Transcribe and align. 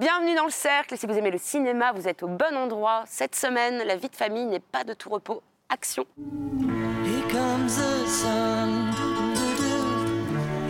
Bienvenue 0.00 0.34
dans 0.34 0.46
le 0.46 0.50
cercle. 0.50 0.96
Si 0.96 1.04
vous 1.04 1.12
aimez 1.12 1.30
le 1.30 1.36
cinéma, 1.36 1.92
vous 1.92 2.08
êtes 2.08 2.22
au 2.22 2.28
bon 2.28 2.56
endroit. 2.56 3.04
Cette 3.06 3.34
semaine, 3.34 3.82
la 3.86 3.96
vie 3.96 4.08
de 4.08 4.16
famille 4.16 4.46
n'est 4.46 4.58
pas 4.58 4.82
de 4.82 4.94
tout 4.94 5.10
repos. 5.10 5.42
Action. 5.68 6.06
Here 6.16 7.28
comes 7.30 7.76
the 7.76 8.06
sun. 8.08 8.94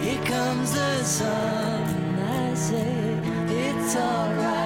Here 0.03 0.19
comes 0.25 0.73
the 0.73 1.05
sun. 1.05 1.29
I 2.19 2.55
say 2.57 2.75
it's 3.49 3.95
alright. 3.95 4.60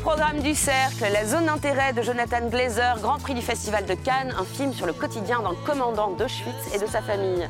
Programme 0.00 0.40
du 0.40 0.54
Cercle, 0.54 1.04
la 1.12 1.26
zone 1.26 1.46
d'intérêt 1.46 1.92
de 1.92 2.00
Jonathan 2.00 2.48
Glazer, 2.48 2.98
Grand 3.00 3.18
Prix 3.18 3.34
du 3.34 3.42
Festival 3.42 3.84
de 3.84 3.94
Cannes, 3.94 4.34
un 4.38 4.44
film 4.44 4.72
sur 4.72 4.86
le 4.86 4.94
quotidien 4.94 5.40
d'un 5.40 5.54
commandant 5.66 6.10
d'Auschwitz 6.12 6.74
et 6.74 6.78
de 6.78 6.86
sa 6.86 7.02
famille. 7.02 7.46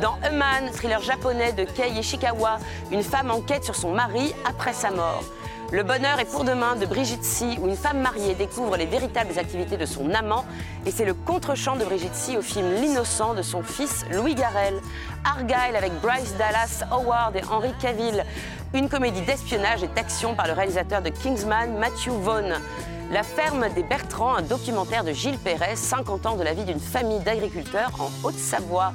Dans 0.00 0.14
A 0.22 0.70
thriller 0.72 1.02
japonais 1.02 1.52
de 1.52 1.64
Kei 1.64 1.90
Ishikawa, 1.98 2.58
une 2.92 3.02
femme 3.02 3.30
enquête 3.30 3.64
sur 3.64 3.74
son 3.74 3.92
mari 3.92 4.32
après 4.48 4.72
sa 4.72 4.90
mort. 4.90 5.24
Le 5.70 5.82
bonheur 5.82 6.18
est 6.18 6.24
pour 6.24 6.44
demain 6.44 6.76
de 6.76 6.86
Brigitte 6.86 7.24
Si, 7.24 7.58
où 7.60 7.68
une 7.68 7.76
femme 7.76 8.00
mariée 8.00 8.34
découvre 8.34 8.78
les 8.78 8.86
véritables 8.86 9.38
activités 9.38 9.76
de 9.76 9.84
son 9.84 10.14
amant. 10.14 10.46
Et 10.86 10.90
c'est 10.90 11.04
le 11.04 11.12
contre-champ 11.12 11.76
de 11.76 11.84
Brigitte 11.84 12.14
Si 12.14 12.38
au 12.38 12.42
film 12.42 12.72
L'innocent 12.80 13.34
de 13.34 13.42
son 13.42 13.62
fils 13.62 14.06
Louis 14.10 14.34
Garrel. 14.34 14.80
Argyle 15.26 15.76
avec 15.76 15.92
Bryce 16.00 16.34
Dallas 16.38 16.84
Howard 16.90 17.36
et 17.36 17.42
Henry 17.50 17.74
Cavill. 17.82 18.24
Une 18.74 18.90
comédie 18.90 19.22
d'espionnage 19.22 19.82
et 19.82 19.88
d'action 19.88 20.34
par 20.34 20.46
le 20.46 20.52
réalisateur 20.52 21.00
de 21.00 21.08
Kingsman, 21.08 21.78
Matthew 21.78 22.10
Vaughn. 22.10 22.60
La 23.10 23.22
ferme 23.22 23.66
des 23.74 23.82
Bertrands, 23.82 24.34
un 24.36 24.42
documentaire 24.42 25.04
de 25.04 25.12
Gilles 25.12 25.38
Perret, 25.38 25.74
50 25.74 26.26
ans 26.26 26.36
de 26.36 26.42
la 26.42 26.52
vie 26.52 26.66
d'une 26.66 26.78
famille 26.78 27.20
d'agriculteurs 27.20 27.92
en 27.98 28.10
Haute-Savoie. 28.22 28.92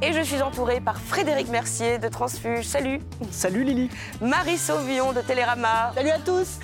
Et 0.00 0.12
je 0.12 0.20
suis 0.20 0.40
entourée 0.42 0.80
par 0.80 1.00
Frédéric 1.00 1.48
Mercier 1.48 1.98
de 1.98 2.06
Transfuge. 2.06 2.66
Salut. 2.66 3.00
Salut 3.32 3.64
Lily. 3.64 3.90
Marie 4.20 4.58
Sauvion 4.58 5.12
de 5.12 5.20
Télérama. 5.20 5.90
Salut 5.96 6.10
à 6.10 6.18
tous. 6.20 6.60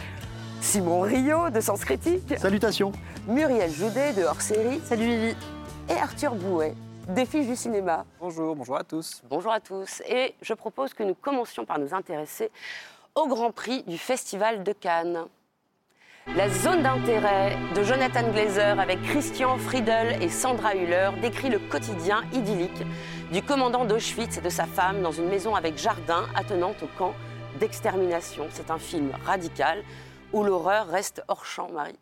Simon 0.61 1.01
Rio 1.01 1.51
de 1.51 1.61
Sens 1.61 1.85
Critique. 1.85 2.35
Salutations. 2.39 2.93
Muriel 3.27 3.73
Joudet 3.73 4.13
de 4.13 4.23
Hors 4.23 4.41
Série. 4.41 4.81
Salut 4.85 5.07
Lily. 5.07 5.37
Et 5.91 6.01
Arthur 6.01 6.37
Bouet 6.37 6.75
des 7.09 7.27
fiches 7.27 7.47
du 7.47 7.57
cinéma. 7.57 8.05
Bonjour, 8.21 8.55
bonjour 8.55 8.77
à 8.77 8.85
tous. 8.85 9.23
Bonjour 9.29 9.53
à 9.53 9.61
tous. 9.61 10.03
Et 10.09 10.35
je 10.41 10.55
propose 10.55 10.95
que 10.95 11.03
nous 11.03 11.15
commencions 11.15 11.65
par 11.65 11.79
nous 11.79 11.95
intéresser 11.95 12.51
au 13.15 13.27
Grand 13.27 13.53
Prix 13.53 13.83
du 13.85 13.99
Festival 13.99 14.63
de 14.63 14.73
Cannes. 14.73 15.27
La 16.37 16.49
zone 16.49 16.83
d'intérêt 16.83 17.57
de 17.75 17.83
Jonathan 17.83 18.31
Glazer 18.31 18.79
avec 18.79 19.03
Christian 19.03 19.59
Friedel 19.59 20.23
et 20.23 20.29
Sandra 20.29 20.77
Hüller 20.77 21.11
décrit 21.21 21.51
le 21.51 21.59
quotidien 21.59 22.23
idyllique 22.33 22.85
du 23.33 23.43
commandant 23.43 23.85
d'Auschwitz 23.85 24.39
et 24.39 24.41
de 24.41 24.49
sa 24.49 24.67
femme 24.67 25.03
dans 25.03 25.11
une 25.11 25.29
maison 25.29 25.57
avec 25.57 25.77
jardin 25.77 26.27
attenante 26.37 26.81
au 26.85 26.89
camp 26.97 27.15
d'extermination. 27.59 28.47
C'est 28.51 28.71
un 28.71 28.79
film 28.79 29.11
radical 29.25 29.83
où 30.33 30.45
l'horreur 30.45 30.87
reste 30.87 31.25
hors 31.27 31.45
champ, 31.45 31.69
Marie. 31.73 31.99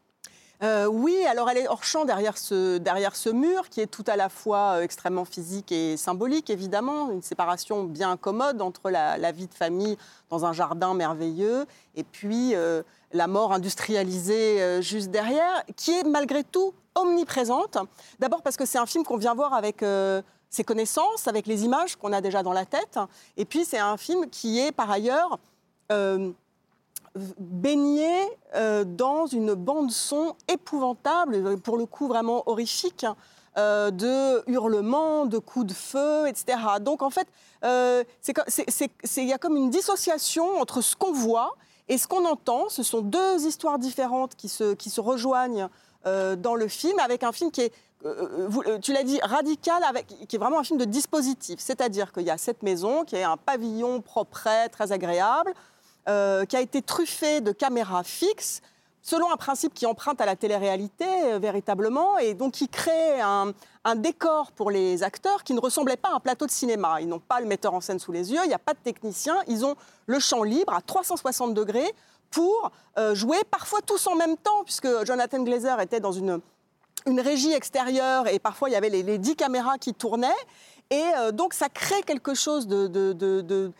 Euh, 0.63 0.85
oui, 0.87 1.25
alors 1.27 1.49
elle 1.49 1.57
est 1.57 1.69
hors 1.69 1.85
champ 1.85 2.05
derrière 2.05 2.37
ce, 2.37 2.77
derrière 2.77 3.17
ce 3.17 3.31
mur 3.31 3.71
qui 3.71 3.81
est 3.81 3.87
tout 3.87 4.05
à 4.07 4.17
la 4.17 4.29
fois 4.29 4.77
euh, 4.77 4.83
extrêmement 4.83 5.25
physique 5.25 5.73
et 5.73 5.97
symbolique, 5.97 6.51
évidemment. 6.51 7.11
Une 7.11 7.23
séparation 7.23 7.85
bien 7.85 8.19
commode 8.19 8.61
entre 8.61 8.91
la, 8.91 9.33
vie 9.33 9.47
de 9.47 9.55
famille 9.55 9.97
dans 10.29 10.45
un 10.45 10.53
jardin 10.53 10.93
merveilleux 10.93 11.65
et 11.95 12.05
puis 12.05 12.55
euh, 12.55 12.83
la 13.13 13.27
mort 13.27 13.53
industrialisée 13.53 14.83
juste 14.83 15.11
derrière, 15.11 15.65
qui 15.77 15.93
est 15.93 16.05
malgré 16.05 16.45
tout 16.45 16.75
omniprésente. 16.95 17.79
D'abord 18.19 18.43
parce 18.43 18.57
que 18.57 18.67
c'est 18.67 18.79
un 18.79 18.87
film 18.87 19.03
qu'on 19.03 19.17
vient 19.17 19.35
voir 19.35 19.55
avec 19.55 19.85
ses 20.49 20.63
connaissances, 20.63 21.27
avec 21.27 21.49
les 21.49 21.65
images 21.65 21.97
qu'on 21.97 22.13
a 22.13 22.21
déjà 22.21 22.45
dans 22.45 22.53
la 22.53 22.67
tête. 22.67 23.01
Et 23.37 23.45
puis 23.45 23.65
c'est 23.65 23.79
un 23.79 23.97
film 23.97 24.31
qui 24.31 24.61
est 24.61 24.71
par 24.71 24.91
ailleurs 24.91 25.41
baigné 27.17 28.13
euh, 28.55 28.85
dans 28.85 29.27
une 29.27 29.55
bande 29.55 29.91
son 29.91 30.35
épouvantable, 30.49 31.59
pour 31.59 31.77
le 31.77 31.87
coup 31.87 32.09
vraiment 32.09 32.49
horrifique, 32.49 33.07
euh, 33.59 33.91
de 33.91 34.49
hurlements, 34.49 35.27
de 35.27 35.39
coups 35.39 35.67
de 35.67 35.73
feu, 35.73 36.29
etc. 36.29 36.59
Donc 36.81 37.03
en 37.03 37.11
fait, 37.11 37.27
euh, 37.65 38.05
il 39.17 39.25
y 39.25 39.33
a 39.33 39.39
comme 39.39 39.57
une 39.57 39.71
dissociation 39.71 40.61
entre 40.61 40.81
ce 40.83 40.95
qu'on 40.95 41.13
voit 41.13 41.57
et 41.89 41.99
ce 41.99 42.07
qu'on 42.07 42.25
entend. 42.25 42.69
Ce 42.69 42.83
sont 42.83 43.01
deux 43.01 43.45
histoires 43.45 43.79
différentes 43.79 44.37
qui 44.37 44.49
se, 44.49 44.75
qui 44.75 44.91
se 44.91 45.01
rejoignent 45.01 45.69
dans 46.05 46.55
le 46.55 46.67
film, 46.67 46.99
avec 47.01 47.23
un 47.23 47.33
film 47.33 47.51
qui 47.51 47.63
est 47.63 47.73
tu 48.81 48.95
l'as 48.95 49.03
dit, 49.03 49.21
radical, 49.23 49.83
avec, 49.85 50.07
qui 50.07 50.37
est 50.37 50.39
vraiment 50.39 50.61
un 50.61 50.65
film 50.65 50.79
de 50.79 50.87
dispositif. 50.87 51.61
C'est-à-dire 51.61 52.13
qu'il 52.13 52.23
y 52.23 52.31
a 52.31 52.39
cette 52.39 52.63
maison 52.63 53.05
qui 53.05 53.17
est 53.17 53.25
un 53.25 53.37
pavillon 53.37 54.01
propre, 54.01 54.49
très 54.71 54.93
agréable, 54.93 55.53
euh, 56.09 56.47
qui 56.47 56.57
a 56.57 56.61
été 56.61 56.81
truffé 56.81 57.43
de 57.43 57.53
caméras 57.53 58.03
fixes, 58.05 58.63
selon 59.03 59.31
un 59.31 59.37
principe 59.37 59.75
qui 59.75 59.85
emprunte 59.85 60.19
à 60.23 60.27
la 60.27 60.35
télé-réalité 60.35 61.05
euh, 61.25 61.39
véritablement, 61.39 62.17
et 62.17 62.33
donc 62.33 62.55
qui 62.55 62.69
crée 62.69 63.21
un, 63.21 63.53
décor 63.97 64.53
pour 64.53 64.71
les 64.71 65.03
acteurs 65.03 65.45
qui 65.45 65.53
ne 65.53 65.61
ressemblait 65.61 65.99
pas 65.99 66.09
à 66.09 66.15
un 66.15 66.21
plateau 66.21 66.47
de 66.47 66.51
cinéma. 66.51 67.03
Ils 67.03 67.09
n'ont 67.09 67.21
pas 67.21 67.41
le 67.41 67.47
metteur 67.47 67.75
en 67.75 67.83
scène 67.83 67.99
sous 67.99 68.13
les 68.13 68.33
yeux, 68.33 68.41
il 68.45 68.49
n'y 68.49 68.55
a 68.55 68.59
pas 68.59 68.73
de 68.73 68.79
technicien, 68.79 69.37
ils 69.47 69.65
ont 69.67 69.75
le 70.07 70.19
champ 70.21 70.43
libre 70.43 70.73
à 70.73 70.81
360 70.81 71.53
degrés 71.53 71.95
pour 72.31 72.73
euh, 72.99 73.15
jouer 73.15 73.39
parfois 73.51 73.81
tous 73.83 74.07
en 74.07 74.15
même 74.15 74.39
temps, 74.39 74.65
puisque 74.65 74.89
Jonathan 75.05 75.43
Glazer 75.43 75.81
était 75.81 76.01
dans 76.01 76.13
une, 76.13 76.41
une 77.07 77.21
régie 77.21 77.53
extérieure 77.53 78.27
et 78.27 78.39
parfois 78.39 78.71
il 78.71 78.73
y 78.73 78.77
avait 78.77 78.89
les, 78.89 79.19
dix 79.19 79.37
caméras 79.37 79.77
qui 79.77 79.93
tournaient. 79.93 80.29
Et 80.91 81.05
donc 81.33 81.55
ça 81.55 81.69
crée 81.69 82.03
quelque 82.03 82.35
chose 82.35 82.67
de, 82.67 83.73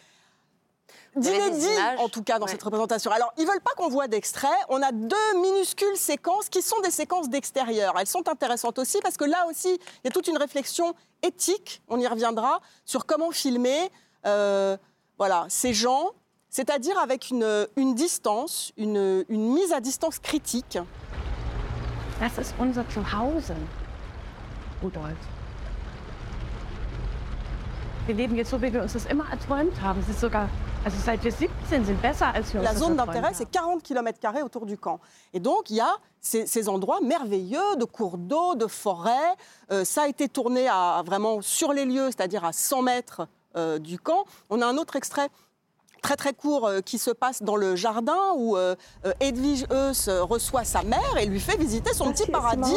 d'inédit, 1.17 1.67
en 1.99 2.09
tout 2.09 2.23
cas, 2.23 2.39
dans 2.39 2.47
cette 2.47 2.63
représentation. 2.63 3.11
Alors, 3.11 3.33
ils 3.37 3.47
veulent 3.47 3.61
pas 3.61 3.73
qu'on 3.77 3.89
voit 3.89 4.09
d'extrait. 4.09 4.49
On 4.69 4.81
a 4.83 4.93
deux 4.93 5.41
minuscules 5.41 5.97
séquences 5.97 6.49
qui 6.49 6.63
sont 6.63 6.81
des 6.81 6.91
séquences 6.91 7.29
d'extérieur. 7.29 7.95
Elles 7.99 8.07
sont 8.07 8.29
intéressantes 8.29 8.79
aussi 8.79 9.01
parce 9.03 9.17
que 9.17 9.25
là 9.25 9.47
aussi, 9.49 9.69
il 9.73 10.05
y 10.05 10.09
a 10.09 10.11
toute 10.11 10.29
une 10.29 10.39
réflexion 10.39 10.95
éthique, 11.23 11.83
on 11.89 11.99
y 11.99 12.07
reviendra, 12.07 12.61
sur 12.85 13.07
comment 13.07 13.31
filmer 13.31 13.91
euh, 14.27 14.77
voilà, 15.19 15.47
ces 15.49 15.75
gens, 15.75 16.11
c'est-à-dire 16.49 16.99
avec 16.99 17.31
une, 17.31 17.67
une 17.77 17.95
distance, 17.95 18.73
une, 18.77 19.25
une, 19.29 19.53
mise 19.53 19.73
à 19.73 19.81
distance 19.81 20.19
critique. 20.19 20.79
Das 22.21 22.37
ist 22.39 22.55
unser 22.59 22.85
Zuhause, 22.89 23.55
Rudolf. 24.83 25.17
Wir 28.07 28.15
leben 28.15 28.35
jetzt 28.37 28.51
so, 28.51 28.61
wie 28.61 28.73
wir 28.73 28.83
uns 28.83 28.93
das 28.93 29.07
immer 29.07 29.31
erträumt 29.31 29.81
haben. 29.81 30.01
Es 30.01 30.09
ist 30.09 30.21
sogar 30.21 30.49
la 32.55 32.75
zone 32.75 32.97
d'intérêt, 32.97 33.33
c'est 33.35 33.51
40 33.51 33.83
km 33.83 34.19
autour 34.45 34.67
du 34.67 34.79
camp. 34.79 34.99
Et 35.35 35.41
donc, 35.41 35.71
il 35.71 35.77
y 35.77 35.81
a 35.81 35.95
ces, 36.21 36.69
endroits 36.69 37.01
merveilleux 37.03 37.77
de 37.77 37.85
cours 37.85 38.19
d'eau, 38.19 38.55
de 38.55 38.67
forêts. 38.67 39.35
Euh, 39.71 39.85
ça 39.85 40.03
a 40.03 40.09
été 40.09 40.29
tourné 40.29 40.69
à, 40.69 41.03
vraiment 41.05 41.43
sur 41.43 41.73
les 41.73 41.85
lieux, 41.85 42.07
c'est-à-dire 42.07 42.45
à 42.45 42.53
100 42.53 42.83
mètres 42.83 43.29
euh, 43.57 43.79
du 43.79 43.99
camp. 43.99 44.25
On 44.49 44.63
a 44.63 44.67
un 44.67 44.77
autre 44.77 44.97
extrait 44.97 45.29
très 46.03 46.17
très 46.17 46.33
court 46.33 46.67
euh, 46.67 46.81
qui 46.81 46.97
se 46.97 47.11
passe 47.11 47.43
dans 47.43 47.57
le 47.57 47.77
jardin 47.77 48.33
où 48.37 48.57
Edwige 49.21 49.67
Eus 49.71 50.09
reçoit 50.09 50.65
sa 50.65 50.83
mère 50.83 51.17
et 51.19 51.27
lui 51.27 51.41
fait 51.41 51.59
visiter 51.59 51.93
son 51.93 52.11
petit 52.13 52.31
paradis. 52.31 52.75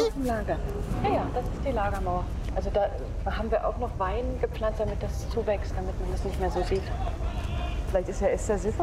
Das 8.02 8.18
so 8.46 8.56
sieht. 8.56 8.74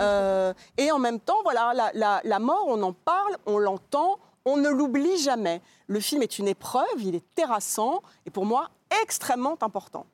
Euh, 0.00 0.52
et 0.76 0.90
en 0.90 0.98
même 0.98 1.20
temps, 1.20 1.38
voilà, 1.44 1.92
la, 1.94 2.20
la 2.24 2.38
mort, 2.38 2.64
on 2.66 2.82
en 2.82 2.92
parle, 2.92 3.36
on 3.46 3.58
l'entend, 3.58 4.18
on 4.44 4.56
ne 4.56 4.68
l'oublie 4.68 5.18
jamais. 5.18 5.60
Le 5.86 6.00
film 6.00 6.22
est 6.22 6.38
une 6.38 6.48
épreuve, 6.48 6.84
il 6.98 7.14
est 7.14 7.34
terrassant 7.34 8.02
et 8.26 8.30
pour 8.30 8.46
moi 8.46 8.70
extrêmement 9.02 9.56
important. 9.60 10.06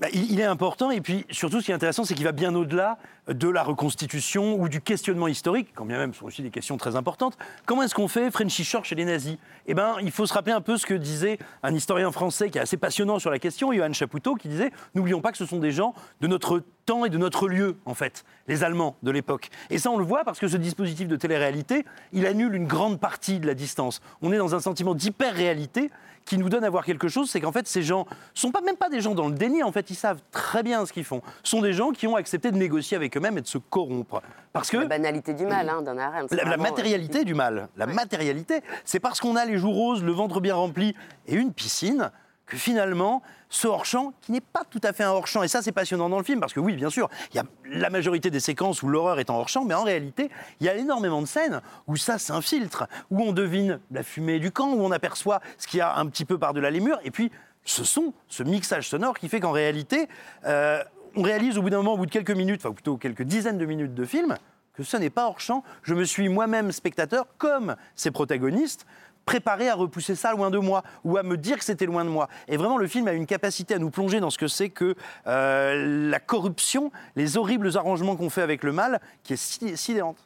Bah, 0.00 0.08
il, 0.12 0.40
est 0.40 0.44
important, 0.44 0.90
et 0.90 1.00
puis 1.00 1.24
surtout, 1.30 1.60
ce 1.60 1.66
qui 1.66 1.70
est 1.70 1.74
intéressant, 1.74 2.04
c'est 2.04 2.14
qu'il 2.14 2.24
va 2.24 2.32
bien 2.32 2.52
au-delà 2.56 2.98
de 3.28 3.48
la 3.48 3.62
reconstitution 3.62 4.60
ou 4.60 4.68
du 4.68 4.80
questionnement 4.80 5.28
historique, 5.28 5.68
quand 5.74 5.86
bien 5.86 5.98
même 5.98 6.12
ce 6.12 6.20
sont 6.20 6.26
aussi 6.26 6.42
des 6.42 6.50
questions 6.50 6.76
très 6.76 6.96
importantes. 6.96 7.36
Comment 7.66 7.82
est-ce 7.82 7.94
qu'on 7.94 8.08
fait 8.08 8.30
Frenchy 8.30 8.64
Shore 8.64 8.84
chez 8.84 8.94
les 8.94 9.04
nazis? 9.04 9.36
Eh 9.66 9.74
bien, 9.74 9.96
il 10.02 10.10
faut 10.10 10.26
se 10.26 10.34
rappeler 10.34 10.52
un 10.52 10.60
peu 10.60 10.76
ce 10.76 10.86
que 10.86 10.94
disait 10.94 11.38
un 11.62 11.74
historien 11.74 12.12
français 12.12 12.50
qui 12.50 12.58
est 12.58 12.60
assez 12.60 12.76
passionnant 12.76 13.18
sur 13.18 13.30
la 13.30 13.38
question, 13.38 13.72
Johan 13.72 13.92
Chapoutot, 13.92 14.34
qui 14.34 14.48
disait 14.48 14.70
N'oublions 14.94 15.20
pas 15.20 15.32
que 15.32 15.38
ce 15.38 15.46
sont 15.46 15.58
des 15.58 15.70
gens 15.70 15.94
de 16.20 16.26
notre 16.26 16.62
temps 16.84 17.04
et 17.06 17.10
de 17.10 17.18
notre 17.18 17.48
lieu, 17.48 17.76
en 17.86 17.94
fait, 17.94 18.24
les 18.46 18.62
Allemands 18.62 18.96
de 19.02 19.10
l'époque. 19.10 19.48
Et 19.70 19.78
ça, 19.78 19.90
on 19.90 19.96
le 19.96 20.04
voit 20.04 20.24
parce 20.24 20.38
que 20.38 20.48
ce 20.48 20.58
dispositif 20.58 21.08
de 21.08 21.16
télé-réalité, 21.16 21.84
il 22.12 22.26
annule 22.26 22.54
une 22.54 22.66
grande 22.66 23.00
partie 23.00 23.40
de 23.40 23.46
la 23.46 23.54
distance. 23.54 24.02
On 24.20 24.32
est 24.32 24.38
dans 24.38 24.54
un 24.54 24.60
sentiment 24.60 24.94
d'hyper-réalité 24.94 25.90
qui 26.24 26.38
nous 26.38 26.48
donne 26.48 26.64
à 26.64 26.70
voir 26.70 26.84
quelque 26.84 27.08
chose, 27.08 27.30
c'est 27.30 27.40
qu'en 27.40 27.52
fait, 27.52 27.68
ces 27.68 27.82
gens 27.82 28.06
sont 28.32 28.50
pas 28.50 28.60
même 28.62 28.76
pas 28.76 28.88
des 28.88 29.00
gens 29.00 29.14
dans 29.14 29.28
le 29.28 29.34
déni, 29.34 29.62
en 29.62 29.72
fait, 29.72 29.90
ils 29.90 29.94
savent 29.94 30.20
très 30.30 30.62
bien 30.62 30.86
ce 30.86 30.92
qu'ils 30.92 31.04
font. 31.04 31.22
Ce 31.42 31.50
sont 31.50 31.60
des 31.60 31.72
gens 31.72 31.90
qui 31.90 32.06
ont 32.06 32.16
accepté 32.16 32.50
de 32.50 32.56
négocier 32.56 32.96
avec 32.96 33.13
eux-mêmes 33.16 33.38
et 33.38 33.42
de 33.42 33.46
se 33.46 33.58
corrompre. 33.58 34.22
Parce 34.52 34.70
que 34.70 34.76
La 34.76 34.86
banalité 34.86 35.34
du 35.34 35.46
mal, 35.46 35.68
hein, 35.68 35.82
d'un 35.82 35.96
c'est 36.28 36.36
la, 36.36 36.44
la 36.44 36.52
euh, 36.52 36.56
matérialité 36.56 37.24
du 37.24 37.34
mal, 37.34 37.68
la 37.76 37.86
matérialité, 37.86 38.62
c'est 38.84 39.00
parce 39.00 39.20
qu'on 39.20 39.36
a 39.36 39.44
les 39.44 39.58
joues 39.58 39.72
roses, 39.72 40.02
le 40.04 40.12
ventre 40.12 40.40
bien 40.40 40.54
rempli 40.54 40.94
et 41.26 41.34
une 41.34 41.52
piscine 41.52 42.10
que 42.46 42.56
finalement, 42.56 43.22
ce 43.48 43.66
hors-champ, 43.66 44.12
qui 44.20 44.32
n'est 44.32 44.40
pas 44.40 44.64
tout 44.68 44.80
à 44.82 44.92
fait 44.92 45.04
un 45.04 45.10
hors-champ, 45.10 45.42
et 45.42 45.48
ça 45.48 45.62
c'est 45.62 45.72
passionnant 45.72 46.08
dans 46.08 46.18
le 46.18 46.24
film, 46.24 46.40
parce 46.40 46.52
que 46.52 46.60
oui, 46.60 46.74
bien 46.74 46.90
sûr, 46.90 47.08
il 47.32 47.36
y 47.36 47.38
a 47.38 47.44
la 47.70 47.88
majorité 47.88 48.30
des 48.30 48.40
séquences 48.40 48.82
où 48.82 48.88
l'horreur 48.88 49.18
est 49.18 49.30
en 49.30 49.38
hors-champ, 49.38 49.64
mais 49.64 49.74
en 49.74 49.84
réalité, 49.84 50.30
il 50.60 50.66
y 50.66 50.68
a 50.68 50.74
énormément 50.74 51.22
de 51.22 51.26
scènes 51.26 51.60
où 51.86 51.96
ça 51.96 52.18
s'infiltre, 52.18 52.86
où 53.10 53.22
on 53.22 53.32
devine 53.32 53.80
la 53.90 54.02
fumée 54.02 54.40
du 54.40 54.50
camp, 54.50 54.72
où 54.72 54.84
on 54.84 54.90
aperçoit 54.90 55.40
ce 55.56 55.66
qu'il 55.66 55.78
y 55.78 55.82
a 55.82 55.96
un 55.96 56.06
petit 56.06 56.24
peu 56.24 56.38
par-delà 56.38 56.70
les 56.70 56.80
murs, 56.80 56.98
et 57.04 57.10
puis 57.10 57.30
ce 57.64 57.82
son, 57.82 58.12
ce 58.28 58.42
mixage 58.42 58.88
sonore 58.88 59.18
qui 59.18 59.28
fait 59.28 59.40
qu'en 59.40 59.52
réalité, 59.52 60.08
euh, 60.44 60.82
on 61.16 61.22
réalise 61.22 61.58
au 61.58 61.62
bout 61.62 61.70
d'un 61.70 61.78
moment, 61.78 61.94
au 61.94 61.96
bout 61.98 62.06
de 62.06 62.10
quelques 62.10 62.30
minutes, 62.30 62.60
enfin 62.64 62.74
plutôt 62.74 62.96
quelques 62.96 63.22
dizaines 63.22 63.58
de 63.58 63.66
minutes 63.66 63.94
de 63.94 64.04
film, 64.04 64.36
que 64.74 64.82
ce 64.82 64.96
n'est 64.96 65.10
pas 65.10 65.26
hors 65.26 65.40
champ. 65.40 65.62
Je 65.82 65.94
me 65.94 66.04
suis 66.04 66.28
moi-même 66.28 66.72
spectateur, 66.72 67.26
comme 67.38 67.76
ces 67.94 68.10
protagonistes, 68.10 68.86
préparé 69.24 69.68
à 69.70 69.74
repousser 69.74 70.14
ça 70.16 70.32
loin 70.32 70.50
de 70.50 70.58
moi 70.58 70.82
ou 71.04 71.16
à 71.16 71.22
me 71.22 71.36
dire 71.36 71.56
que 71.58 71.64
c'était 71.64 71.86
loin 71.86 72.04
de 72.04 72.10
moi. 72.10 72.28
Et 72.48 72.56
vraiment, 72.56 72.76
le 72.76 72.86
film 72.86 73.08
a 73.08 73.12
une 73.12 73.26
capacité 73.26 73.74
à 73.74 73.78
nous 73.78 73.90
plonger 73.90 74.20
dans 74.20 74.30
ce 74.30 74.36
que 74.36 74.48
c'est 74.48 74.68
que 74.68 74.94
euh, 75.26 76.08
la 76.10 76.20
corruption, 76.20 76.92
les 77.16 77.38
horribles 77.38 77.76
arrangements 77.76 78.16
qu'on 78.16 78.28
fait 78.28 78.42
avec 78.42 78.62
le 78.62 78.72
mal, 78.72 79.00
qui 79.22 79.32
est 79.32 79.36
si- 79.36 79.76
sidérante. 79.76 80.18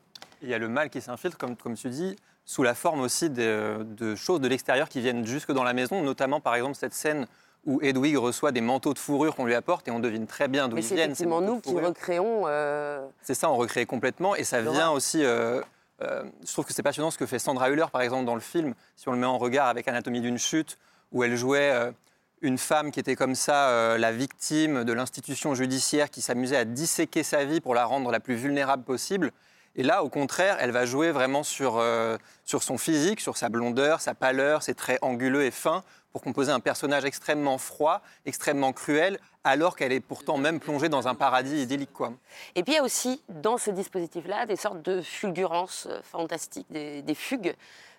Il 0.42 0.48
y 0.48 0.54
a 0.54 0.58
le 0.58 0.68
mal 0.68 0.90
qui 0.90 1.00
s'infiltre, 1.00 1.36
comme, 1.38 1.56
tu 1.76 1.88
dis, 1.90 2.16
sous 2.44 2.62
la 2.62 2.74
forme 2.74 3.00
aussi 3.00 3.28
de, 3.30 3.84
de 3.84 4.14
choses 4.16 4.40
de 4.40 4.48
l'extérieur 4.48 4.88
qui 4.88 5.00
viennent 5.00 5.26
jusque 5.26 5.52
dans 5.52 5.64
la 5.64 5.74
maison, 5.74 6.02
notamment 6.02 6.40
par 6.40 6.54
exemple 6.54 6.74
cette 6.74 6.94
scène 6.94 7.26
où 7.68 7.80
Hedwig 7.82 8.16
reçoit 8.16 8.50
des 8.50 8.62
manteaux 8.62 8.94
de 8.94 8.98
fourrure 8.98 9.36
qu'on 9.36 9.44
lui 9.44 9.54
apporte 9.54 9.86
et 9.88 9.90
on 9.90 9.98
devine 10.00 10.26
très 10.26 10.48
bien 10.48 10.68
d'où 10.68 10.78
ils 10.78 10.82
c'est 10.82 10.94
viennent. 10.94 11.14
ces 11.14 11.24
effectivement 11.24 11.40
manteaux 11.42 11.54
nous 11.54 11.60
qui 11.60 11.86
recréons. 11.86 12.44
euh, 12.46 13.06
C'est 13.22 13.34
ça, 13.34 13.50
on 13.50 13.56
recrée 13.56 13.84
complètement 13.84 14.34
et 14.34 14.42
ça 14.44 14.62
vient 14.62 14.90
aussi. 14.90 15.22
euh, 15.22 15.60
euh, 16.00 16.22
je 16.46 16.52
trouve 16.52 16.64
que 16.64 16.72
c'est 16.72 16.82
passionnant 16.82 17.10
ce 17.10 17.18
que 17.18 17.26
fait 17.26 17.38
Sandra 17.38 17.68
Hüller, 17.70 17.84
par 17.92 18.00
exemple, 18.00 18.24
dans 18.24 18.34
le 18.34 18.40
film, 18.40 18.72
si 18.96 19.08
on 19.08 19.12
le 19.12 19.18
met 19.18 19.26
en 19.26 19.36
regard 19.36 19.66
avec 19.68 19.86
Anatomie 19.86 20.20
d'une 20.22 20.38
chute, 20.38 20.78
où 21.12 21.22
elle 21.24 21.36
jouait 21.36 21.92
une 22.40 22.56
femme 22.56 22.90
qui 22.92 23.00
était 23.00 23.16
comme 23.16 23.34
ça, 23.34 23.68
euh, 23.70 23.98
la 23.98 24.12
victime 24.12 24.84
de 24.84 24.92
l'institution 24.92 25.54
judiciaire 25.54 26.08
qui 26.08 26.22
s'amusait 26.22 26.56
à 26.56 26.64
disséquer 26.64 27.22
sa 27.22 27.44
vie 27.44 27.60
pour 27.60 27.74
la 27.74 27.84
rendre 27.84 28.10
la 28.12 28.20
plus 28.20 28.36
vulnérable 28.36 28.84
possible. 28.84 29.32
Et 29.78 29.84
là, 29.84 30.02
au 30.02 30.08
contraire, 30.08 30.56
elle 30.58 30.72
va 30.72 30.86
jouer 30.86 31.12
vraiment 31.12 31.44
sur, 31.44 31.78
euh, 31.78 32.18
sur 32.44 32.64
son 32.64 32.78
physique, 32.78 33.20
sur 33.20 33.36
sa 33.36 33.48
blondeur, 33.48 34.00
sa 34.00 34.12
pâleur, 34.12 34.64
ses 34.64 34.74
traits 34.74 34.98
anguleux 35.02 35.44
et 35.44 35.52
fins, 35.52 35.84
pour 36.12 36.20
composer 36.20 36.50
un 36.50 36.58
personnage 36.58 37.04
extrêmement 37.04 37.58
froid, 37.58 38.02
extrêmement 38.26 38.72
cruel, 38.72 39.20
alors 39.44 39.76
qu'elle 39.76 39.92
est 39.92 40.00
pourtant 40.00 40.36
même 40.36 40.58
plongée 40.58 40.88
dans 40.88 41.06
un 41.06 41.14
paradis 41.14 41.62
idyllique. 41.62 41.90
Et 42.56 42.64
puis 42.64 42.72
il 42.72 42.76
y 42.76 42.78
a 42.78 42.82
aussi 42.82 43.22
dans 43.28 43.56
ce 43.56 43.70
dispositif-là 43.70 44.46
des 44.46 44.56
sortes 44.56 44.82
de 44.82 45.00
fulgurances 45.00 45.86
euh, 45.88 46.00
fantastiques, 46.02 46.66
des 46.72 47.14
fugues. 47.14 47.54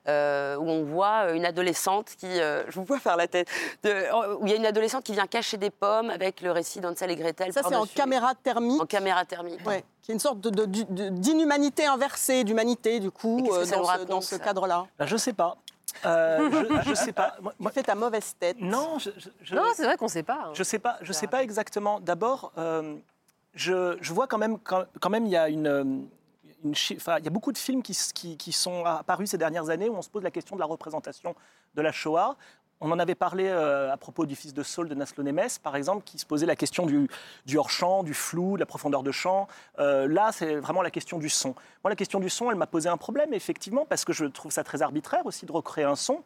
Euh, 0.07 0.55
où 0.57 0.69
on 0.69 0.83
voit 0.83 1.31
une 1.33 1.45
adolescente 1.45 2.11
qui, 2.17 2.27
euh, 2.27 2.63
je 2.69 2.75
vous 2.79 2.85
vois 2.85 2.99
faire 2.99 3.17
la 3.17 3.27
tête, 3.27 3.47
de- 3.83 4.35
où 4.37 4.45
il 4.45 4.51
y 4.51 4.53
a 4.53 4.57
une 4.57 4.65
adolescente 4.65 5.03
qui 5.03 5.11
vient 5.13 5.27
cacher 5.27 5.57
des 5.57 5.69
pommes 5.69 6.09
avec 6.09 6.41
le 6.41 6.51
récit 6.51 6.79
d'Hansel 6.79 7.11
et 7.11 7.15
Gretel. 7.15 7.51
Ça, 7.53 7.61
c'est 7.67 7.75
en 7.75 7.85
caméra 7.85 8.33
thermique. 8.35 8.81
En 8.81 8.85
caméra 8.85 9.25
thermique. 9.25 9.59
Ouais, 9.67 9.83
qui 10.01 10.11
est 10.11 10.13
une 10.13 10.19
sorte 10.19 10.39
de- 10.39 10.49
de- 10.49 10.65
de- 10.65 11.09
d'inhumanité 11.09 11.85
inversée, 11.85 12.43
d'humanité, 12.43 12.99
du 12.99 13.11
coup, 13.11 13.47
euh, 13.51 13.59
dans 13.59 13.65
ce, 13.65 13.75
raconte, 13.75 14.07
dans 14.07 14.21
ce 14.21 14.35
cadre-là. 14.35 14.85
Ben, 14.97 15.05
je 15.05 15.17
sais 15.17 15.33
pas. 15.33 15.57
Euh, 16.05 16.49
je, 16.83 16.89
je 16.91 16.93
sais 16.93 17.11
pas. 17.11 17.35
Moi- 17.59 17.71
Tu 17.71 17.73
fais 17.73 17.83
ta 17.83 17.95
mauvaise 17.95 18.33
tête. 18.39 18.57
non, 18.59 18.99
je, 18.99 19.09
je, 19.17 19.29
je- 19.41 19.55
Non, 19.55 19.63
c'est 19.75 19.83
vrai 19.83 19.97
qu'on 19.97 20.05
ne 20.05 20.09
sait 20.09 20.23
pas. 20.23 20.39
hein. 20.45 20.51
je 20.53 20.63
sais 20.63 20.79
pas. 20.79 20.97
Je 21.01 21.11
sais 21.11 21.27
pas 21.27 21.41
exactement. 21.43 21.99
D'abord, 21.99 22.51
euh, 22.57 22.95
je, 23.55 23.97
je 23.99 24.13
vois 24.13 24.27
quand 24.27 24.37
même 24.37 24.59
quand, 24.59 24.83
quand 25.01 25.09
même 25.09 25.25
il 25.25 25.31
y 25.31 25.35
a 25.37 25.49
une, 25.49 25.67
euh, 25.67 25.83
il 26.63 27.23
y 27.23 27.27
a 27.27 27.29
beaucoup 27.29 27.51
de 27.51 27.57
films 27.57 27.81
qui, 27.81 27.93
sont 28.51 28.85
apparus 28.85 29.31
ces 29.31 29.37
dernières 29.37 29.69
années 29.69 29.89
où 29.89 29.95
on 29.95 30.01
se 30.01 30.09
pose 30.09 30.23
la 30.23 30.31
question 30.31 30.55
de 30.55 30.61
la 30.61 30.65
représentation 30.65 31.35
de 31.75 31.81
la 31.81 31.91
Shoah. 31.91 32.35
On 32.81 32.91
en 32.91 32.99
avait 32.99 33.15
parlé 33.15 33.47
euh, 33.47 33.91
à 33.91 33.97
propos 33.97 34.25
du 34.25 34.35
fils 34.35 34.53
de 34.53 34.63
Saul 34.63 34.87
de 34.87 34.95
Naslo 34.95 35.21
Nemes, 35.21 35.49
par 35.61 35.75
exemple, 35.75 36.03
qui 36.05 36.17
se 36.17 36.25
posait 36.25 36.45
la 36.45 36.55
question 36.55 36.85
du, 36.85 37.09
du 37.45 37.57
hors-champ, 37.57 38.03
du 38.03 38.13
flou, 38.13 38.53
de 38.55 38.61
la 38.61 38.65
profondeur 38.65 39.03
de 39.03 39.11
champ. 39.11 39.49
Euh, 39.79 40.07
là, 40.07 40.31
c'est 40.31 40.55
vraiment 40.55 40.81
la 40.81 40.91
question 40.91 41.19
du 41.19 41.27
son. 41.27 41.55
Moi, 41.83 41.89
la 41.89 41.97
question 41.97 42.21
du 42.21 42.29
son, 42.29 42.51
elle 42.51 42.57
m'a 42.57 42.67
posé 42.67 42.87
un 42.87 42.95
problème, 42.95 43.33
effectivement, 43.33 43.85
parce 43.85 44.05
que 44.05 44.13
je 44.13 44.25
trouve 44.25 44.53
ça 44.53 44.63
très 44.63 44.81
arbitraire 44.81 45.25
aussi 45.25 45.45
de 45.45 45.51
recréer 45.51 45.83
un 45.83 45.97
son. 45.97 46.23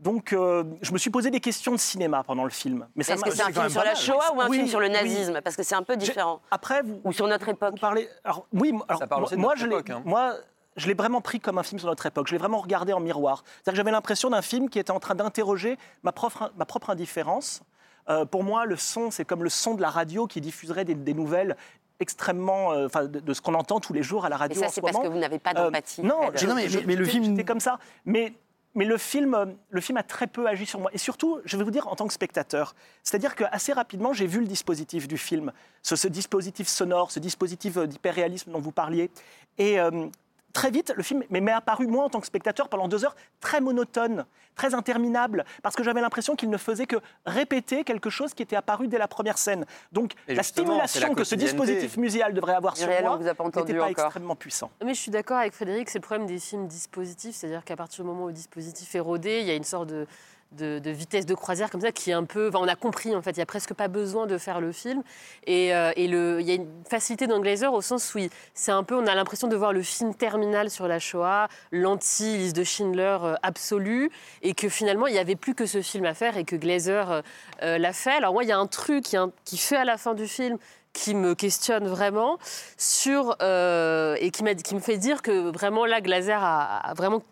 Donc, 0.00 0.32
euh, 0.32 0.64
je 0.82 0.92
me 0.92 0.98
suis 0.98 1.10
posé 1.10 1.30
des 1.30 1.40
questions 1.40 1.72
de 1.72 1.76
cinéma 1.76 2.22
pendant 2.24 2.44
le 2.44 2.50
film. 2.50 2.86
Mais 2.96 3.04
ça 3.04 3.14
Est-ce 3.14 3.22
que 3.22 3.30
c'est 3.30 3.42
un 3.42 3.52
film 3.52 3.68
sur 3.68 3.84
la. 3.84 3.94
Shoah 3.94 4.34
ou 4.34 4.40
un 4.40 4.48
Oui, 4.48 4.56
film 4.58 4.68
sur 4.68 4.80
le 4.80 4.86
oui. 4.86 4.92
nazisme? 4.92 5.40
Parce 5.42 5.54
que 5.56 5.62
c'est 5.62 5.74
un 5.76 5.82
peu 5.82 5.94
J'ai- 5.94 6.06
différent. 6.06 6.40
Après, 6.50 6.82
vous, 6.82 7.00
Ou 7.04 7.12
sur 7.12 7.28
notre 7.28 7.48
époque. 7.48 7.72
vous 7.74 7.80
parlez. 7.80 8.08
Alors, 8.24 8.46
oui, 8.52 8.72
alors, 8.88 9.00
Ça 9.00 9.06
parle 9.06 9.24
aussi 9.24 9.34
de 9.36 9.40
moi, 9.40 9.50
notre 9.50 9.60
je 9.62 9.66
l'ai- 9.68 9.74
époque, 9.74 9.90
hein. 9.90 10.02
moi, 10.04 10.34
je 10.76 10.86
l'ai 10.88 10.94
vraiment 10.94 11.20
pris 11.20 11.38
comme 11.38 11.58
un 11.58 11.62
film 11.62 11.78
sur 11.78 11.88
notre 11.88 12.04
époque. 12.06 12.26
Je 12.26 12.32
l'ai 12.32 12.38
vraiment 12.38 12.58
regardé 12.58 12.92
en 12.92 13.00
miroir. 13.00 13.44
C'est-à-dire 13.46 13.72
que 13.72 13.76
j'avais 13.76 13.90
l'impression 13.92 14.30
d'un 14.30 14.42
film 14.42 14.68
qui 14.70 14.78
était 14.78 14.90
en 14.90 15.00
train 15.00 15.14
d'interroger 15.14 15.78
ma 16.02 16.12
propre, 16.12 16.50
ma 16.56 16.64
propre 16.64 16.90
indifférence. 16.90 17.62
Euh, 18.08 18.24
pour 18.24 18.42
moi, 18.42 18.64
le 18.66 18.76
son, 18.76 19.10
c'est 19.12 19.24
comme 19.24 19.44
le 19.44 19.50
son 19.50 19.74
de 19.74 19.82
la 19.82 19.90
radio 19.90 20.26
qui 20.26 20.40
diffuserait 20.40 20.84
des, 20.84 20.94
des 20.96 21.14
nouvelles 21.14 21.56
extrêmement, 22.00 22.72
euh, 22.72 22.86
enfin, 22.86 23.04
de, 23.04 23.20
de 23.20 23.32
ce 23.34 23.40
qu'on 23.40 23.54
entend 23.54 23.78
tous 23.78 23.92
les 23.92 24.02
jours 24.02 24.24
à 24.24 24.28
la 24.28 24.36
radio 24.36 24.58
ça, 24.60 24.66
en 24.66 24.68
c'est 24.70 24.76
ce 24.76 24.80
parce 24.80 24.94
moment. 24.94 25.04
que 25.08 25.12
vous 25.12 25.20
n'avez 25.20 25.38
pas 25.38 25.50
Euh, 25.50 25.66
d'empathie. 25.66 26.02
non, 26.02 26.22
Non, 26.46 26.54
mais- 26.56 26.66
mais 26.84 26.96
le 26.96 27.04
film- 27.04 27.22
j'étais 27.24 27.44
comme 27.44 27.60
ça. 27.60 27.78
Mais, 28.04 28.32
mais 28.74 28.84
le, 28.84 28.96
film, 28.96 29.56
le 29.70 29.80
film 29.80 29.98
a 29.98 30.02
très 30.02 30.26
peu 30.26 30.46
agi 30.46 30.66
sur 30.66 30.80
moi. 30.80 30.90
Et 30.94 30.98
surtout, 30.98 31.40
je 31.44 31.56
vais 31.56 31.64
vous 31.64 31.70
dire 31.70 31.88
en 31.88 31.96
tant 31.96 32.06
que 32.06 32.12
spectateur, 32.12 32.74
c'est-à-dire 33.02 33.34
qu'assez 33.34 33.72
rapidement, 33.72 34.12
j'ai 34.12 34.26
vu 34.26 34.40
le 34.40 34.46
dispositif 34.46 35.06
du 35.08 35.18
film, 35.18 35.52
ce, 35.82 36.08
dispositif 36.08 36.68
sonore, 36.68 37.10
ce 37.10 37.20
dispositif 37.20 37.78
d'hyperréalisme 37.78 38.52
dont 38.52 38.60
vous 38.60 38.72
parliez. 38.72 39.10
Et 39.58 39.78
euh, 39.78 40.06
très 40.52 40.70
vite, 40.70 40.92
le 40.96 41.02
film 41.02 41.22
m'est 41.30 41.50
apparu, 41.50 41.86
moi, 41.86 42.04
en 42.04 42.08
tant 42.08 42.20
que 42.20 42.26
spectateur, 42.26 42.68
pendant 42.68 42.88
deux 42.88 43.04
heures, 43.04 43.16
très 43.40 43.60
monotone, 43.60 44.24
très 44.54 44.74
interminable, 44.74 45.44
parce 45.62 45.74
que 45.74 45.82
j'avais 45.82 46.00
l'impression 46.00 46.36
qu'il 46.36 46.50
ne 46.50 46.56
faisait 46.56 46.86
que 46.86 46.96
répéter 47.26 47.84
quelque 47.84 48.10
chose 48.10 48.34
qui 48.34 48.42
était 48.42 48.56
apparu 48.56 48.88
dès 48.88 48.98
la 48.98 49.08
première 49.08 49.38
scène. 49.38 49.64
Donc, 49.92 50.12
Et 50.28 50.34
la 50.34 50.42
stimulation 50.42 51.14
que 51.14 51.24
ce 51.24 51.34
dispositif 51.34 51.96
musical 51.96 52.34
devrait 52.34 52.54
avoir 52.54 52.76
sur 52.76 52.88
moi 52.88 53.18
n'était 53.18 53.34
pas 53.34 53.44
encore. 53.44 53.88
extrêmement 53.88 54.36
puissant. 54.36 54.70
Mais 54.84 54.94
je 54.94 55.00
suis 55.00 55.10
d'accord 55.10 55.38
avec 55.38 55.52
Frédéric, 55.52 55.90
c'est 55.90 55.98
le 55.98 56.02
problème 56.02 56.26
des 56.26 56.38
films 56.38 56.66
dispositifs, 56.66 57.36
c'est-à-dire 57.36 57.64
qu'à 57.64 57.76
partir 57.76 58.04
du 58.04 58.10
moment 58.10 58.24
où 58.24 58.28
le 58.28 58.32
dispositif 58.32 58.94
est 58.94 59.00
rodé, 59.00 59.40
il 59.40 59.46
y 59.46 59.50
a 59.50 59.54
une 59.54 59.64
sorte 59.64 59.88
de, 59.88 60.06
de, 60.56 60.90
vitesse 60.90 61.26
de 61.26 61.34
croisière 61.34 61.70
comme 61.70 61.80
ça 61.80 61.92
qui 61.92 62.10
est 62.10 62.14
un 62.14 62.24
peu. 62.24 62.50
On 62.54 62.68
a 62.68 62.74
compris 62.74 63.14
en 63.14 63.22
fait, 63.22 63.32
il 63.32 63.38
n'y 63.38 63.42
a 63.42 63.46
presque 63.46 63.74
pas 63.74 63.88
besoin 63.88 64.26
de 64.26 64.38
faire 64.38 64.60
le 64.60 64.72
film. 64.72 65.02
Et, 65.46 65.74
euh, 65.74 65.92
et 65.96 66.08
le, 66.08 66.40
il 66.40 66.46
y 66.46 66.50
a 66.52 66.54
une 66.54 66.68
facilité 66.88 67.26
dans 67.26 67.40
Glazer 67.40 67.72
au 67.72 67.80
sens 67.80 68.14
où 68.14 68.18
c'est 68.54 68.72
un 68.72 68.84
peu, 68.84 68.94
on 68.96 69.06
a 69.06 69.14
l'impression 69.14 69.48
de 69.48 69.56
voir 69.56 69.72
le 69.72 69.82
film 69.82 70.14
terminal 70.14 70.70
sur 70.70 70.88
la 70.88 70.98
Shoah, 70.98 71.48
l'anti-liste 71.70 72.56
de 72.56 72.64
Schindler 72.64 73.18
euh, 73.22 73.34
absolu, 73.42 74.10
et 74.42 74.54
que 74.54 74.68
finalement 74.68 75.06
il 75.06 75.12
n'y 75.12 75.18
avait 75.18 75.36
plus 75.36 75.54
que 75.54 75.66
ce 75.66 75.82
film 75.82 76.04
à 76.04 76.14
faire 76.14 76.36
et 76.36 76.44
que 76.44 76.56
Glazer 76.56 77.10
euh, 77.10 77.22
euh, 77.62 77.78
l'a 77.78 77.92
fait. 77.92 78.12
Alors 78.12 78.32
moi, 78.32 78.44
il 78.44 78.48
y 78.48 78.52
a 78.52 78.58
un 78.58 78.66
truc 78.66 79.04
qui, 79.04 79.16
qui 79.44 79.56
fait 79.56 79.76
à 79.76 79.84
la 79.84 79.96
fin 79.96 80.14
du 80.14 80.26
film 80.26 80.58
qui 80.92 81.14
me 81.14 81.34
questionne 81.34 81.88
vraiment 81.88 82.38
sur 82.76 83.36
et 83.40 84.30
qui, 84.30 84.44
me 84.74 84.80
fait 84.80 84.98
dire 84.98 85.22
que 85.22 85.50
vraiment 85.50 85.86
là 85.86 86.02
Glazer 86.02 86.38
a, 86.42 86.78
a 86.80 86.92
vraiment 86.92 87.22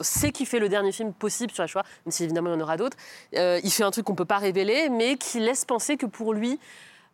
sait 0.00 0.32
qu'il 0.32 0.46
fait 0.46 0.58
le 0.58 0.68
dernier 0.68 0.92
film 0.92 1.12
possible 1.12 1.52
sur 1.52 1.62
la 1.62 1.66
Shoah, 1.66 1.84
même 2.04 2.12
si 2.12 2.24
évidemment 2.24 2.50
il 2.50 2.54
y 2.54 2.56
en 2.56 2.60
aura 2.60 2.76
d'autres. 2.76 2.96
Euh, 3.34 3.60
il 3.64 3.70
fait 3.70 3.84
un 3.84 3.90
truc 3.90 4.04
qu'on 4.04 4.12
ne 4.12 4.18
peut 4.18 4.24
pas 4.24 4.38
révéler, 4.38 4.88
mais 4.88 5.16
qui 5.16 5.40
laisse 5.40 5.64
penser 5.64 5.96
que 5.96 6.06
pour 6.06 6.34
lui, 6.34 6.58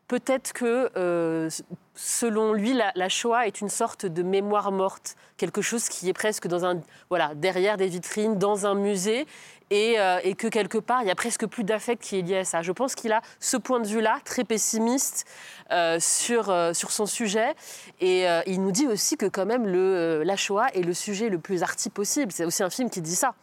peut-être 0.09 0.53
que 0.53 0.91
euh, 0.97 1.51
selon 1.95 2.53
lui, 2.53 2.73
la, 2.73 2.93
la 2.95 3.09
Shoah 3.09 3.47
est 3.47 3.61
une 3.61 3.69
sorte 3.69 4.07
de 4.07 4.23
mémoire 4.23 4.73
morte, 4.73 5.17
quelque 5.37 5.63
chose 5.63 5.89
qui 5.89 6.09
est 6.09 6.13
presque 6.13 6.47
dans 6.47 6.65
un, 6.65 6.81
voilà, 7.09 7.35
derrière 7.35 7.77
des 7.77 7.89
vitrines, 7.89 8.39
dans 8.39 8.67
un 8.67 8.75
musée, 8.75 9.27
et, 9.71 9.99
euh, 9.99 10.19
et 10.23 10.35
que 10.35 10.47
quelque 10.49 10.79
part, 10.79 11.03
il 11.03 11.09
y 11.09 11.11
a 11.11 11.15
presque 11.15 11.47
plus 11.47 11.65
d'affect 11.65 12.03
qui 12.03 12.19
est 12.19 12.23
lié 12.23 12.39
à 12.39 12.45
ça. 12.45 12.63
Je 12.63 12.73
pense 12.73 12.95
qu'il 12.95 13.13
a 13.13 13.21
ce 13.41 13.57
point 13.57 13.81
de 13.81 13.87
vue-là, 13.87 14.19
très 14.25 14.45
pessimiste 14.45 15.27
euh, 15.73 15.99
sur, 16.01 16.51
euh, 16.51 16.73
sur 16.73 16.93
son 16.93 17.07
sujet, 17.07 17.55
et 18.01 18.27
il 18.47 18.63
nous 18.63 18.73
dit 18.73 18.87
aussi 18.87 19.17
que 19.17 19.27
quand 19.27 19.47
même 19.47 19.67
le, 19.67 20.23
la 20.23 20.37
Shoah 20.37 20.69
est 20.75 20.83
le 20.83 20.95
sujet 20.95 21.29
le 21.29 21.39
plus 21.39 21.63
arty 21.63 21.91
possible. 21.91 22.33
C'est 22.33 22.45
aussi 22.45 22.63
un 22.63 22.71
film 22.71 22.91
qui 22.91 23.01
dit 23.01 23.17
ça. 23.17 23.35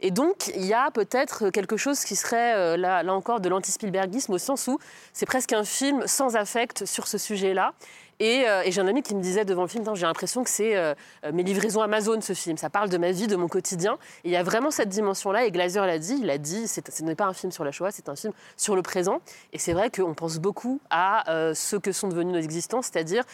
Et 0.00 0.10
donc, 0.10 0.48
il 0.54 0.64
y 0.64 0.74
a 0.74 0.90
peut-être 0.90 1.48
quelque 1.50 1.76
chose 1.76 2.04
qui 2.04 2.16
serait, 2.16 2.76
là, 2.76 3.02
là 3.02 3.14
encore, 3.14 3.40
de 3.40 3.48
l'anti-Spielbergisme, 3.48 4.34
au 4.34 4.38
sens 4.38 4.68
où 4.68 4.78
c'est 5.12 5.26
presque 5.26 5.52
un 5.52 5.64
film 5.64 6.06
sans 6.06 6.36
affect 6.36 6.84
sur 6.84 7.08
ce 7.08 7.18
sujet-là. 7.18 7.72
Et, 8.18 8.44
euh, 8.46 8.62
et 8.64 8.72
j'ai 8.72 8.80
un 8.80 8.86
ami 8.86 9.02
qui 9.02 9.14
me 9.14 9.20
disait 9.20 9.44
devant 9.44 9.62
le 9.62 9.68
film, 9.68 9.84
j'ai 9.94 10.06
l'impression 10.06 10.42
que 10.42 10.50
c'est 10.50 10.76
euh, 10.76 10.94
mes 11.32 11.42
livraisons 11.42 11.82
Amazon, 11.82 12.20
ce 12.20 12.32
film. 12.32 12.56
Ça 12.56 12.70
parle 12.70 12.88
de 12.88 12.96
ma 12.96 13.10
vie, 13.10 13.26
de 13.26 13.36
mon 13.36 13.48
quotidien. 13.48 13.98
Il 14.24 14.30
y 14.30 14.36
a 14.36 14.42
vraiment 14.42 14.70
cette 14.70 14.88
dimension-là. 14.88 15.44
Et 15.44 15.50
Glazer 15.50 15.84
l'a 15.86 15.98
dit, 15.98 16.18
il 16.20 16.30
a 16.30 16.38
dit, 16.38 16.66
ce 16.66 17.02
n'est 17.02 17.14
pas 17.14 17.26
un 17.26 17.34
film 17.34 17.52
sur 17.52 17.64
la 17.64 17.72
Shoah, 17.72 17.90
c'est 17.90 18.08
un 18.08 18.16
film 18.16 18.32
sur 18.56 18.74
le 18.74 18.82
présent. 18.82 19.20
Et 19.52 19.58
c'est 19.58 19.74
vrai 19.74 19.90
qu'on 19.90 20.14
pense 20.14 20.38
beaucoup 20.38 20.80
à 20.90 21.30
euh, 21.30 21.54
ce 21.54 21.76
que 21.76 21.92
sont 21.92 22.08
devenus 22.08 22.34
nos 22.34 22.40
existences, 22.40 22.86
c'est-à-dire 22.86 23.24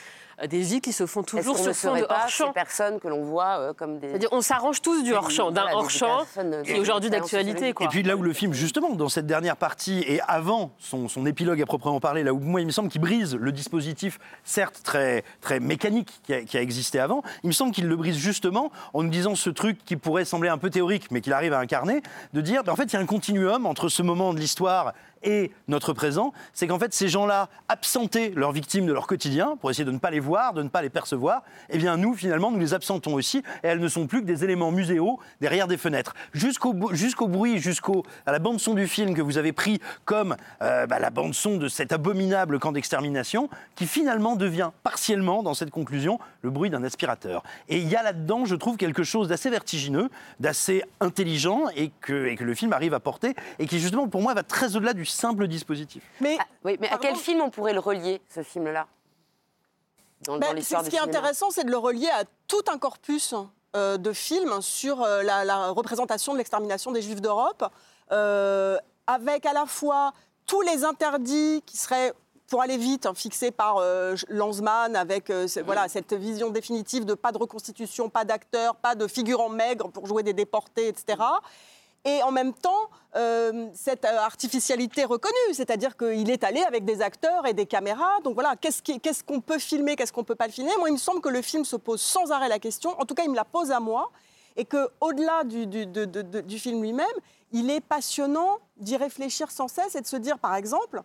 des 0.46 0.60
vies 0.60 0.80
qui 0.80 0.92
se 0.92 1.06
font 1.06 1.22
toujours 1.22 1.56
qu'on 1.56 1.62
sur 1.62 1.74
fond 1.74 1.96
de 1.96 2.06
hors-champ. 2.08 2.48
ces 2.48 2.52
personnes 2.52 3.00
que 3.00 3.08
l'on 3.08 3.22
voit 3.22 3.58
euh, 3.58 3.72
comme 3.72 3.98
des... 3.98 4.08
C'est-à-dire, 4.08 4.28
on 4.32 4.40
s'arrange 4.40 4.82
tous 4.82 5.02
du 5.02 5.12
hors-champ, 5.12 5.50
d'un 5.50 5.66
hors-champ 5.72 6.24
qui 6.64 6.72
est 6.72 6.78
aujourd'hui 6.78 7.10
d'actualité. 7.10 7.68
Et 7.68 7.88
puis 7.88 8.02
là 8.02 8.16
où 8.16 8.22
le 8.22 8.32
film, 8.32 8.52
justement, 8.52 8.90
dans 8.90 9.08
cette 9.08 9.26
dernière 9.26 9.56
partie 9.56 10.04
et 10.06 10.20
avant 10.28 10.72
son, 10.78 11.08
son 11.08 11.26
épilogue 11.26 11.60
à 11.60 11.66
proprement 11.66 12.00
parler, 12.00 12.22
là 12.22 12.32
où 12.32 12.38
moi 12.38 12.60
il 12.60 12.66
me 12.66 12.72
semble 12.72 12.88
qu'il 12.88 13.00
brise 13.00 13.34
le 13.34 13.52
dispositif, 13.52 14.18
certes 14.44 14.80
très, 14.82 15.24
très 15.40 15.60
mécanique 15.60 16.20
qui 16.22 16.34
a, 16.34 16.42
qui 16.42 16.56
a 16.56 16.62
existé 16.62 16.98
avant, 16.98 17.22
il 17.42 17.48
me 17.48 17.52
semble 17.52 17.72
qu'il 17.72 17.86
le 17.86 17.96
brise 17.96 18.16
justement 18.16 18.70
en 18.92 19.02
nous 19.02 19.10
disant 19.10 19.34
ce 19.34 19.50
truc 19.50 19.78
qui 19.84 19.96
pourrait 19.96 20.24
sembler 20.24 20.48
un 20.48 20.58
peu 20.58 20.70
théorique 20.70 21.10
mais 21.10 21.20
qu'il 21.20 21.32
arrive 21.32 21.52
à 21.52 21.58
incarner, 21.58 22.02
de 22.32 22.40
dire 22.40 22.64
ben, 22.64 22.72
en 22.72 22.76
fait 22.76 22.84
il 22.84 22.94
y 22.94 22.96
a 22.96 23.00
un 23.00 23.06
continuum 23.06 23.66
entre 23.66 23.88
ce 23.88 24.02
moment 24.02 24.34
de 24.34 24.38
l'histoire 24.38 24.92
et 25.24 25.50
notre 25.68 25.92
présent, 25.92 26.32
c'est 26.52 26.66
qu'en 26.66 26.78
fait 26.78 26.92
ces 26.94 27.08
gens-là 27.08 27.48
absentaient 27.68 28.32
leurs 28.34 28.52
victimes 28.52 28.86
de 28.86 28.92
leur 28.92 29.06
quotidien 29.06 29.56
pour 29.60 29.70
essayer 29.70 29.84
de 29.84 29.90
ne 29.90 29.98
pas 29.98 30.10
les 30.10 30.20
voir, 30.20 30.54
de 30.54 30.62
ne 30.62 30.68
pas 30.68 30.82
les 30.82 30.90
percevoir, 30.90 31.42
et 31.70 31.78
bien 31.78 31.96
nous 31.96 32.14
finalement 32.14 32.50
nous 32.50 32.58
les 32.58 32.74
absentons 32.74 33.14
aussi 33.14 33.38
et 33.62 33.68
elles 33.68 33.80
ne 33.80 33.88
sont 33.88 34.06
plus 34.06 34.20
que 34.20 34.26
des 34.26 34.44
éléments 34.44 34.72
muséaux 34.72 35.18
derrière 35.40 35.68
des 35.68 35.76
fenêtres. 35.76 36.14
Jusqu'au 36.32 36.74
jusqu'au 36.92 37.28
bruit, 37.28 37.58
jusqu'au 37.58 38.04
à 38.26 38.32
la 38.32 38.38
bande 38.38 38.60
son 38.60 38.74
du 38.74 38.86
film 38.86 39.14
que 39.14 39.22
vous 39.22 39.38
avez 39.38 39.52
pris 39.52 39.80
comme 40.04 40.36
euh, 40.62 40.86
bah, 40.86 40.98
la 40.98 41.10
bande 41.10 41.34
son 41.34 41.56
de 41.56 41.68
cet 41.68 41.92
abominable 41.92 42.58
camp 42.58 42.72
d'extermination, 42.72 43.48
qui 43.74 43.86
finalement 43.86 44.36
devient 44.36 44.70
partiellement 44.82 45.42
dans 45.42 45.54
cette 45.54 45.70
conclusion 45.70 46.18
le 46.42 46.50
bruit 46.50 46.70
d'un 46.70 46.84
aspirateur. 46.84 47.42
Et 47.68 47.78
il 47.78 47.88
y 47.88 47.96
a 47.96 48.02
là-dedans, 48.02 48.44
je 48.44 48.54
trouve, 48.54 48.76
quelque 48.76 49.02
chose 49.02 49.28
d'assez 49.28 49.50
vertigineux, 49.50 50.08
d'assez 50.40 50.82
intelligent 51.00 51.64
et 51.76 51.90
que, 52.00 52.26
et 52.26 52.36
que 52.36 52.44
le 52.44 52.54
film 52.54 52.72
arrive 52.72 52.94
à 52.94 53.00
porter 53.00 53.34
et 53.58 53.66
qui 53.66 53.80
justement 53.80 54.08
pour 54.08 54.22
moi 54.22 54.34
va 54.34 54.42
très 54.42 54.76
au-delà 54.76 54.94
du 54.94 55.04
simple 55.12 55.46
dispositif. 55.48 56.02
Mais 56.20 56.36
Ah, 56.40 56.44
oui, 56.64 56.76
mais 56.80 56.88
à 56.88 56.98
quel 56.98 57.16
film 57.16 57.40
on 57.40 57.50
pourrait 57.50 57.72
le 57.72 57.80
relier, 57.80 58.20
ce 58.28 58.42
film-là? 58.42 58.86
Dans, 60.22 60.38
Ben, 60.38 60.54
l'histoire 60.54 60.82
ce 60.82 60.86
du 60.86 60.90
qui 60.90 60.96
est 60.96 61.00
intéressant, 61.00 61.50
c'est 61.50 61.64
de 61.64 61.70
le 61.70 61.78
relier 61.78 62.08
à 62.08 62.24
tout 62.46 62.62
un 62.68 62.78
corpus 62.78 63.34
euh, 63.74 63.96
de 63.96 64.12
films 64.12 64.60
sur 64.60 65.02
euh, 65.02 65.22
la, 65.22 65.44
la 65.44 65.70
représentation 65.70 66.32
de 66.32 66.38
l'extermination 66.38 66.92
des 66.92 67.02
Juifs 67.02 67.20
d'Europe, 67.20 67.64
euh, 68.12 68.78
avec 69.06 69.46
à 69.46 69.52
la 69.52 69.66
fois 69.66 70.12
tous 70.46 70.60
les 70.62 70.84
interdits 70.84 71.62
qui 71.66 71.76
seraient 71.76 72.12
pour 72.52 72.60
aller 72.60 72.76
vite, 72.76 73.06
hein, 73.06 73.14
fixés 73.14 73.50
par 73.50 73.78
euh, 73.78 74.14
Lanzmann, 74.28 74.94
avec 74.94 75.30
euh, 75.30 75.46
voilà, 75.64 75.88
cette 75.88 76.12
vision 76.12 76.50
définitive 76.50 77.06
de 77.06 77.14
pas 77.14 77.32
de 77.32 77.38
reconstitution, 77.38 78.10
pas 78.10 78.26
d'acteurs, 78.26 78.76
pas 78.76 78.94
de 78.94 79.06
figurants 79.06 79.48
maigres 79.48 79.90
pour 79.90 80.06
jouer 80.06 80.22
des 80.22 80.34
déportés, 80.34 80.88
etc. 80.88 81.18
Et 82.04 82.22
en 82.24 82.32
même 82.32 82.52
temps, 82.52 82.90
euh, 83.14 83.68
cette 83.74 84.04
artificialité 84.04 85.04
reconnue, 85.04 85.54
c'est-à-dire 85.54 85.96
qu'il 85.96 86.30
est 86.30 86.42
allé 86.42 86.60
avec 86.62 86.84
des 86.84 87.00
acteurs 87.00 87.46
et 87.46 87.52
des 87.52 87.66
caméras. 87.66 88.20
Donc 88.24 88.34
voilà, 88.34 88.56
qu'est-ce 88.56 89.22
qu'on 89.22 89.40
peut 89.40 89.58
filmer, 89.60 89.94
qu'est-ce 89.94 90.12
qu'on 90.12 90.24
peut 90.24 90.34
pas 90.34 90.46
le 90.46 90.52
filmer? 90.52 90.72
Moi, 90.78 90.88
il 90.88 90.94
me 90.94 90.98
semble 90.98 91.20
que 91.20 91.28
le 91.28 91.42
film 91.42 91.64
se 91.64 91.76
pose 91.76 92.00
sans 92.00 92.32
arrêt 92.32 92.48
la 92.48 92.58
question. 92.58 92.98
En 93.00 93.04
tout 93.04 93.14
cas, 93.14 93.22
il 93.22 93.30
me 93.30 93.36
la 93.36 93.44
pose 93.44 93.70
à 93.70 93.78
moi. 93.78 94.10
Et 94.56 94.64
qu'au-delà 94.64 95.44
du, 95.44 95.66
du, 95.66 95.86
de- 95.86 96.04
de- 96.04 96.40
du 96.40 96.58
film 96.58 96.82
lui-même, 96.82 97.06
il 97.52 97.70
est 97.70 97.80
passionnant 97.80 98.58
d'y 98.76 98.96
réfléchir 98.96 99.50
sans 99.50 99.68
cesse 99.68 99.94
et 99.94 100.00
de 100.00 100.06
se 100.06 100.16
dire, 100.16 100.38
par 100.38 100.56
exemple, 100.56 101.02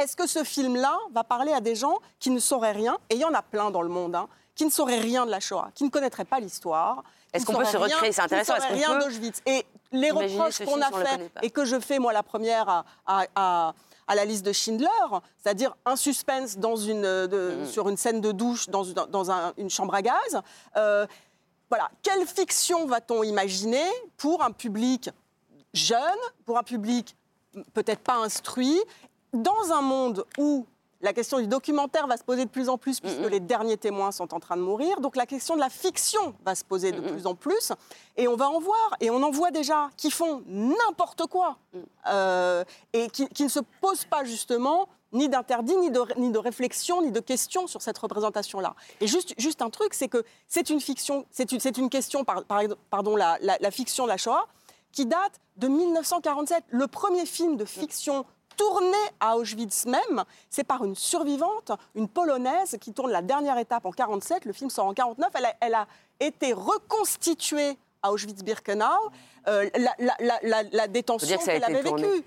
est-ce 0.00 0.16
que 0.16 0.26
ce 0.26 0.42
film-là 0.44 0.96
va 1.12 1.24
parler 1.24 1.52
à 1.52 1.60
des 1.60 1.74
gens 1.74 1.98
qui 2.18 2.30
ne 2.30 2.38
sauraient 2.38 2.72
rien? 2.72 2.96
Et 3.10 3.16
il 3.16 3.20
y 3.20 3.24
en 3.24 3.34
a 3.34 3.42
plein 3.42 3.70
dans 3.70 3.82
le 3.82 3.88
monde, 3.90 4.14
hein, 4.14 4.28
qui 4.54 4.64
ne 4.64 4.70
sauraient 4.70 5.00
rien 5.00 5.26
de 5.26 5.30
la 5.30 5.40
Shoah, 5.40 5.70
qui 5.74 5.84
ne 5.84 5.90
connaîtraient 5.90 6.24
pas 6.24 6.40
l'histoire. 6.40 7.02
Est-ce 7.34 7.42
ne 7.42 7.46
qu'on 7.46 7.58
peut 7.58 7.64
se 7.66 7.76
recréer? 7.76 8.12
C'est 8.12 8.20
ne 8.22 8.24
intéressant. 8.26 8.54
Est-ce 8.56 8.68
qu'on 8.68 8.74
rien 8.74 8.98
peut 8.98 9.04
d'Auschwitz? 9.04 9.42
Et 9.46 9.66
les 9.92 10.10
reproches 10.10 10.64
qu'on 10.64 10.80
a 10.80 10.86
si 10.86 10.92
fait 11.06 11.30
et 11.42 11.50
que 11.50 11.64
je 11.64 11.78
fais 11.80 11.98
moi 11.98 12.12
la 12.12 12.22
première 12.22 12.68
à, 12.68 12.84
à- 13.06 13.26
à- 13.34 13.74
à 14.08 14.14
la 14.14 14.24
liste 14.24 14.44
de 14.44 14.52
Schindler, 14.52 14.88
c'est-à-dire 15.38 15.74
un 15.86 15.96
suspense 15.96 16.58
dans 16.58 16.76
une, 16.76 17.04
euh, 17.04 17.26
de- 17.26 17.62
Mm. 17.62 17.66
sur 17.66 17.88
une 17.88 17.96
scène 17.96 18.20
de 18.20 18.32
douche 18.32 18.68
dans, 18.68 18.84
une- 18.84 18.94
dans 18.94 19.30
un- 19.30 19.52
une 19.56 19.70
chambre 19.70 19.94
à 19.94 20.02
gaz. 20.02 20.40
euh, 20.76 21.06
voilà, 21.70 21.90
quelle 22.02 22.26
fiction 22.26 22.84
va-t-on 22.86 23.22
imaginer 23.22 23.84
pour 24.18 24.42
un 24.42 24.50
public 24.50 25.08
jeune, 25.72 26.18
pour 26.44 26.58
un 26.58 26.62
public 26.62 27.16
peut-être 27.74 28.00
pas 28.00 28.16
instruit, 28.16 28.78
dans 29.32 29.72
un 29.72 29.80
monde 29.82 30.24
où 30.38 30.66
la 31.02 31.12
question 31.12 31.38
du 31.38 31.46
documentaire 31.46 32.06
va 32.06 32.16
se 32.16 32.24
poser 32.24 32.44
de 32.44 32.50
plus 32.50 32.68
en 32.68 32.78
plus 32.78 33.00
puisque 33.00 33.18
les 33.28 33.40
derniers 33.40 33.76
témoins 33.76 34.12
sont 34.12 34.32
en 34.34 34.40
train 34.40 34.56
de 34.56 34.62
mourir. 34.62 35.00
Donc 35.00 35.16
la 35.16 35.26
question 35.26 35.54
de 35.56 35.60
la 35.60 35.68
fiction 35.70 36.34
va 36.44 36.54
se 36.54 36.64
poser 36.64 36.92
de 36.92 37.00
plus 37.00 37.26
en 37.26 37.34
plus. 37.34 37.72
Et 38.16 38.28
on 38.28 38.36
va 38.36 38.48
en 38.48 38.60
voir, 38.60 38.90
et 39.00 39.10
on 39.10 39.22
en 39.22 39.30
voit 39.30 39.50
déjà, 39.50 39.90
qui 39.96 40.10
font 40.10 40.42
n'importe 40.46 41.26
quoi 41.26 41.56
Mhm. 41.74 41.82
euh, 42.08 42.64
et 42.92 43.08
qui, 43.10 43.26
qui 43.28 43.44
ne 43.44 43.48
se 43.48 43.60
posent 43.80 44.04
pas 44.04 44.24
justement 44.24 44.88
ni 45.14 45.28
d'interdit, 45.28 45.76
ni 45.76 45.90
de, 45.90 46.00
ni 46.16 46.30
de 46.30 46.38
réflexion, 46.38 47.02
ni 47.02 47.10
de 47.12 47.20
questions 47.20 47.66
sur 47.66 47.82
cette 47.82 47.98
représentation-là. 47.98 48.74
Et 49.00 49.06
juste, 49.06 49.34
juste 49.38 49.60
un 49.60 49.68
truc, 49.68 49.92
c'est 49.92 50.08
que 50.08 50.24
c'est 50.48 50.70
une 50.70 50.80
fiction, 50.80 51.26
c'est 51.30 51.50
une, 51.52 51.90
question, 51.90 52.24
par, 52.24 52.44
par- 52.44 52.62
pardon, 52.88 53.14
la, 53.16 53.36
la- 53.42 53.58
la 53.60 53.70
fiction 53.70 54.04
de 54.04 54.08
la 54.08 54.16
Shoah, 54.16 54.46
qui 54.90 55.04
date 55.04 55.40
de 55.58 55.68
1947. 55.68 56.64
Le 56.70 56.86
premier 56.86 57.26
film 57.26 57.56
de 57.56 57.64
fiction 57.66 58.24
tourné 58.56 58.96
à 59.20 59.36
Auschwitz 59.36 59.86
même, 59.86 60.24
c'est 60.50 60.64
par 60.64 60.84
une 60.84 60.94
survivante, 60.94 61.72
une 61.94 62.08
polonaise 62.08 62.76
qui 62.80 62.92
tourne 62.92 63.10
la 63.10 63.22
dernière 63.22 63.58
étape 63.58 63.84
en 63.86 63.90
47. 63.92 64.44
Le 64.44 64.52
film 64.52 64.70
sort 64.70 64.86
en 64.86 64.94
49. 64.94 65.30
Elle 65.34 65.44
a, 65.46 65.54
elle 65.60 65.74
a 65.74 65.86
été 66.20 66.52
reconstituée 66.52 67.76
à 68.02 68.12
Auschwitz-Birkenau. 68.12 68.84
Euh, 69.48 69.68
la, 69.76 69.94
la- 69.98 70.16
la- 70.20 70.38
la- 70.42 70.62
la 70.62 70.88
détention 70.88 71.26
qu'elle 71.52 71.64
avait 71.64 71.82
vécue. 72.02 72.24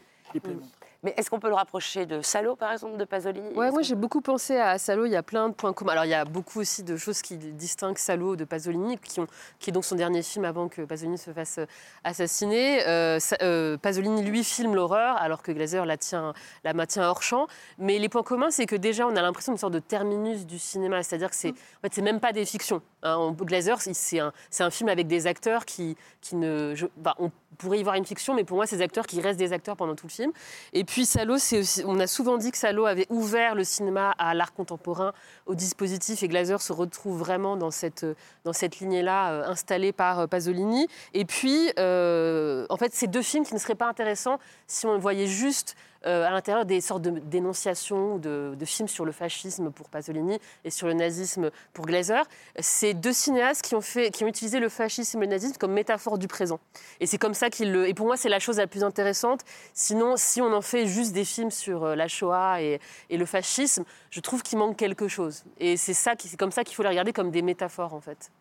Mais 1.05 1.13
est-ce 1.17 1.29
qu'on 1.29 1.39
peut 1.39 1.49
le 1.49 1.53
rapprocher 1.55 2.07
de 2.07 2.23
Salo, 2.23 2.55
par 2.55 2.71
exemple, 2.71 2.97
de 2.97 3.05
Pasolini? 3.05 3.53
Ouais, 3.53 3.67
Est-ce 3.67 3.73
moi 3.73 3.83
j'ai 3.83 3.93
beaucoup 3.93 4.21
pensé 4.21 4.57
à 4.57 4.79
Salo, 4.79 5.05
il 5.05 5.11
y 5.11 5.15
a 5.15 5.21
plein 5.21 5.49
de 5.49 5.53
points 5.53 5.71
communs. 5.71 5.91
Alors 5.91 6.05
il 6.05 6.09
y 6.09 6.15
a 6.15 6.25
beaucoup 6.25 6.61
aussi 6.61 6.81
de 6.81 6.97
choses 6.97 7.21
qui 7.21 7.37
distinguent 7.37 7.99
Salo 7.99 8.35
de 8.35 8.43
Pasolini, 8.43 8.97
qui, 8.97 9.19
ont, 9.19 9.27
qui 9.59 9.69
est 9.69 9.73
donc 9.73 9.85
son 9.85 9.95
dernier 9.95 10.23
film 10.23 10.45
avant 10.45 10.67
que 10.67 10.81
Pasolini 10.81 11.19
se 11.19 11.29
fasse 11.29 11.59
euh, 11.59 11.67
assassiner. 12.03 12.87
Euh, 12.87 13.19
euh, 13.43 13.77
Pasolini, 13.77 14.23
lui, 14.23 14.43
filme 14.43 14.73
l'horreur, 14.73 15.17
alors 15.17 15.43
que 15.43 15.51
Glazer 15.51 15.85
la, 15.85 15.95
tient, 15.95 16.33
la 16.63 16.73
maintient 16.73 17.07
hors 17.07 17.21
champ. 17.21 17.45
Mais 17.77 17.99
les 17.99 18.09
points 18.09 18.23
communs, 18.23 18.49
c'est 18.49 18.65
que 18.65 18.75
déjà 18.75 19.05
on 19.05 19.15
a 19.15 19.21
l'impression 19.21 19.51
d'une 19.51 19.59
sorte 19.59 19.73
de 19.73 19.79
terminus 19.79 20.47
du 20.47 20.57
cinéma, 20.57 21.03
c'est-à-dire 21.03 21.29
que 21.29 21.35
c'est 21.35 21.51
en 21.51 21.81
fait, 21.83 21.93
c'est 21.93 22.01
même 22.01 22.19
pas 22.19 22.33
des 22.33 22.45
fictions. 22.45 22.81
Hein. 23.05 23.17
On- 23.17 23.31
Glazer, 23.31 23.79
c'est- 23.81 24.19
un, 24.19 24.33
un 24.59 24.69
film 24.69 24.89
avec 24.89 25.07
des 25.07 25.27
acteurs 25.27 25.65
qui, 25.65 25.95
qui 26.21 26.35
ne... 26.35 26.73
bah, 26.97 27.15
on 27.19 27.31
pourrait 27.57 27.79
y 27.79 27.83
voir 27.83 27.95
une 27.95 28.05
fiction, 28.05 28.33
mais 28.33 28.43
pour 28.43 28.57
moi, 28.57 28.65
c'est 28.67 28.75
des 28.77 28.83
acteurs 28.83 29.07
qui 29.07 29.21
restent 29.21 29.39
des 29.39 29.53
acteurs 29.53 29.77
pendant 29.77 29.95
tout 29.95 30.07
le 30.07 30.11
film. 30.11 30.31
Et 30.73 30.83
puis 30.83 31.05
Salo, 31.05 31.35
aussi- 31.35 31.83
on 31.85 31.99
a 32.01 32.07
souvent 32.07 32.37
dit 32.37 32.51
que 32.51 32.57
Salo 32.57 32.85
avait 32.85 33.05
ouvert 33.09 33.55
le 33.55 33.63
cinéma 33.63 34.11
à 34.17 34.33
l'art 34.33 34.53
contemporain, 34.53 35.13
au 35.45 35.55
dispositif, 35.55 36.21
et 36.23 36.27
Glazer 36.27 36.61
se 36.61 36.73
retrouve 36.73 37.17
vraiment 37.19 37.55
dans 37.55 37.71
cette, 37.71 38.05
dans 38.43 38.51
cette 38.51 38.79
lignée-là 38.79 39.31
euh, 39.31 39.43
installée 39.47 39.93
par 39.93 40.19
euh, 40.19 40.27
Pasolini. 40.27 40.87
Et 41.13 41.23
puis, 41.23 41.71
euh, 41.79 42.65
en 42.69 42.75
fait, 42.77 42.93
c'est 42.93 43.07
deux 43.07 43.21
films 43.21 43.45
qui 43.45 43.53
ne 43.53 43.59
seraient 43.59 43.75
pas 43.75 43.87
intéressants 43.87 44.37
si 44.67 44.85
on 44.85 44.97
voyait 44.97 45.27
juste 45.27 45.75
euh, 45.77 45.94
à 46.03 46.29
l'intérieur 46.29 46.65
des 46.65 46.81
sortes 46.81 47.01
de 47.01 47.11
dénonciations, 47.19 48.17
de, 48.17 48.55
de 48.57 48.65
films 48.65 48.87
sur 48.87 49.05
le 49.05 49.11
fascisme 49.11 49.71
pour 49.71 49.89
Pasolini 49.89 50.39
et 50.63 50.69
sur 50.69 50.87
le 50.87 50.93
nazisme 50.93 51.51
pour 51.73 51.85
Glazer. 51.85 52.23
C'est 52.59 52.93
deux 52.93 53.13
cinéastes 53.13 53.63
qui 53.63 53.75
ont, 53.75 53.81
fait, 53.81 54.11
qui 54.11 54.23
ont 54.23 54.27
utilisé 54.27 54.59
le 54.59 54.69
fascisme 54.69 55.21
et 55.23 55.25
le 55.25 55.31
nazisme 55.31 55.55
comme 55.57 55.73
métaphore 55.73 56.17
du 56.17 56.27
présent. 56.27 56.59
Et 56.99 57.05
c'est 57.05 57.17
comme 57.17 57.33
ça 57.33 57.49
qu'ils 57.49 57.71
le. 57.71 57.87
Et 57.87 57.93
pour 57.93 58.05
moi, 58.05 58.17
c'est 58.17 58.29
la 58.29 58.39
chose 58.39 58.57
la 58.57 58.67
plus 58.67 58.83
intéressante. 58.83 59.41
Sinon, 59.73 60.15
si 60.17 60.41
on 60.41 60.53
en 60.53 60.61
fait 60.61 60.85
juste 60.85 61.13
des 61.13 61.25
films 61.25 61.51
sur 61.51 61.83
euh, 61.83 61.95
la 61.95 62.07
Shoah 62.07 62.61
et, 62.61 62.79
le 63.09 63.25
fascisme, 63.25 63.83
je 64.09 64.19
trouve 64.19 64.43
qu'il 64.43 64.57
manque 64.57 64.77
quelque 64.77 65.07
chose. 65.07 65.43
Et 65.57 65.77
c'est 65.77 65.93
ça, 65.93 66.13
c'est 66.17 66.37
comme 66.37 66.51
ça 66.51 66.63
qu'il 66.63 66.75
faut 66.75 66.83
les 66.83 66.89
regarder 66.89 67.13
comme 67.13 67.31
des 67.31 67.41
métaphores, 67.41 67.93
en 67.93 68.01
fait. 68.01 68.31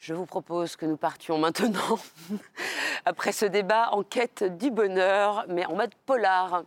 Je 0.00 0.14
vous 0.14 0.24
propose 0.24 0.76
que 0.76 0.86
nous 0.86 0.96
partions 0.96 1.36
maintenant, 1.36 1.98
après 3.04 3.32
ce 3.32 3.44
débat, 3.44 3.90
en 3.92 4.02
quête 4.02 4.56
du 4.56 4.70
bonheur, 4.70 5.44
mais 5.50 5.66
en 5.66 5.76
mode 5.76 5.94
polar. 6.06 6.62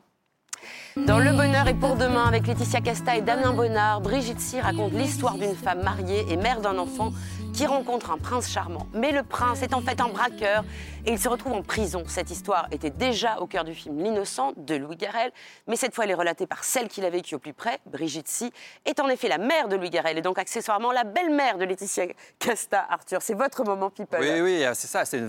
Dans 0.95 1.17
Le 1.17 1.31
Bonheur 1.31 1.67
est 1.67 1.73
pour 1.73 1.95
demain, 1.95 2.25
avec 2.25 2.45
Laetitia 2.45 2.79
Casta 2.81 3.17
et 3.17 3.23
Damien 3.23 3.53
Bonnard, 3.53 4.01
Brigitte 4.01 4.39
Si 4.39 4.61
raconte 4.61 4.93
l'histoire 4.93 5.33
d'une 5.39 5.55
femme 5.55 5.81
mariée 5.81 6.23
et 6.29 6.37
mère 6.37 6.61
d'un 6.61 6.77
enfant 6.77 7.11
qui 7.53 7.65
rencontre 7.65 8.11
un 8.11 8.17
prince 8.17 8.49
charmant. 8.49 8.87
Mais 8.93 9.11
le 9.11 9.23
prince 9.23 9.61
est 9.61 9.73
en 9.73 9.81
fait 9.81 10.01
un 10.01 10.07
braqueur 10.07 10.63
et 11.05 11.11
il 11.11 11.19
se 11.19 11.29
retrouve 11.29 11.53
en 11.53 11.61
prison. 11.61 12.03
Cette 12.07 12.31
histoire 12.31 12.67
était 12.71 12.89
déjà 12.89 13.39
au 13.39 13.47
cœur 13.47 13.63
du 13.63 13.75
film 13.75 13.99
L'innocent 13.99 14.53
de 14.57 14.75
Louis 14.75 14.95
Garrel, 14.95 15.31
mais 15.67 15.75
cette 15.75 15.93
fois 15.93 16.05
elle 16.05 16.11
est 16.11 16.15
relatée 16.15 16.47
par 16.47 16.63
celle 16.63 16.87
qui 16.87 17.01
l'a 17.01 17.09
vécue 17.09 17.35
au 17.35 17.39
plus 17.39 17.53
près, 17.53 17.79
Brigitte 17.85 18.27
Si, 18.27 18.51
est 18.85 18.99
en 18.99 19.07
effet 19.09 19.27
la 19.27 19.37
mère 19.37 19.67
de 19.67 19.75
Louis 19.75 19.89
Garrel 19.89 20.17
et 20.17 20.21
donc 20.21 20.39
accessoirement 20.39 20.91
la 20.91 21.03
belle-mère 21.03 21.57
de 21.57 21.65
Laetitia 21.65 22.07
Casta. 22.39 22.85
Arthur, 22.89 23.21
c'est 23.21 23.35
votre 23.35 23.63
moment 23.63 23.89
people. 23.89 24.19
Oui, 24.19 24.41
oui, 24.41 24.63
euh, 24.63 24.73
c'est 24.73 24.87
ça, 24.87 25.05
c'est 25.05 25.21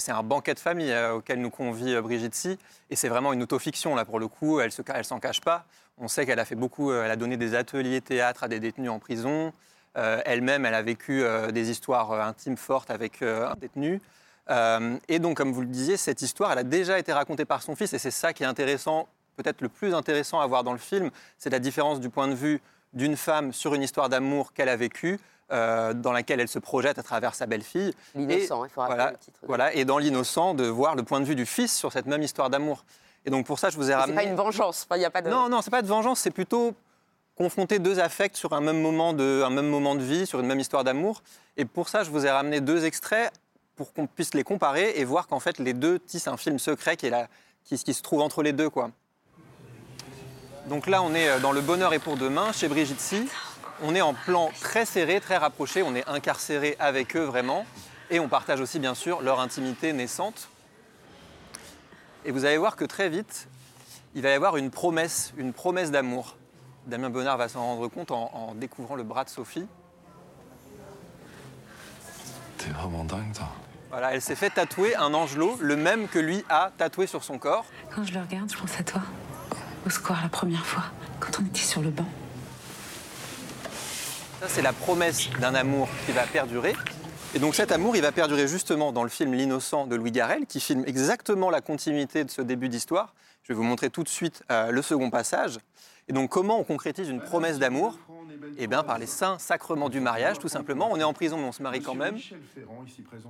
c'est 0.00 0.12
un 0.12 0.22
banquet 0.22 0.54
de 0.54 0.58
famille 0.58 0.90
euh, 0.90 1.14
auquel 1.14 1.40
nous 1.40 1.50
convie 1.50 1.94
euh, 1.94 2.02
Brigitte 2.02 2.34
Si, 2.34 2.58
et 2.90 2.96
c'est 2.96 3.08
vraiment 3.08 3.32
une 3.32 3.42
autofiction 3.42 3.94
là 3.94 4.04
pour 4.04 4.18
le 4.18 4.28
coup. 4.28 4.60
Elle 4.60 4.72
se, 4.72 4.82
elle 4.94 5.04
s'en 5.04 5.20
cache 5.20 5.40
pas. 5.40 5.64
On 6.00 6.08
sait 6.08 6.26
qu'elle 6.26 6.38
a 6.38 6.44
fait 6.44 6.54
beaucoup, 6.54 6.90
euh, 6.90 7.04
elle 7.04 7.10
a 7.10 7.16
donné 7.16 7.36
des 7.36 7.54
ateliers 7.54 8.00
théâtre 8.00 8.44
à 8.44 8.48
des 8.48 8.60
détenus 8.60 8.90
en 8.90 8.98
prison. 8.98 9.52
Euh, 9.98 10.20
Elle-même, 10.24 10.64
elle 10.64 10.74
a 10.74 10.82
vécu 10.82 11.22
euh, 11.22 11.50
des 11.50 11.70
histoires 11.70 12.12
euh, 12.12 12.20
intimes 12.22 12.56
fortes 12.56 12.90
avec 12.90 13.22
un 13.22 13.54
détenu. 13.60 14.00
Et 15.08 15.18
donc, 15.18 15.36
comme 15.36 15.52
vous 15.52 15.60
le 15.60 15.66
disiez, 15.66 15.96
cette 15.98 16.22
histoire, 16.22 16.52
elle 16.52 16.58
a 16.58 16.64
déjà 16.64 16.98
été 16.98 17.12
racontée 17.12 17.44
par 17.44 17.62
son 17.62 17.76
fils, 17.76 17.92
et 17.92 17.98
c'est 17.98 18.10
ça 18.10 18.32
qui 18.32 18.44
est 18.44 18.46
intéressant, 18.46 19.06
peut-être 19.36 19.60
le 19.60 19.68
plus 19.68 19.94
intéressant 19.94 20.40
à 20.40 20.46
voir 20.46 20.64
dans 20.64 20.72
le 20.72 20.78
film, 20.78 21.10
c'est 21.36 21.50
la 21.50 21.58
différence 21.58 22.00
du 22.00 22.08
point 22.08 22.28
de 22.28 22.34
vue 22.34 22.60
d'une 22.94 23.16
femme 23.16 23.52
sur 23.52 23.74
une 23.74 23.82
histoire 23.82 24.08
d'amour 24.08 24.54
qu'elle 24.54 24.70
a 24.70 24.76
vécue, 24.76 25.20
euh, 25.50 25.94
dans 25.94 26.12
laquelle 26.12 26.40
elle 26.40 26.48
se 26.48 26.58
projette 26.58 26.98
à 26.98 27.02
travers 27.02 27.34
sa 27.34 27.46
belle-fille. 27.46 27.94
L'innocent, 28.14 28.64
il 28.64 28.70
faut 28.70 28.80
rappeler 28.80 28.96
voilà, 28.96 29.10
le 29.12 29.18
titre. 29.18 29.40
Voilà, 29.46 29.74
et 29.74 29.84
dans 29.84 29.98
l'innocent, 29.98 30.54
de 30.54 30.66
voir 30.66 30.94
le 30.94 31.02
point 31.02 31.20
de 31.20 31.24
vue 31.24 31.34
du 31.34 31.46
fils 31.46 31.74
sur 31.74 31.92
cette 31.92 32.06
même 32.06 32.22
histoire 32.22 32.50
d'amour. 32.50 32.84
Et 33.24 33.30
donc 33.30 33.46
pour 33.46 33.58
ça, 33.58 33.70
je 33.70 33.76
vous 33.76 33.84
ai 33.84 33.92
C'est 33.92 33.94
ramené. 33.94 34.14
pas 34.16 34.24
une 34.24 34.36
vengeance, 34.36 34.86
il 34.94 34.98
n'y 34.98 35.04
a 35.04 35.10
pas 35.10 35.22
de... 35.22 35.28
Non, 35.28 35.48
non, 35.48 35.62
c'est 35.62 35.70
pas 35.70 35.82
de 35.82 35.86
vengeance, 35.86 36.20
c'est 36.20 36.30
plutôt 36.30 36.74
confronter 37.38 37.78
deux 37.78 38.00
affects 38.00 38.36
sur 38.36 38.52
un 38.52 38.60
même 38.60 38.80
moment 38.80 39.12
de, 39.12 40.02
vie, 40.02 40.26
sur 40.26 40.40
une 40.40 40.46
même 40.46 40.58
histoire 40.58 40.82
d'amour. 40.82 41.22
Et 41.56 41.64
pour 41.64 41.88
ça, 41.88 42.02
je 42.02 42.10
vous 42.10 42.26
ai 42.26 42.30
ramené 42.30 42.60
deux 42.60 42.84
extraits 42.84 43.32
pour 43.76 43.92
qu'on 43.92 44.08
puisse 44.08 44.34
les 44.34 44.42
comparer 44.42 44.94
et 44.96 45.04
voir 45.04 45.28
qu'en 45.28 45.38
fait 45.38 45.60
les 45.60 45.72
deux 45.72 46.00
tissent 46.00 46.26
un 46.26 46.36
film 46.36 46.58
secret 46.58 46.96
qui, 46.96 47.06
est 47.06 47.10
là, 47.10 47.28
qui, 47.64 47.78
se 47.78 48.02
trouve 48.02 48.22
entre 48.22 48.42
les 48.42 48.52
deux, 48.52 48.68
quoi. 48.68 48.90
Donc 50.66 50.88
là, 50.88 51.00
on 51.00 51.14
est 51.14 51.28
euh, 51.28 51.38
dans 51.38 51.52
Le 51.52 51.60
Bonheur 51.60 51.94
est 51.94 52.00
pour 52.00 52.16
demain, 52.16 52.50
chez 52.52 52.66
Brigitte 52.66 53.00
Si. 53.00 53.28
On 53.82 53.94
est 53.94 54.00
en 54.00 54.14
plan 54.14 54.50
très 54.60 54.84
serré, 54.84 55.20
très 55.20 55.36
rapproché. 55.36 55.84
On 55.84 55.94
est 55.94 56.06
incarcéré 56.08 56.76
avec 56.80 57.16
eux 57.16 57.24
vraiment. 57.24 57.64
Et 58.10 58.18
on 58.18 58.28
partage 58.28 58.60
aussi, 58.60 58.80
bien 58.80 58.96
sûr, 58.96 59.22
leur 59.22 59.38
intimité 59.38 59.92
naissante. 59.92 60.48
Et 62.24 62.32
vous 62.32 62.44
allez 62.44 62.58
voir 62.58 62.74
que 62.74 62.84
très 62.84 63.08
vite, 63.08 63.46
il 64.16 64.22
va 64.22 64.30
y 64.30 64.32
avoir 64.32 64.56
une 64.56 64.72
promesse, 64.72 65.32
une 65.38 65.52
promesse 65.52 65.92
d'amour. 65.92 66.37
Damien 66.86 67.10
Bonnard 67.10 67.36
va 67.36 67.48
s'en 67.48 67.60
rendre 67.60 67.88
compte 67.88 68.10
en, 68.10 68.30
en 68.32 68.54
découvrant 68.54 68.96
le 68.96 69.02
bras 69.02 69.24
de 69.24 69.28
Sophie. 69.28 69.66
T'es 72.58 72.70
vraiment 72.70 73.04
dingue, 73.04 73.32
toi. 73.34 73.48
Voilà, 73.90 74.14
elle 74.14 74.20
s'est 74.20 74.36
fait 74.36 74.50
tatouer 74.50 74.94
un 74.96 75.14
angelot, 75.14 75.56
le 75.60 75.76
même 75.76 76.08
que 76.08 76.18
lui 76.18 76.44
a 76.50 76.70
tatoué 76.76 77.06
sur 77.06 77.24
son 77.24 77.38
corps. 77.38 77.64
Quand 77.94 78.04
je 78.04 78.12
le 78.12 78.20
regarde, 78.20 78.50
je 78.52 78.58
pense 78.58 78.78
à 78.78 78.82
toi. 78.82 79.00
Au 79.86 79.90
square 79.90 80.22
la 80.22 80.28
première 80.28 80.66
fois, 80.66 80.84
quand 81.20 81.40
on 81.40 81.46
était 81.46 81.60
sur 81.60 81.80
le 81.80 81.90
banc. 81.90 82.08
Ça, 84.40 84.48
c'est 84.48 84.62
la 84.62 84.72
promesse 84.72 85.30
d'un 85.40 85.54
amour 85.54 85.88
qui 86.04 86.12
va 86.12 86.22
perdurer. 86.24 86.74
Et 87.34 87.38
donc 87.38 87.54
cet 87.54 87.72
amour, 87.72 87.94
il 87.94 88.02
va 88.02 88.10
perdurer 88.12 88.48
justement 88.48 88.90
dans 88.92 89.02
le 89.02 89.08
film 89.10 89.34
L'innocent 89.34 89.86
de 89.86 89.94
Louis 89.96 90.12
Garrel, 90.12 90.46
qui 90.46 90.60
filme 90.60 90.84
exactement 90.86 91.50
la 91.50 91.60
continuité 91.60 92.24
de 92.24 92.30
ce 92.30 92.40
début 92.42 92.68
d'histoire. 92.68 93.14
Je 93.42 93.52
vais 93.52 93.56
vous 93.56 93.62
montrer 93.64 93.90
tout 93.90 94.02
de 94.02 94.08
suite 94.08 94.42
euh, 94.50 94.70
le 94.70 94.82
second 94.82 95.10
passage. 95.10 95.58
Et 96.08 96.12
donc 96.14 96.30
comment 96.30 96.58
on 96.58 96.64
concrétise 96.64 97.08
une 97.10 97.20
promesse 97.20 97.58
d'amour? 97.58 97.98
Eh 98.56 98.66
bien 98.66 98.82
par 98.82 98.98
les 98.98 99.06
saints 99.06 99.36
sacrements 99.38 99.90
du 99.90 100.00
mariage, 100.00 100.38
tout 100.38 100.48
simplement. 100.48 100.88
On 100.90 100.98
est 100.98 101.02
en 101.04 101.12
prison, 101.12 101.36
mais 101.36 101.44
on 101.44 101.52
se 101.52 101.62
marie 101.62 101.82
quand 101.82 101.94
même. 101.94 102.16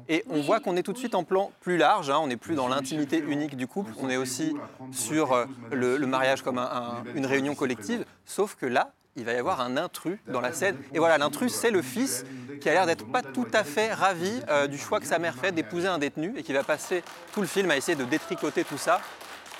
Et 0.08 0.24
on 0.30 0.42
voit 0.42 0.60
qu'on 0.60 0.76
est 0.76 0.82
tout 0.84 0.92
de 0.92 0.98
suite 0.98 1.16
en 1.16 1.24
plan 1.24 1.50
plus 1.60 1.76
large, 1.76 2.08
hein. 2.08 2.18
on 2.22 2.28
n'est 2.28 2.36
plus 2.36 2.54
dans 2.54 2.68
l'intimité 2.68 3.18
unique 3.18 3.56
du 3.56 3.66
couple, 3.66 3.92
on 4.00 4.08
est 4.08 4.16
aussi 4.16 4.54
sur 4.92 5.32
euh, 5.32 5.46
le, 5.72 5.98
mariage 6.06 6.42
comme 6.42 6.58
un- 6.58 6.70
un- 6.70 7.04
une 7.16 7.26
réunion 7.26 7.56
collective, 7.56 8.04
sauf 8.26 8.54
que 8.54 8.66
là, 8.66 8.92
il 9.16 9.24
va 9.24 9.32
y 9.32 9.36
avoir 9.36 9.60
un 9.60 9.76
intrus 9.76 10.18
dans 10.28 10.40
la 10.40 10.52
scène. 10.52 10.76
Et 10.94 10.98
voilà, 10.98 11.18
l'intrus, 11.18 11.52
c'est 11.52 11.70
le 11.70 11.82
fils 11.82 12.24
qui 12.60 12.68
a 12.68 12.72
l'air 12.72 12.86
d'être 12.86 13.06
pas 13.06 13.22
tout 13.22 13.46
à 13.52 13.64
fait 13.64 13.92
ravi 13.92 14.40
euh, 14.48 14.66
du 14.66 14.78
choix 14.78 15.00
que 15.00 15.06
sa 15.06 15.18
mère 15.18 15.34
fait 15.36 15.52
d'épouser 15.52 15.88
un 15.88 15.98
détenu 15.98 16.34
et 16.36 16.42
qui 16.42 16.52
va 16.52 16.62
passer 16.64 17.02
tout 17.32 17.40
le 17.40 17.46
film 17.46 17.70
à 17.70 17.76
essayer 17.76 17.96
de 17.96 18.04
détricoter 18.04 18.64
tout 18.64 18.78
ça. 18.78 19.00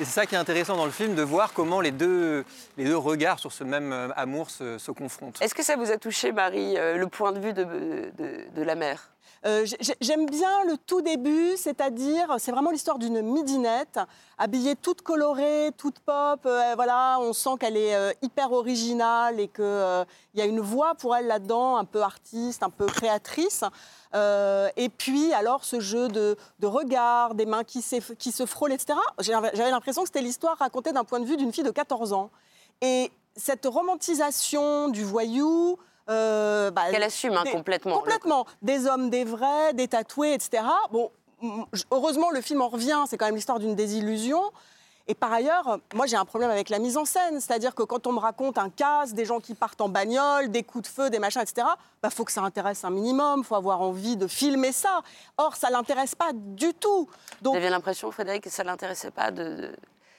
Et 0.00 0.05
c'est 0.05 0.12
ça 0.12 0.26
qui 0.26 0.37
est 0.37 0.38
intéressant 0.38 0.76
dans 0.76 0.85
le 0.85 0.93
film, 0.93 1.17
de 1.17 1.23
voir 1.23 1.52
comment 1.52 1.81
les 1.81 1.90
deux, 1.90 2.45
les 2.76 2.85
deux 2.85 2.97
regards 2.97 3.40
sur 3.40 3.52
ce 3.52 3.64
même 3.64 3.93
euh, 3.93 4.09
amour 4.14 4.49
se, 4.50 4.78
se 4.78 4.93
confrontent. 4.93 5.40
Est-ce 5.43 5.55
que 5.57 5.64
ça 5.64 5.75
vous 5.76 5.90
a 5.90 5.97
touché, 5.99 6.31
Marie, 6.31 6.76
euh, 6.78 6.97
le 6.97 7.09
point 7.09 7.33
de 7.33 7.40
vue 7.40 7.52
de, 7.52 7.64
de- 7.64 8.45
de 8.55 8.62
la 8.62 8.76
mère? 8.76 9.11
Euh, 9.47 9.64
j'ai- 9.64 9.97
J'aime 10.00 10.26
bien 10.26 10.64
le 10.64 10.76
tout 10.76 11.00
début, 11.00 11.57
c'est-à-dire, 11.57 12.35
c'est 12.38 12.50
vraiment 12.50 12.71
l'histoire 12.71 12.99
d'une 12.99 13.23
midinette, 13.23 14.00
habillée 14.37 14.75
toute 14.76 15.02
colorée, 15.02 15.71
toute 15.76 16.00
pop. 16.00 16.40
euh, 16.47 16.73
voilà, 16.75 17.18
on 17.21 17.33
sent 17.33 17.50
qu'elle 17.61 17.76
est 17.76 17.95
euh, 17.95 18.12
hyper 18.23 18.52
originale 18.52 19.38
et 19.38 19.49
qu'il 19.49 20.07
y 20.35 20.40
a 20.40 20.45
une 20.45 20.61
voix 20.61 20.95
pour 20.97 21.14
elle 21.14 21.26
là-dedans, 21.28 21.76
un 21.76 21.85
peu 21.85 22.02
artiste, 22.02 22.62
un 22.62 22.71
peu 22.71 22.87
créatrice. 22.87 23.62
Et 24.14 24.88
puis, 24.88 25.33
alors, 25.35 25.64
ce 25.64 25.80
jeu 25.80 26.09
de, 26.09 26.37
de 26.61 26.66
regard, 26.66 27.35
des 27.35 27.46
mains 27.46 27.64
qui, 27.64 27.85
qui 28.18 28.33
se 28.33 28.46
frôlent, 28.46 28.72
etc. 28.72 28.98
J'avais 29.20 29.70
l'impression 29.70 30.03
que 30.03 30.09
c'était 30.09 30.22
l'histoire 30.22 30.57
racontée 30.59 30.92
d'un 30.92 31.05
point 31.05 31.20
de 31.20 31.27
vue 31.27 31.37
d'une 31.37 31.53
fille 31.53 31.64
de 31.64 31.70
14 31.70 32.12
ans. 32.12 32.31
Et 32.81 33.12
cette 33.37 33.66
romantisation 33.66 34.88
du 34.88 35.05
voyou. 35.05 35.79
Euh, 36.09 36.71
bah, 36.71 36.90
Qu'elle 36.90 37.03
assume 37.03 37.35
hein, 37.35 37.44
des- 37.44 37.51
complètement. 37.53 37.97
Complètement. 37.99 38.47
Des 38.62 38.87
hommes, 38.87 39.11
des 39.11 39.25
vrais, 39.25 39.73
des 39.75 39.88
tatoués, 39.88 40.35
etc. 40.35 40.62
Bon, 40.90 41.11
mm, 41.42 41.62
heureusement, 41.90 42.31
le 42.31 42.40
film 42.40 42.61
en 42.62 42.68
revient. 42.68 43.05
C'est 43.09 43.16
quand 43.16 43.27
même 43.27 43.37
l'histoire 43.37 43.59
d'une 43.59 43.75
désillusion. 43.75 44.42
Et 45.11 45.14
par 45.14 45.33
ailleurs, 45.33 45.79
moi 45.94 46.05
j'ai 46.05 46.16
un 46.16 46.27
problème 46.27 46.51
avec 46.51 46.68
la 46.68 46.79
mise 46.79 46.99
en 46.99 47.07
scène, 47.07 47.40
c'est-à-dire 47.40 47.75
que 47.75 47.83
quand 47.83 48.07
on 48.07 48.12
me 48.12 48.18
raconte 48.18 48.59
un 48.59 48.68
casse, 48.68 49.14
des 49.14 49.25
gens 49.25 49.40
qui 49.40 49.55
partent 49.55 49.81
en 49.81 49.88
bagnole, 49.88 50.51
des 50.51 50.62
coups 50.62 50.87
de 50.87 50.92
feu, 50.94 51.09
des 51.09 51.18
machins, 51.18 51.40
etc., 51.40 51.66
bah 52.03 52.11
faut 52.11 52.25
que 52.27 52.33
ça 52.33 52.42
intéresse 52.42 52.85
un 52.85 52.90
minimum, 52.90 53.42
faut 53.42 53.55
avoir 53.55 53.81
envie 53.81 54.18
de 54.18 54.27
filmer 54.27 54.71
ça. 54.71 55.01
Or, 55.38 55.57
ça 55.57 55.71
l'intéresse 55.71 56.14
pas 56.14 56.33
du 56.35 56.75
tout. 56.75 57.09
Vous 57.09 57.37
Donc, 57.40 57.57
aviez 57.57 57.71
l'impression, 57.71 58.11
Frédéric, 58.11 58.44
que 58.44 58.51
ça 58.51 58.64
ne 58.64 58.68
l'intéressait 58.68 59.11
pas 59.11 59.31
de- 59.31 59.73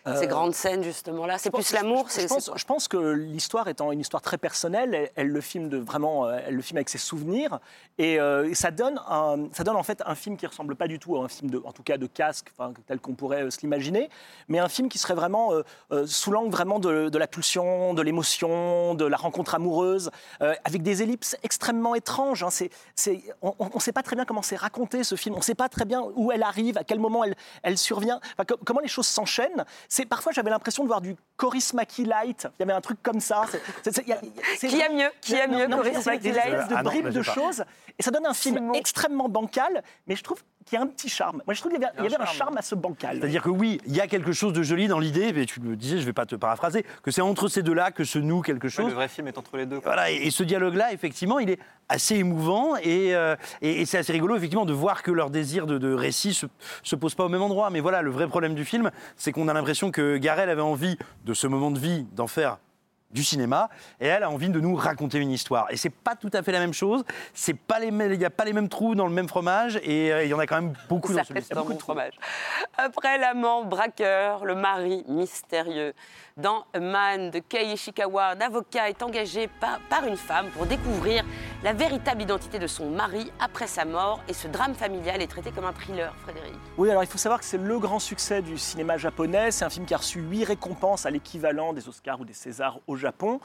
Euh, 0.07 0.17
ces 0.19 0.27
grandes 0.27 0.53
scènes, 0.55 0.81
justement 0.83 1.25
là 1.25 1.38
C'est 1.38 1.49
plus 1.51 1.73
l'amour 1.73 2.05
je, 2.07 2.13
c'est 2.13 2.21
je 2.23 2.27
pense, 2.27 2.49
je 2.55 2.65
pense 2.65 2.88
que 2.88 2.97
l'histoire 2.97 3.67
étant 3.67 3.91
une 3.91 3.99
histoire 3.99 4.21
très 4.21 4.38
personnelle, 4.38 4.93
elle, 4.95 5.12
elle 5.15 5.27
le 5.27 5.41
filme 5.41 5.67
de 5.67 5.77
vraiment, 5.77 6.25
euh, 6.25 6.39
elle 6.47 6.55
le 6.55 6.62
filme 6.62 6.77
avec 6.77 6.88
ses 6.89 6.97
souvenirs 6.97 7.59
et, 7.97 8.19
euh, 8.19 8.49
et 8.49 8.55
ça 8.55 8.71
donne 8.71 8.99
un- 9.09 9.49
ça 9.51 9.63
donne 9.65 9.75
en 9.75 9.83
fait 9.83 10.01
un 10.05 10.15
film 10.15 10.38
qui 10.38 10.47
ressemble 10.47 10.75
pas 10.75 10.88
du 10.88 10.99
tout 10.99 11.17
à 11.17 11.23
un 11.23 11.27
film 11.27 11.51
de, 11.51 11.62
en 11.65 11.73
tout 11.73 11.83
cas 11.83 11.97
de 11.97 12.07
casque, 12.07 12.51
enfin, 12.57 12.73
tel 12.88 12.99
qu'on 13.01 13.13
pourrait 13.13 13.43
euh, 13.43 13.49
se 13.49 13.59
l'imaginer, 13.62 14.09
mais 14.47 14.59
un 14.59 14.69
film 14.69 14.88
qui 14.88 14.97
serait 14.97 15.15
vraiment 15.15 15.51
sous 16.05 16.31
l'angle 16.31 16.49
vraiment 16.51 16.79
de, 16.79 17.09
de 17.09 17.17
la 17.17 17.27
pulsion, 17.27 17.93
de 17.93 18.01
l'émotion, 18.01 18.93
de 18.95 19.05
la 19.05 19.17
rencontre 19.17 19.55
amoureuse, 19.55 20.12
avec 20.39 20.81
des 20.81 21.01
ellipses 21.03 21.35
extrêmement 21.43 21.95
étranges. 21.95 22.43
hein. 22.43 22.49
On 23.41 23.53
ne 23.75 23.79
sait 23.79 23.91
pas 23.91 24.03
très 24.03 24.15
bien 24.15 24.25
comment 24.25 24.41
c'est 24.41 24.55
raconté 24.55 25.03
ce 25.03 25.15
film, 25.15 25.35
on 25.35 25.39
ne 25.39 25.43
sait 25.43 25.55
pas 25.55 25.69
très 25.69 25.85
bien 25.85 26.01
où 26.15 26.31
elle 26.31 26.43
arrive, 26.43 26.77
à 26.77 26.83
quel 26.83 26.99
moment 26.99 27.23
elle, 27.23 27.35
elle 27.63 27.77
survient, 27.77 28.19
Enfin, 28.33 28.45
co- 28.45 28.59
comment 28.65 28.79
les 28.79 28.88
choses 28.88 29.07
s'enchaînent. 29.07 29.65
C'est 29.91 30.06
parfois 30.06 30.32
j'avais 30.32 30.52
l'impression 30.52 30.84
de 30.84 30.88
voir 30.88 31.02
du 31.02 31.15
Coris 31.36 31.73
Maki 31.73 32.06
Light. 32.06 32.47
Il 32.60 32.62
y 32.62 32.63
avait 32.63 32.73
un 32.73 32.82
truc 32.82 33.02
comme 33.02 33.19
ça. 33.19 33.41
C'est- 33.49 33.60
c'est- 33.84 33.91
c'est- 33.95 34.02
il 34.04 34.10
y 34.10 34.13
a- 34.13 34.19
il 34.21 34.28
y 34.28 34.32
a- 34.39 34.43
c'est- 34.58 34.67
Qui 34.67 34.82
a 34.84 34.89
mieux 34.89 35.10
Qui 35.19 35.36
a 35.36 35.47
mieux 35.47 35.65
non, 35.67 35.78
Coris 35.78 36.06
Maki 36.06 36.19
des 36.19 36.32
Light 36.32 36.69
de 36.69 36.75
Ah 36.75 36.84
bribes 36.84 37.10
de 37.10 37.21
choses. 37.23 37.63
Et 37.97 38.04
ça 38.04 38.12
donne 38.12 38.28
un 38.28 38.34
film 38.36 38.71
extrêmement 38.75 39.28
bancal, 39.30 39.84
mais 40.08 40.15
je 40.15 40.23
trouve 40.23 40.41
qu'il 40.65 40.78
y 40.78 40.80
a 40.80 40.84
un 40.84 40.88
petit 40.88 41.10
charme. 41.10 41.41
Moi, 41.47 41.56
je 41.56 41.60
trouve 41.60 41.71
qu'il 41.71 41.82
y 41.82 41.84
avait, 41.84 41.93
il 41.97 42.04
y 42.04 42.13
avait 42.15 42.21
un 42.23 42.25
charme 42.28 42.56
à 42.58 42.62
ce 42.62 42.75
bancal. 42.75 43.17
C'est-à-dire 43.19 43.41
que 43.41 43.49
oui, 43.49 43.82
il 43.88 43.95
y 43.95 43.99
a 44.02 44.06
quelque 44.08 44.32
chose 44.32 44.54
de 44.54 44.62
joli 44.62 44.88
dans 44.88 44.99
l'idée, 44.99 45.34
mais 45.34 45.45
tu 45.47 45.60
me 45.60 45.75
disais, 45.75 45.95
je 45.95 46.02
ne 46.02 46.06
vais 46.06 46.13
pas 46.13 46.28
te 46.28 46.36
paraphraser, 46.36 46.86
que 47.02 47.10
c'est 47.10 47.21
entre 47.21 47.47
ces 47.47 47.63
deux-là 47.63 47.89
que 47.91 48.04
se 48.04 48.19
noue 48.19 48.41
quelque 48.41 48.65
Ouais, 48.65 48.69
chose. 48.69 48.88
le 48.88 48.93
vrai 48.93 49.08
film 49.08 49.28
est 49.28 49.38
entre 49.39 49.58
les 49.58 49.65
deux. 49.65 49.80
quoi. 49.80 49.93
Voilà, 49.93 50.12
et, 50.12 50.17
et 50.28 50.32
ce 50.32 50.43
dialogue-là, 50.43 50.93
effectivement, 50.93 51.39
il 51.39 51.49
est 51.49 51.60
assez 51.89 52.15
émouvant 52.17 52.75
et, 52.75 53.15
euh, 53.15 53.36
et- 53.62 53.82
et 53.82 53.86
c'est 53.88 53.97
assez 53.97 54.13
rigolo, 54.13 54.36
effectivement, 54.36 54.65
de 54.65 54.73
voir 54.73 55.02
que 55.02 55.10
leur 55.12 55.32
désir 55.32 55.65
de, 55.65 55.80
de 55.80 55.91
récit 55.91 56.36
se, 56.36 56.45
se 56.84 56.95
pose 56.95 57.15
pas 57.15 57.25
au 57.25 57.30
même 57.30 57.41
endroit. 57.41 57.71
Mais 57.71 57.80
voilà, 57.80 58.04
le 58.04 58.12
vrai 58.12 58.28
problème 58.28 58.54
du 58.54 58.63
film, 58.63 58.91
c'est 59.17 59.32
qu'on 59.32 59.47
a 59.47 59.54
l'impression 59.54 59.78
que 59.87 60.17
Garel 60.17 60.49
avait 60.49 60.61
envie 60.61 60.97
de 61.25 61.33
ce 61.33 61.47
moment 61.47 61.71
de 61.71 61.79
vie 61.79 62.05
d'en 62.11 62.27
faire 62.27 62.57
du 63.12 63.24
cinéma 63.24 63.69
et 64.00 64.08
elle 64.08 64.24
a 64.24 64.30
envie 64.30 64.50
de 64.50 64.60
nous 64.60 64.76
raconter 64.76 65.17
une 65.17 65.32
histoire 65.32 65.65
et 65.72 65.78
c'est 65.78 65.89
pas 65.89 66.15
tout 66.15 66.30
à 66.34 66.43
fait 66.43 66.52
la 66.52 66.60
même 66.60 66.74
chose 66.74 67.04
c'est 67.34 67.54
pas 67.58 67.80
les 67.80 67.91
mêmes- 67.91 68.13
il 68.13 68.22
y 68.22 68.26
a 68.26 68.30
pas 68.30 68.45
les 68.45 68.54
mêmes 68.54 68.69
trous 68.69 68.93
dans 68.95 69.08
le 69.08 69.13
même 69.13 69.28
fromage 69.28 69.78
et 69.84 70.12
euh, 70.13 70.24
il 70.24 70.30
y 70.30 70.34
en 70.34 70.39
a 70.39 70.45
quand 70.45 70.62
même 70.62 70.74
beaucoup 70.88 71.13
Ça 71.13 71.19
dans 71.19 71.24
celui-ci 71.26 71.50
dans 71.54 71.65
mon 71.65 71.80
fromage. 71.80 72.13
Après 72.78 73.17
l'amant 73.17 73.63
braqueur, 73.65 74.45
le 74.45 74.56
mari 74.56 75.04
mystérieux. 75.08 75.93
Dans 76.38 76.63
A 76.74 76.80
Man 76.80 77.32
de 77.32 77.39
Kei 77.39 77.74
Ishikawa, 77.74 78.30
un 78.30 78.39
avocat 78.41 78.89
est 78.89 79.04
engagé 79.04 79.50
par, 79.60 79.80
par 79.89 80.06
une 80.06 80.15
femme 80.15 80.48
pour 80.52 80.65
découvrir 80.65 81.26
la 81.63 81.74
véritable 81.74 82.22
identité 82.22 82.60
de 82.60 82.67
son 82.67 82.89
mari 82.89 83.30
après 83.41 83.67
sa 83.67 83.84
mort. 83.84 84.22
Et 84.30 84.34
ce 84.34 84.48
drame 84.48 84.74
familial 84.74 85.22
est 85.22 85.28
traité 85.28 85.52
comme 85.52 85.65
un 85.65 85.74
thriller, 85.74 86.13
Frédéric. 86.24 86.54
Oui, 86.78 86.89
alors 86.89 87.04
il 87.04 87.10
faut 87.10 87.17
savoir 87.17 87.39
que 87.41 87.45
c'est 87.45 87.58
le 87.58 87.78
grand 87.80 88.00
succès 88.00 88.41
du 88.41 88.58
cinéma 88.58 88.95
japonais. 88.95 89.52
C'est 89.52 89.65
un 89.65 89.69
film 89.69 89.86
qui 89.86 89.93
a 89.93 89.98
reçu 89.98 90.19
huit 90.22 90.45
récompenses 90.45 91.06
à 91.06 91.10
l'équivalent 91.10 91.74
des 91.74 91.89
Oscars 91.89 92.22
ou 92.22 92.26
des 92.26 92.34
Césars 92.34 92.80
au 92.88 92.95
Japon 92.99 93.39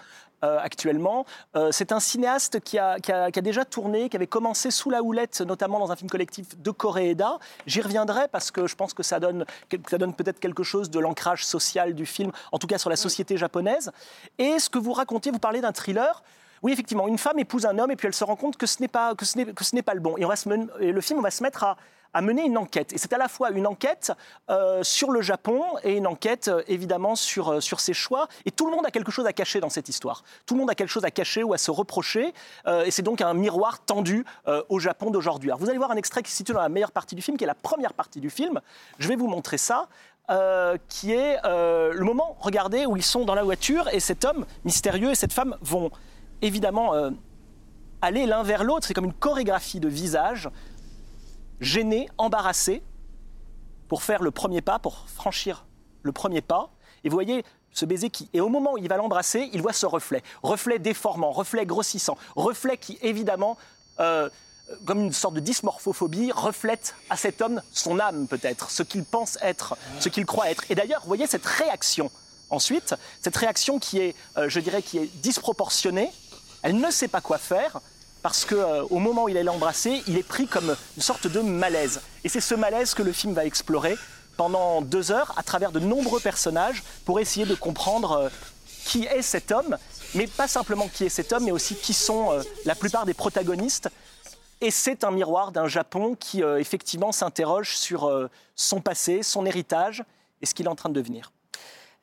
euh, 0.44 0.58
actuellement. 0.60 1.24
Euh, 1.56 1.70
c'est 1.72 1.90
un 1.92 2.00
cinéaste 2.00 2.60
qui 2.60 2.78
a, 2.78 2.98
qui 3.00 3.12
a- 3.12 3.30
qui 3.30 3.38
a 3.38 3.42
déjà 3.42 3.64
tourné, 3.64 4.08
qui 4.10 4.16
avait 4.16 4.26
commencé 4.26 4.70
sous 4.70 4.90
la 4.90 5.02
houlette, 5.02 5.40
notamment 5.40 5.78
dans 5.78 5.90
un 5.90 5.96
film 5.96 6.10
collectif 6.10 6.58
de 6.60 6.70
Koreeda. 6.70 7.38
J'y 7.66 7.80
reviendrai 7.80 8.28
parce 8.30 8.50
que 8.50 8.66
je 8.66 8.74
pense 8.74 8.92
que 8.92 9.02
ça 9.02 9.18
donne, 9.20 9.46
que 9.70 9.76
ça 9.88 9.96
donne 9.96 10.12
peut-être 10.14 10.40
quelque 10.40 10.62
chose 10.62 10.90
de 10.90 10.98
l'ancrage 10.98 11.46
social 11.46 11.94
du 11.94 12.04
film, 12.04 12.30
en 12.52 12.58
tout 12.58 12.66
cas 12.66 12.76
sur 12.76 12.90
la 12.90 12.96
société 12.96 13.38
japonaise. 13.38 13.90
Et 14.38 14.58
ce 14.58 14.68
que 14.68 14.78
vous 14.78 14.92
racontiez, 14.92 15.32
vous 15.32 15.38
parlez 15.38 15.62
d'un 15.62 15.72
thriller. 15.72 16.22
Oui, 16.62 16.72
effectivement, 16.72 17.06
une 17.08 17.18
femme 17.18 17.38
épouse 17.38 17.64
un 17.66 17.78
homme 17.78 17.90
et 17.90 17.96
puis 17.96 18.06
elle 18.08 18.14
se 18.14 18.24
rend 18.24 18.36
compte 18.36 18.56
que 18.56 18.66
ce 18.66 18.80
n'est 18.80 18.88
pas, 18.88 19.14
que 19.14 19.24
ce 19.24 19.36
n'est, 19.38 19.46
que 19.46 19.64
ce 19.64 19.74
n'est 19.74 19.82
pas 19.82 19.94
le 19.94 20.00
bon. 20.00 20.16
Et, 20.18 20.24
on 20.24 20.28
va 20.28 20.36
se 20.36 20.48
men- 20.48 20.68
et 20.80 20.92
le 20.92 21.00
film, 21.00 21.18
on 21.18 21.22
va 21.22 21.30
se 21.30 21.42
mettre 21.42 21.62
à, 21.64 21.76
à 22.14 22.22
mener 22.22 22.46
une 22.46 22.57
enquête. 22.57 22.92
Et 22.92 22.98
c'est 22.98 23.12
à 23.12 23.18
la 23.18 23.29
fois 23.29 23.50
une 23.50 23.66
enquête 23.66 24.12
euh, 24.48 24.83
sur 24.83 25.11
le 25.11 25.20
Japon 25.20 25.62
et 25.83 25.96
une 25.96 26.07
enquête, 26.07 26.48
euh, 26.48 26.62
évidemment, 26.68 27.16
sur, 27.16 27.55
euh, 27.55 27.61
sur 27.61 27.81
ses 27.81 27.92
choix. 27.92 28.29
Et 28.46 28.53
tout 28.53 28.66
le 28.66 28.74
monde 28.74 28.87
a 28.87 28.90
quelque 28.90 29.11
chose 29.11 29.27
à 29.27 29.33
cacher 29.33 29.61
dans 29.61 29.68
cette 29.68 29.88
histoire. 29.88 30.22
Tout 30.46 30.55
le 30.55 30.61
monde 30.61 30.70
a 30.70 30.74
quelque 30.74 30.88
chose 30.88 31.05
à 31.05 31.11
cacher 31.11 31.42
ou 31.42 31.53
à 31.53 31.59
se 31.59 31.70
reprocher. 31.70 32.33
Et 32.87 32.90
c'est 32.90 33.03
donc 33.03 33.20
un 33.20 33.35
miroir 33.35 33.85
tendu 33.85 34.24
au 34.68 34.79
Japon 34.79 35.11
d'aujourd'hui. 35.11 35.50
Alors, 35.50 35.59
vous 35.59 35.68
allez 35.68 35.79
voir 35.79 35.90
un 35.90 35.96
extrait 35.96 36.22
qui 36.22 36.31
se 36.31 36.37
situe 36.37 36.53
dans 36.53 36.61
la 36.61 36.68
meilleure 36.68 36.92
partie 36.92 37.16
du 37.16 37.22
film, 37.22 37.37
qui 37.37 37.44
est 37.44 37.48
la 37.48 37.55
première 37.55 37.92
partie 37.92 38.20
du 38.20 38.31
film. 38.31 38.61
Je 38.98 39.09
vais 39.09 39.16
vous 39.16 39.27
montrer 39.27 39.59
ça. 39.59 39.88
qui 40.88 41.12
est 41.12 41.38
le 41.44 42.03
moment, 42.05 42.37
regardez, 42.40 42.87
où 42.87 42.96
ils 42.96 43.03
sont 43.03 43.24
dans 43.24 43.35
la 43.35 43.42
voiture 43.42 43.88
et 43.92 44.00
cet 44.00 44.24
homme 44.24 44.46
mystérieux 44.64 45.11
et 45.11 45.14
cette 45.14 45.33
femme 45.33 45.57
vont 45.62 45.90
évidemment 46.42 46.92
aller 48.05 48.27
l'un 48.27 48.42
vers 48.42 48.64
l'autre. 48.64 48.87
C'est 48.87 48.94
comme 48.94 49.07
une 49.07 49.12
chorégraphie 49.12 49.81
de 49.81 49.88
visage, 49.88 50.48
gêné, 51.60 52.08
embarrassé, 52.18 52.82
pour 53.88 54.02
faire 54.02 54.22
le 54.22 54.30
premier 54.30 54.60
pas, 54.60 54.78
pour 54.78 55.08
franchir 55.08 55.66
le 56.02 56.12
premier 56.12 56.40
pas. 56.40 56.70
Et 57.04 57.08
vous 57.08 57.16
voyez 57.16 57.44
ce 57.72 57.84
baiser 57.84 58.08
qui, 58.10 58.30
et 58.32 58.40
au 58.40 58.48
moment 58.48 58.74
où 58.74 58.78
il 58.78 58.88
va 58.88 58.96
l'embrasser, 58.96 59.50
il 59.52 59.60
voit 59.60 59.72
ce 59.72 59.86
reflet. 59.86 60.22
Reflet 60.42 60.78
déformant, 60.78 61.32
reflet 61.32 61.66
grossissant, 61.66 62.16
reflet 62.36 62.76
qui, 62.76 62.98
évidemment, 63.02 63.58
euh, 64.00 64.28
comme 64.86 65.00
une 65.00 65.12
sorte 65.12 65.34
de 65.34 65.40
dysmorphophobie, 65.40 66.32
reflète 66.32 66.94
à 67.10 67.16
cet 67.16 67.42
homme 67.42 67.60
son 67.72 67.98
âme, 67.98 68.26
peut-être, 68.28 68.70
ce 68.70 68.82
qu'il 68.82 69.04
pense 69.04 69.38
être, 69.42 69.76
ce 70.00 70.08
qu'il 70.08 70.24
croit 70.24 70.50
être. 70.50 70.64
Et 70.70 70.74
d'ailleurs, 70.74 71.02
vous 71.02 71.08
voyez 71.08 71.26
cette 71.26 71.44
réaction. 71.44 72.10
Ensuite, 72.50 72.94
cette 73.22 73.36
réaction 73.36 73.78
qui 73.78 73.98
est, 73.98 74.14
euh, 74.36 74.48
je 74.48 74.60
dirais, 74.60 74.82
qui 74.82 74.98
est 74.98 75.06
disproportionnée, 75.20 76.10
elle 76.62 76.76
ne 76.76 76.90
sait 76.90 77.08
pas 77.08 77.20
quoi 77.20 77.38
faire 77.38 77.80
parce 78.24 78.46
que 78.46 78.54
euh, 78.54 78.87
moment 78.90 79.24
où 79.24 79.28
il 79.28 79.37
est 79.37 79.46
embrassé, 79.46 80.02
il 80.06 80.16
est 80.16 80.22
pris 80.26 80.46
comme 80.46 80.74
une 80.96 81.02
sorte 81.02 81.26
de 81.26 81.40
malaise. 81.40 82.00
Et 82.24 82.30
c'est 82.30 82.40
ce 82.40 82.54
malaise 82.54 82.94
que 82.94 83.02
le 83.02 83.12
film 83.12 83.34
va 83.34 83.44
explorer 83.44 83.98
pendant 84.38 84.80
deux 84.80 85.12
heures 85.12 85.34
à 85.37 85.42
travers 85.42 85.72
de 85.72 85.78
nombreux 85.78 86.20
personnages 86.20 86.82
pour 87.04 87.20
essayer 87.20 87.44
de 87.44 87.54
comprendre 87.54 88.12
euh, 88.12 88.28
qui 88.87 89.04
est 89.04 89.20
cet 89.20 89.52
homme, 89.52 89.76
mais 90.14 90.26
pas 90.26 90.48
simplement 90.48 90.88
qui 90.88 91.04
est 91.04 91.10
cet 91.10 91.34
homme, 91.34 91.44
mais 91.44 91.50
aussi 91.50 91.74
qui 91.74 91.92
sont 91.92 92.32
euh, 92.32 92.42
la 92.64 92.74
plupart 92.74 93.04
des 93.04 93.12
protagonistes. 93.12 93.90
Et 94.62 94.70
c'est 94.70 95.04
un 95.04 95.10
miroir 95.10 95.52
d'un 95.52 95.68
Japon 95.68 96.16
qui 96.18 96.40
effectivement 96.40 97.12
s'interroge 97.12 97.76
sur 97.76 98.10
son 98.56 98.80
passé, 98.80 99.22
son 99.22 99.44
héritage 99.44 100.02
et 100.40 100.46
ce 100.46 100.54
qu'il 100.54 100.64
est 100.64 100.70
en 100.70 100.76
train 100.76 100.88
de 100.88 100.94
devenir. 100.94 101.32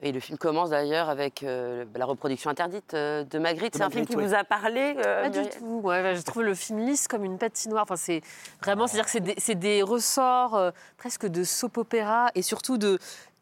Et 0.03 0.11
le 0.11 0.19
film 0.19 0.37
commence 0.37 0.71
d'ailleurs 0.71 1.09
avec 1.09 1.43
euh, 1.43 1.85
la 1.95 2.05
reproduction 2.05 2.49
interdite 2.49 2.93
euh, 2.95 3.23
de 3.23 3.37
Magritte. 3.37 3.75
C'est 3.75 3.83
un 3.83 3.89
film 3.89 4.07
qui 4.07 4.15
oui. 4.15 4.25
vous 4.25 4.33
a 4.33 4.43
parlé 4.43 4.95
euh, 5.05 5.23
Pas 5.23 5.29
du 5.29 5.47
tout. 5.49 5.81
Ouais, 5.83 6.01
ouais, 6.01 6.15
je 6.15 6.21
trouve 6.21 6.41
le 6.43 6.55
film 6.55 6.79
lisse 6.79 7.07
comme 7.07 7.23
une 7.23 7.37
patinoire. 7.37 7.83
Enfin, 7.83 7.95
c'est 7.95 8.21
vraiment, 8.63 8.87
c'est-à-dire 8.87 9.05
que 9.05 9.33
c'est 9.37 9.55
des, 9.55 9.83
ressorts 9.83 10.55
euh, 10.55 10.71
presque 10.97 11.27
de 11.27 11.43
soap 11.43 11.77
opéra 11.77 12.31
et 12.33 12.41
surtout 12.41 12.77
de 12.77 12.97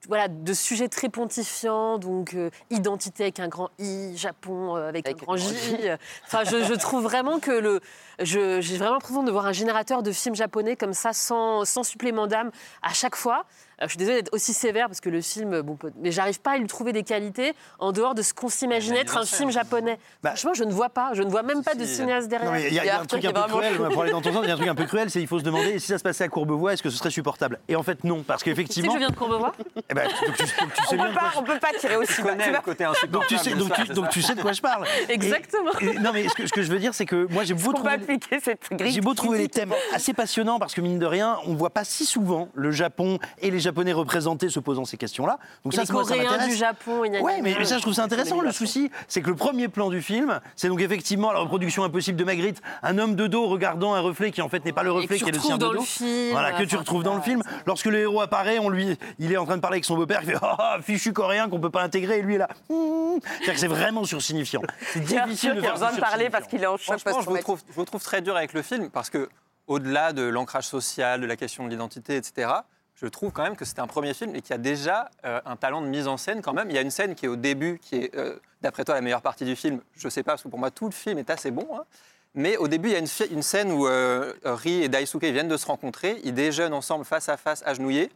voilà, 0.08 0.28
de 0.28 0.54
sujets 0.54 0.88
très 0.88 1.10
pontifiants, 1.10 1.98
donc 1.98 2.34
euh, 2.34 2.50
identité 2.70 3.24
avec 3.24 3.40
un 3.40 3.48
grand 3.48 3.70
I, 3.80 4.16
Japon 4.16 4.76
euh, 4.76 4.88
avec, 4.88 5.06
Avec 5.06 5.22
un 5.22 5.26
grand 5.26 5.36
J. 5.36 5.54
Enfin, 6.26 6.44
je, 6.46 6.64
je 6.64 6.74
trouve 6.74 7.04
vraiment 7.04 7.40
que 7.40 7.52
le, 7.52 7.82
j'ai 8.20 8.78
vraiment 8.78 8.94
l'impression 8.94 9.24
de 9.24 9.32
voir 9.32 9.46
un 9.46 9.52
générateur 9.52 10.04
de 10.04 10.12
films 10.12 10.36
japonais 10.36 10.76
comme 10.76 10.94
ça, 10.94 11.14
sans, 11.14 11.66
sans 11.66 11.84
supplément 11.84 12.28
d'âme 12.28 12.52
à 12.82 12.94
chaque 12.94 13.16
fois. 13.16 13.46
Je 13.82 13.88
suis 13.88 13.98
désolée 13.98 14.18
d'être 14.18 14.34
aussi 14.34 14.54
sévère 14.54 14.88
parce 14.88 15.00
que 15.02 15.10
le 15.10 15.22
film, 15.22 15.62
bon, 15.62 15.78
mais 16.02 16.12
j'arrive 16.12 16.40
pas 16.42 16.52
à 16.52 16.58
lui 16.58 16.68
trouver 16.68 16.92
des 16.94 17.04
qualités 17.04 17.54
en 17.80 17.92
dehors 17.92 18.14
de 18.16 18.22
ce 18.22 18.34
qu'on 18.34 18.50
s'imaginait 18.50 19.00
être 19.00 19.18
un 19.18 19.26
film 19.26 19.52
japonais. 19.52 20.00
Bah, 20.24 20.32
Franchement, 20.32 20.54
je 20.54 20.64
ne 20.64 20.72
vois 20.72 20.90
pas, 20.90 21.12
je 21.14 21.24
ne 21.24 21.30
vois 21.30 21.44
même 21.44 21.64
pas 21.64 21.76
de 21.76 21.86
cinéaste 21.86 22.28
derrière. 22.28 22.58
Il 22.58 22.74
y 22.74 22.80
a, 22.80 22.84
il 22.84 22.88
y 22.88 22.90
a 22.90 23.00
un 23.02 23.06
truc 23.06 23.24
un 23.26 23.32
peu 23.32 23.42
cruel, 23.44 23.76
pour 23.76 24.02
aller 24.02 24.12
dans 24.12 24.22
ton 24.22 24.34
sens, 24.34 24.42
il 24.44 24.48
y 24.48 24.52
a 24.52 24.54
un 24.54 24.58
truc 24.58 24.70
un 24.70 24.76
peu 24.76 24.86
cruel, 24.86 25.10
c'est 25.10 25.22
il 25.22 25.28
faut 25.28 25.40
se 25.40 25.44
demander 25.44 25.80
si 25.80 25.88
ça 25.88 25.98
se 25.98 26.04
passait 26.04 26.24
à 26.26 26.28
Courbevoie, 26.28 26.74
est-ce 26.74 26.84
que 26.84 26.90
ce 26.90 26.98
serait 26.98 27.10
supportable? 27.12 27.60
Et 27.68 27.76
en 27.76 27.84
fait, 27.84 28.04
non, 28.04 28.24
parce 28.24 28.44
Tu 28.44 28.50
sais 28.50 28.56
que 28.56 28.58
qu'effectivement. 28.58 28.94
je 28.94 28.98
viens 29.00 29.10
de 29.10 29.16
Courbevoie? 29.16 29.54
Eh 29.90 29.94
ben, 29.94 30.04
donc 30.08 30.36
tu, 30.36 30.44
donc 30.44 30.74
tu 30.74 30.84
sais 30.84 30.88
On 30.92 30.96
bien 30.96 31.08
peut 31.08 31.14
pas, 31.14 31.20
quoi 31.32 31.32
on 31.42 31.44
peut 31.44 31.60
pas 31.60 31.72
tirer 31.80 31.96
aussi 31.96 32.22
bas. 32.22 32.36
le 32.36 32.62
côté 32.62 32.86
donc 33.10 33.28
tu 33.28 33.38
sais, 33.38 33.52
de 33.52 33.56
donc 33.56 33.70
ça, 33.76 33.84
tu, 33.86 33.94
donc 33.94 34.12
sais 34.14 34.36
de 34.36 34.42
quoi 34.42 34.52
je 34.54 34.62
parle. 34.62 34.86
Exactement. 35.08 35.72
et- 35.82 36.00
non, 36.00 36.12
mais 36.14 36.28
ce 36.28 36.34
que, 36.36 36.48
ce 36.48 36.54
que 36.54 36.62
je 36.62 36.72
veux 36.72 36.80
dire, 36.80 36.94
c'est 36.94 37.06
que 37.06 37.28
moi 37.32 37.44
j'ai 37.44 37.54
beau 37.54 37.74
trouver. 37.74 37.92
appliquer 37.92 38.40
cette 38.40 38.68
grille. 38.72 38.92
J'ai 38.92 39.02
beau 39.02 39.14
trouver 39.14 39.40
les 39.40 39.50
thèmes 39.50 39.74
assez 39.94 40.14
passionnants 40.14 40.60
parce 40.60 40.74
que 40.74 40.82
mine 40.82 41.00
de 41.00 41.06
rien, 41.06 41.38
on 41.46 41.56
voit 41.56 41.70
pas 41.70 41.84
si 41.84 42.06
souvent 42.06 42.50
le 42.54 42.72
Japon 42.72 43.20
et 43.42 43.52
les 43.52 43.60
Japonais 43.70 43.94
représentés 43.94 44.50
se 44.50 44.60
posant 44.60 44.86
ces 44.86 44.98
questions-là. 44.98 45.38
Donc 45.64 45.74
Et 45.74 45.78
ça, 45.78 45.84
les 45.84 45.92
moi, 45.94 46.04
ça 46.04 46.16
Coréens 46.16 46.48
du 46.48 46.56
Japon, 46.56 47.04
il 47.06 47.14
y 47.14 47.16
a 47.16 47.20
une- 47.20 47.44
mais, 47.44 47.56
mais 47.58 47.66
ça, 47.66 47.78
je 47.78 47.82
trouve 47.82 47.94
ça 47.94 48.04
intéressant. 48.04 48.42
Le 48.42 48.52
souci, 48.52 48.90
c'est 49.08 49.22
que 49.22 49.30
le 49.30 49.36
premier 49.36 49.68
plan 49.68 49.90
du 49.90 50.02
film, 50.02 50.40
c'est 50.56 50.68
donc 50.70 50.82
effectivement 50.82 51.32
la 51.32 51.40
reproduction 51.40 51.84
impossible 51.84 52.18
de 52.18 52.24
Magritte, 52.24 52.62
un 52.84 52.98
homme 52.98 53.16
de 53.16 53.28
dos 53.28 53.48
regardant 53.48 53.94
un 53.94 54.00
reflet 54.00 54.32
qui 54.32 54.42
en 54.42 54.50
fait 54.50 54.66
n'est 54.66 54.74
pas 54.74 54.84
le 54.84 54.92
reflet, 54.92 55.18
qui 55.18 55.30
est 55.30 55.32
le 55.32 55.40
sien 55.40 55.58
de 55.58 55.66
dos. 55.66 55.74
le 55.74 55.82
film, 55.82 56.32
Voilà, 56.32 56.52
que 56.54 56.64
tu 56.64 56.76
retrouves 56.76 57.04
dans 57.04 57.16
le 57.16 57.22
film. 57.22 57.44
Lorsque 57.66 57.86
le 57.86 58.00
héros 58.00 58.22
apparaît, 58.22 58.60
on 58.60 58.70
lui, 58.70 58.98
il 59.20 59.32
est 59.32 59.38
en 59.38 59.46
train 59.46 59.56
de 59.58 59.62
parler 59.62 59.76
avec 59.76 59.86
son 59.86 59.96
beau-père, 59.96 60.22
qui 60.22 60.28
fait 60.28 60.38
ah, 60.42 60.78
fichu 60.82 61.14
coréen 61.14 61.48
qu'on 61.50 61.60
peut 61.60 61.70
pas 61.70 61.84
intégrer, 61.84 62.20
et 62.20 62.22
lui 62.22 62.36
est 62.36 62.40
là. 62.40 62.50
Hum. 62.70 63.20
C'est-à-dire 63.22 63.54
que 63.54 63.60
c'est 63.60 63.68
vraiment 63.68 64.04
sursignifiant. 64.04 64.62
C'est 64.94 65.00
Il 65.00 65.06
difficile 65.06 65.56
de 65.56 65.62
faire 65.62 65.74
besoin 65.74 65.94
de 65.94 66.00
parler 66.00 66.30
parce 66.30 66.48
qu'il 66.48 66.64
est 66.64 66.68
en 66.68 66.78
choc 66.78 67.00
Franchement, 67.00 67.22
je 67.22 67.30
vous, 67.30 67.38
trouve, 67.38 67.62
je 67.70 67.74
vous 67.74 67.86
trouve 67.86 68.02
très 68.04 68.22
dur 68.22 68.36
avec 68.36 68.54
le 68.54 68.62
film 68.62 68.90
parce 68.90 69.10
que, 69.10 69.30
au-delà 69.68 70.14
de 70.14 70.24
l'ancrage 70.24 70.66
social, 70.68 71.22
de 71.22 71.26
la 71.26 71.36
question 71.36 71.66
de 71.66 71.70
l'identité, 71.70 72.16
etc., 72.16 72.50
je 73.02 73.08
trouve 73.08 73.32
quand 73.32 73.44
même 73.44 73.56
que 73.56 73.66
c'était 73.66 73.80
un 73.80 73.88
premier 73.88 74.14
film 74.14 74.36
et 74.36 74.42
qu'il 74.42 74.52
y 74.52 74.54
a 74.54 74.58
déjà 74.58 75.10
euh, 75.26 75.40
un 75.46 75.56
talent 75.56 75.82
de 75.82 75.88
mise 75.88 76.08
en 76.08 76.18
scène 76.18 76.42
quand 76.42 76.54
même. 76.54 76.70
Il 76.70 76.76
y 76.76 76.78
a 76.78 76.82
une 76.82 76.92
scène 76.92 77.16
qui 77.16 77.26
est 77.26 77.30
au 77.30 77.38
début, 77.38 77.80
qui 77.82 77.96
est, 77.96 78.16
euh, 78.16 78.36
d'après 78.62 78.84
toi, 78.84 78.96
la 78.96 79.02
meilleure 79.02 79.22
partie 79.22 79.46
du 79.46 79.56
film. 79.56 79.80
Je 79.96 80.10
sais 80.10 80.22
pas, 80.22 80.34
parce 80.34 80.44
que 80.44 80.50
pour 80.50 80.60
moi, 80.60 80.70
tout 80.70 80.86
le 80.86 80.92
film 80.92 81.18
est 81.18 81.30
assez 81.30 81.52
bon. 81.52 81.68
hein. 81.74 81.84
Mais 82.36 82.58
au 82.58 82.68
début, 82.68 82.90
il 82.90 82.92
y 82.92 82.96
a 82.96 83.00
une, 83.00 83.42
scène 83.42 83.72
où 83.72 83.88
euh, 83.88 84.34
Ri 84.44 84.84
et 84.84 84.90
Daisuke 84.90 85.24
viennent 85.24 85.48
de 85.48 85.58
se 85.58 85.66
rencontrer. 85.66 86.20
Ils 86.24 86.34
déjeunent 86.34 86.74
ensemble, 86.74 87.06
face 87.06 87.30
à 87.30 87.38
face, 87.38 87.64
agenouillés. 87.66 88.12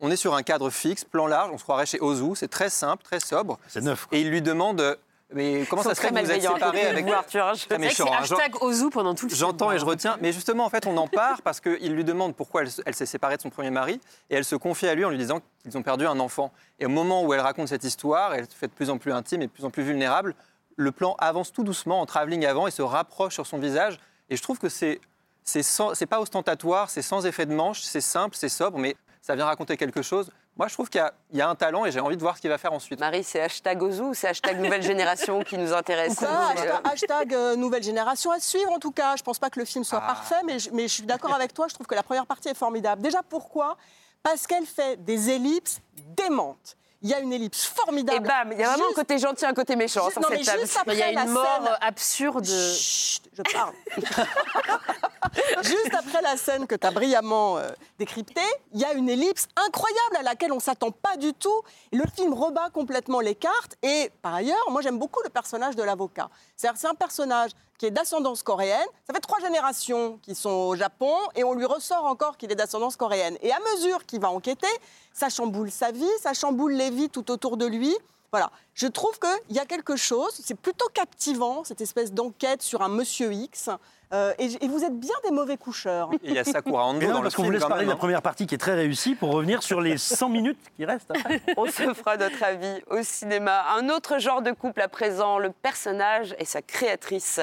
On 0.00 0.10
est 0.10 0.16
sur 0.16 0.34
un 0.34 0.42
cadre 0.42 0.70
fixe, 0.70 1.04
plan 1.04 1.26
large. 1.26 1.50
On 1.52 1.58
se 1.58 1.62
croirait 1.62 1.86
chez 1.86 2.00
Ozu. 2.00 2.34
C'est 2.34 2.48
très 2.48 2.70
simple, 2.70 3.04
très 3.04 3.20
sobre. 3.20 3.58
C'est 3.68 3.82
neuf. 3.82 4.06
quoi. 4.06 4.18
Et 4.18 4.22
il 4.22 4.30
lui 4.30 4.42
demande 4.42 4.98
Mais 5.32 5.64
comment 5.68 5.82
ça 5.82 5.90
sont 5.90 5.94
se 5.96 6.00
fait 6.00 6.08
très 6.08 6.22
que 6.22 6.26
vous 6.26 6.32
êtes 6.32 6.42
séparés 6.42 6.86
avec. 6.86 7.08
Arthur. 7.08 7.52
C'est 7.56 8.00
hashtag 8.00 8.62
Ozu 8.62 8.90
pendant 8.90 9.14
tout 9.14 9.26
le 9.26 9.30
film. 9.30 9.38
J'entends 9.40 9.72
et 9.72 9.78
je 9.78 9.84
retiens. 9.84 10.16
Mais 10.20 10.32
justement, 10.32 10.64
en 10.64 10.70
fait, 10.70 10.86
on 10.86 10.96
en 10.96 11.08
part 11.08 11.42
parce 11.42 11.60
qu'il 11.60 11.92
lui 11.92 12.04
demande 12.04 12.36
pourquoi 12.36 12.62
elle, 12.62 12.70
elle 12.86 12.94
s'est 12.94 13.06
séparée 13.06 13.36
de 13.36 13.42
son 13.42 13.50
premier 13.50 13.70
mari 13.70 14.00
et 14.30 14.34
elle 14.34 14.44
se 14.44 14.56
confie 14.56 14.86
à 14.86 14.94
lui 14.94 15.04
en 15.04 15.10
lui 15.10 15.18
disant 15.18 15.40
qu'ils 15.62 15.76
ont 15.78 15.82
perdu 15.82 16.06
un 16.06 16.20
enfant. 16.20 16.52
Et 16.78 16.86
au 16.86 16.90
moment 16.90 17.24
où 17.24 17.32
elle 17.32 17.40
raconte 17.40 17.68
cette 17.68 17.84
histoire, 17.84 18.34
elle 18.34 18.48
se 18.48 18.54
fait 18.54 18.68
de 18.68 18.72
plus 18.72 18.90
en 18.90 18.98
plus 18.98 19.12
intime 19.12 19.42
et 19.42 19.46
de 19.46 19.52
plus 19.52 19.64
en 19.64 19.70
plus 19.70 19.82
vulnérable. 19.82 20.34
Le 20.76 20.92
plan 20.92 21.16
avance 21.18 21.52
tout 21.52 21.64
doucement 21.64 22.00
en 22.00 22.06
travelling 22.06 22.44
avant 22.46 22.66
et 22.66 22.70
se 22.70 22.82
rapproche 22.82 23.34
sur 23.34 23.46
son 23.46 23.58
visage. 23.58 23.98
Et 24.28 24.36
je 24.36 24.42
trouve 24.42 24.58
que 24.58 24.68
c'est 24.68 25.00
c'est 25.44 26.06
pas 26.06 26.20
ostentatoire, 26.20 26.88
c'est 26.90 27.02
sans 27.02 27.26
effet 27.26 27.46
de 27.46 27.52
manche, 27.52 27.82
c'est 27.82 28.00
simple, 28.00 28.34
c'est 28.34 28.48
sobre, 28.48 28.78
mais 28.78 28.96
ça 29.20 29.36
vient 29.36 29.44
raconter 29.44 29.76
quelque 29.76 30.02
chose. 30.02 30.30
Moi, 30.56 30.68
je 30.68 30.74
trouve 30.74 30.88
qu'il 30.88 31.00
y 31.00 31.02
a- 31.02 31.12
il 31.32 31.38
y, 31.38 31.42
a 31.42 31.48
un 31.48 31.56
talent 31.56 31.84
et 31.84 31.90
j'ai 31.90 31.98
envie 31.98 32.16
de 32.16 32.20
voir 32.22 32.36
ce 32.36 32.40
qu'il 32.40 32.48
va 32.50 32.58
faire 32.58 32.72
ensuite. 32.72 33.00
Marie, 33.00 33.24
c'est 33.24 33.40
hashtag 33.40 33.82
Ozu 33.82 34.02
ou 34.02 34.14
c'est 34.14 34.28
hashtag 34.28 34.60
nouvelle 34.60 34.82
génération 34.82 35.42
qui 35.42 35.58
nous 35.58 35.72
intéresse 35.72 36.14
Ça, 36.14 36.48
hashtag, 36.50 36.80
hashtag, 36.84 37.34
euh, 37.34 37.56
nouvelle 37.56 37.82
génération 37.82 38.30
à 38.30 38.38
suivre 38.38 38.70
en 38.70 38.78
tout 38.78 38.92
cas. 38.92 39.16
Je 39.16 39.24
pense 39.24 39.40
pas 39.40 39.50
que 39.50 39.58
le 39.58 39.64
film 39.64 39.82
soit 39.82 40.00
Ah. 40.00 40.06
parfait, 40.06 40.42
mais 40.44 40.60
je, 40.60 40.70
mais 40.70 40.82
je 40.86 40.94
suis 40.94 41.02
d'accord 41.02 41.34
avec 41.34 41.52
toi. 41.54 41.66
Je 41.68 41.74
trouve 41.74 41.88
que 41.88 41.94
la 41.96 42.04
première 42.04 42.26
partie 42.26 42.48
est 42.48 42.54
formidable. 42.56 43.02
Déjà 43.02 43.22
pourquoi? 43.28 43.76
Parce 44.22 44.46
qu'elle 44.46 44.64
fait 44.66 44.96
des 45.04 45.30
ellipses 45.30 45.80
démentes. 46.16 46.76
Il 47.04 47.10
y 47.10 47.14
a 47.14 47.20
une 47.20 47.32
ellipse 47.34 47.66
formidable. 47.66 48.16
Et 48.24 48.28
bam, 48.28 48.50
il 48.52 48.58
y 48.58 48.62
a 48.64 48.68
vraiment 48.70 48.88
un 48.90 48.94
côté 48.94 49.18
gentil, 49.18 49.44
un 49.44 49.52
côté 49.52 49.76
méchant 49.76 50.04
Juste- 50.06 50.12
sur 50.12 50.22
non, 50.22 50.28
cette 50.30 50.38
mais 50.38 50.44
table. 50.44 50.60
juste 50.62 50.76
après 50.78 50.94
Il 50.94 50.98
y 50.98 51.02
a 51.02 51.12
la 51.12 51.22
une 51.24 51.30
mort 51.30 51.62
scène- 51.62 51.76
absurde. 51.82 52.44
Chut, 52.46 53.22
je 53.32 53.42
parle. 53.52 53.74
Juste 55.62 55.94
après 55.94 56.22
la 56.22 56.36
scène 56.36 56.66
que 56.66 56.74
tu 56.74 56.86
as 56.86 56.90
brillamment 56.90 57.58
euh, 57.58 57.68
décryptée, 57.98 58.40
il 58.72 58.80
y 58.80 58.84
a 58.84 58.92
une 58.92 59.08
ellipse 59.08 59.48
incroyable 59.56 60.16
à 60.18 60.22
laquelle 60.22 60.52
on 60.52 60.56
ne 60.56 60.60
s'attend 60.60 60.90
pas 60.92 61.16
du 61.16 61.32
tout. 61.34 61.62
Le 61.92 62.04
film 62.16 62.32
rebat 62.34 62.70
complètement 62.70 63.20
les 63.20 63.34
cartes. 63.34 63.76
Et 63.82 64.10
par 64.22 64.34
ailleurs, 64.34 64.70
moi 64.70 64.80
j'aime 64.82 64.98
beaucoup 64.98 65.20
le 65.24 65.30
personnage 65.30 65.76
de 65.76 65.82
l'avocat. 65.82 66.28
C'est-à-dire 66.56 66.78
c'est 66.80 66.86
un 66.88 66.94
personnage 66.94 67.50
qui 67.78 67.86
est 67.86 67.90
d'ascendance 67.90 68.42
coréenne. 68.42 68.86
Ça 69.06 69.12
fait 69.12 69.20
trois 69.20 69.40
générations 69.40 70.18
qu'ils 70.22 70.36
sont 70.36 70.50
au 70.50 70.76
Japon 70.76 71.14
et 71.34 71.44
on 71.44 71.54
lui 71.54 71.64
ressort 71.64 72.04
encore 72.04 72.36
qu'il 72.36 72.50
est 72.52 72.56
d'ascendance 72.56 72.96
coréenne. 72.96 73.36
Et 73.42 73.52
à 73.52 73.58
mesure 73.74 74.04
qu'il 74.06 74.20
va 74.20 74.30
enquêter, 74.30 74.68
ça 75.12 75.28
chamboule 75.28 75.70
sa 75.70 75.90
vie, 75.90 76.04
ça 76.20 76.34
chamboule 76.34 76.72
les 76.72 76.90
vies 76.90 77.10
tout 77.10 77.30
autour 77.30 77.56
de 77.56 77.66
lui. 77.66 77.94
Voilà, 78.34 78.50
je 78.74 78.88
trouve 78.88 79.16
qu'il 79.20 79.54
y 79.54 79.60
a 79.60 79.64
quelque 79.64 79.94
chose, 79.94 80.32
c'est 80.42 80.58
plutôt 80.58 80.88
captivant, 80.92 81.62
cette 81.62 81.80
espèce 81.80 82.12
d'enquête 82.12 82.62
sur 82.62 82.82
un 82.82 82.88
monsieur 82.88 83.32
X. 83.32 83.70
Euh, 84.12 84.34
et, 84.40 84.46
et 84.60 84.66
vous 84.66 84.82
êtes 84.82 84.98
bien 84.98 85.14
des 85.22 85.30
mauvais 85.30 85.56
coucheurs. 85.56 86.10
Et 86.14 86.30
il 86.30 86.32
y 86.34 86.38
a 86.40 86.42
Sakura 86.42 86.84
Ando 86.84 87.06
dans 87.06 87.18
le 87.18 87.22
parce 87.22 87.36
qu'on 87.36 87.44
vous 87.44 87.52
laisse 87.52 87.64
parler 87.64 87.84
de 87.84 87.90
la 87.90 87.94
première 87.94 88.22
partie 88.22 88.48
qui 88.48 88.56
est 88.56 88.58
très 88.58 88.74
réussie 88.74 89.14
pour 89.14 89.30
revenir 89.30 89.62
sur 89.62 89.80
les 89.80 89.98
100 89.98 90.30
minutes 90.30 90.58
qui 90.76 90.84
restent. 90.84 91.12
après. 91.12 91.42
On 91.56 91.66
se 91.66 91.94
fera 91.94 92.16
notre 92.16 92.42
avis 92.42 92.82
au 92.90 93.04
cinéma. 93.04 93.66
Un 93.76 93.88
autre 93.88 94.18
genre 94.18 94.42
de 94.42 94.50
couple 94.50 94.80
à 94.80 94.88
présent, 94.88 95.38
le 95.38 95.50
personnage 95.50 96.34
et 96.40 96.44
sa 96.44 96.60
créatrice. 96.60 97.38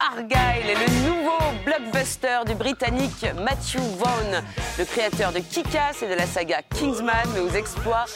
Argyle 0.00 0.68
est 0.68 0.88
le 0.88 1.08
nouveau 1.08 1.38
blockbuster 1.64 2.40
du 2.46 2.56
Britannique 2.56 3.24
Matthew 3.40 3.78
Vaughn, 3.96 4.42
le 4.76 4.84
créateur 4.84 5.32
de 5.32 5.38
Kick-Ass 5.38 6.02
et 6.02 6.08
de 6.08 6.14
la 6.14 6.26
saga 6.26 6.62
Kingsman, 6.62 7.28
mais 7.32 7.40
aux 7.40 7.50
exploits 7.50 8.06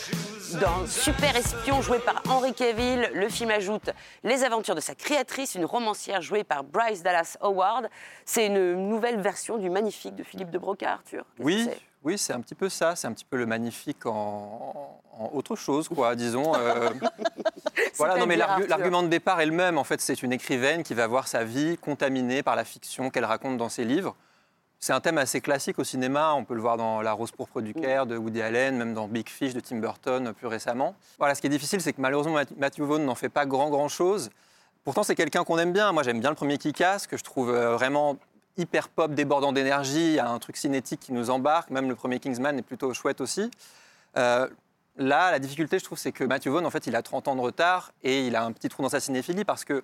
Dans 0.58 0.86
Super 0.86 1.36
Espion, 1.36 1.82
joué 1.82 1.98
par 1.98 2.22
Henry 2.28 2.54
Cavill, 2.54 3.10
le 3.14 3.28
film 3.28 3.50
ajoute 3.50 3.90
les 4.24 4.42
aventures 4.42 4.74
de 4.74 4.80
sa 4.80 4.94
créatrice, 4.94 5.54
une 5.54 5.64
romancière 5.64 6.22
jouée 6.22 6.44
par 6.44 6.64
Bryce 6.64 7.02
Dallas 7.02 7.36
Howard. 7.40 7.88
C'est 8.24 8.46
une 8.46 8.88
nouvelle 8.88 9.20
version 9.20 9.58
du 9.58 9.68
magnifique 9.70 10.16
de 10.16 10.24
Philippe 10.24 10.50
de 10.50 10.58
Broca, 10.58 10.92
Arthur. 10.94 11.24
Oui, 11.38 11.68
c'est? 11.68 11.78
oui, 12.02 12.18
c'est 12.18 12.32
un 12.32 12.40
petit 12.40 12.54
peu 12.54 12.68
ça. 12.68 12.96
C'est 12.96 13.06
un 13.06 13.12
petit 13.12 13.26
peu 13.26 13.36
le 13.36 13.46
magnifique 13.46 14.06
en, 14.06 15.00
en 15.18 15.30
autre 15.34 15.56
chose, 15.56 15.88
quoi, 15.88 16.16
disons. 16.16 16.54
euh. 16.56 16.88
voilà, 17.96 18.16
non, 18.16 18.26
mais 18.26 18.36
l'argument 18.36 19.02
de 19.02 19.08
départ 19.08 19.40
est 19.40 19.46
le 19.46 19.52
même. 19.52 19.76
En 19.78 19.84
fait, 19.84 20.00
c'est 20.00 20.22
une 20.22 20.32
écrivaine 20.32 20.82
qui 20.82 20.94
va 20.94 21.06
voir 21.06 21.28
sa 21.28 21.44
vie 21.44 21.76
contaminée 21.78 22.42
par 22.42 22.56
la 22.56 22.64
fiction 22.64 23.10
qu'elle 23.10 23.26
raconte 23.26 23.56
dans 23.58 23.68
ses 23.68 23.84
livres. 23.84 24.16
C'est 24.82 24.94
un 24.94 25.00
thème 25.00 25.18
assez 25.18 25.42
classique 25.42 25.78
au 25.78 25.84
cinéma. 25.84 26.32
On 26.34 26.44
peut 26.44 26.54
le 26.54 26.62
voir 26.62 26.78
dans 26.78 27.02
La 27.02 27.12
Rose 27.12 27.32
pourpre 27.32 27.60
du 27.60 27.74
Caire 27.74 28.06
de 28.06 28.16
Woody 28.16 28.40
Allen, 28.40 28.78
même 28.78 28.94
dans 28.94 29.08
Big 29.08 29.28
Fish 29.28 29.52
de 29.52 29.60
Tim 29.60 29.76
Burton 29.76 30.28
euh, 30.28 30.32
plus 30.32 30.46
récemment. 30.46 30.94
Voilà, 31.18 31.34
ce 31.34 31.42
qui 31.42 31.48
est 31.48 31.50
difficile, 31.50 31.82
c'est 31.82 31.92
que 31.92 32.00
malheureusement 32.00 32.40
Matthew 32.56 32.80
Vaughn 32.80 33.04
n'en 33.04 33.14
fait 33.14 33.28
pas 33.28 33.44
grand 33.44 33.68
grand 33.68 33.88
chose. 33.88 34.30
Pourtant, 34.82 35.02
c'est 35.02 35.14
quelqu'un 35.14 35.44
qu'on 35.44 35.58
aime 35.58 35.74
bien. 35.74 35.92
Moi, 35.92 36.02
j'aime 36.02 36.20
bien 36.20 36.30
le 36.30 36.36
premier 36.36 36.56
Kick-Ass, 36.56 37.06
que 37.06 37.18
je 37.18 37.22
trouve 37.22 37.50
euh, 37.50 37.74
vraiment 37.74 38.16
hyper 38.56 38.88
pop, 38.88 39.12
débordant 39.12 39.52
d'énergie. 39.52 40.18
A 40.18 40.30
un 40.30 40.38
truc 40.38 40.56
cinétique 40.56 41.00
qui 41.00 41.12
nous 41.12 41.28
embarque. 41.28 41.68
Même 41.68 41.90
le 41.90 41.94
premier 41.94 42.18
Kingsman 42.18 42.58
est 42.58 42.62
plutôt 42.62 42.94
chouette 42.94 43.20
aussi. 43.20 43.50
Euh, 44.16 44.48
là, 44.96 45.30
la 45.30 45.38
difficulté, 45.40 45.78
je 45.78 45.84
trouve, 45.84 45.98
c'est 45.98 46.12
que 46.12 46.24
Matthew 46.24 46.48
Vaughn, 46.48 46.64
en 46.64 46.70
fait, 46.70 46.86
il 46.86 46.96
a 46.96 47.02
30 47.02 47.28
ans 47.28 47.36
de 47.36 47.42
retard 47.42 47.92
et 48.02 48.26
il 48.26 48.34
a 48.34 48.44
un 48.44 48.52
petit 48.52 48.70
trou 48.70 48.82
dans 48.82 48.88
sa 48.88 49.00
cinéphilie 49.00 49.44
parce 49.44 49.66
que 49.66 49.82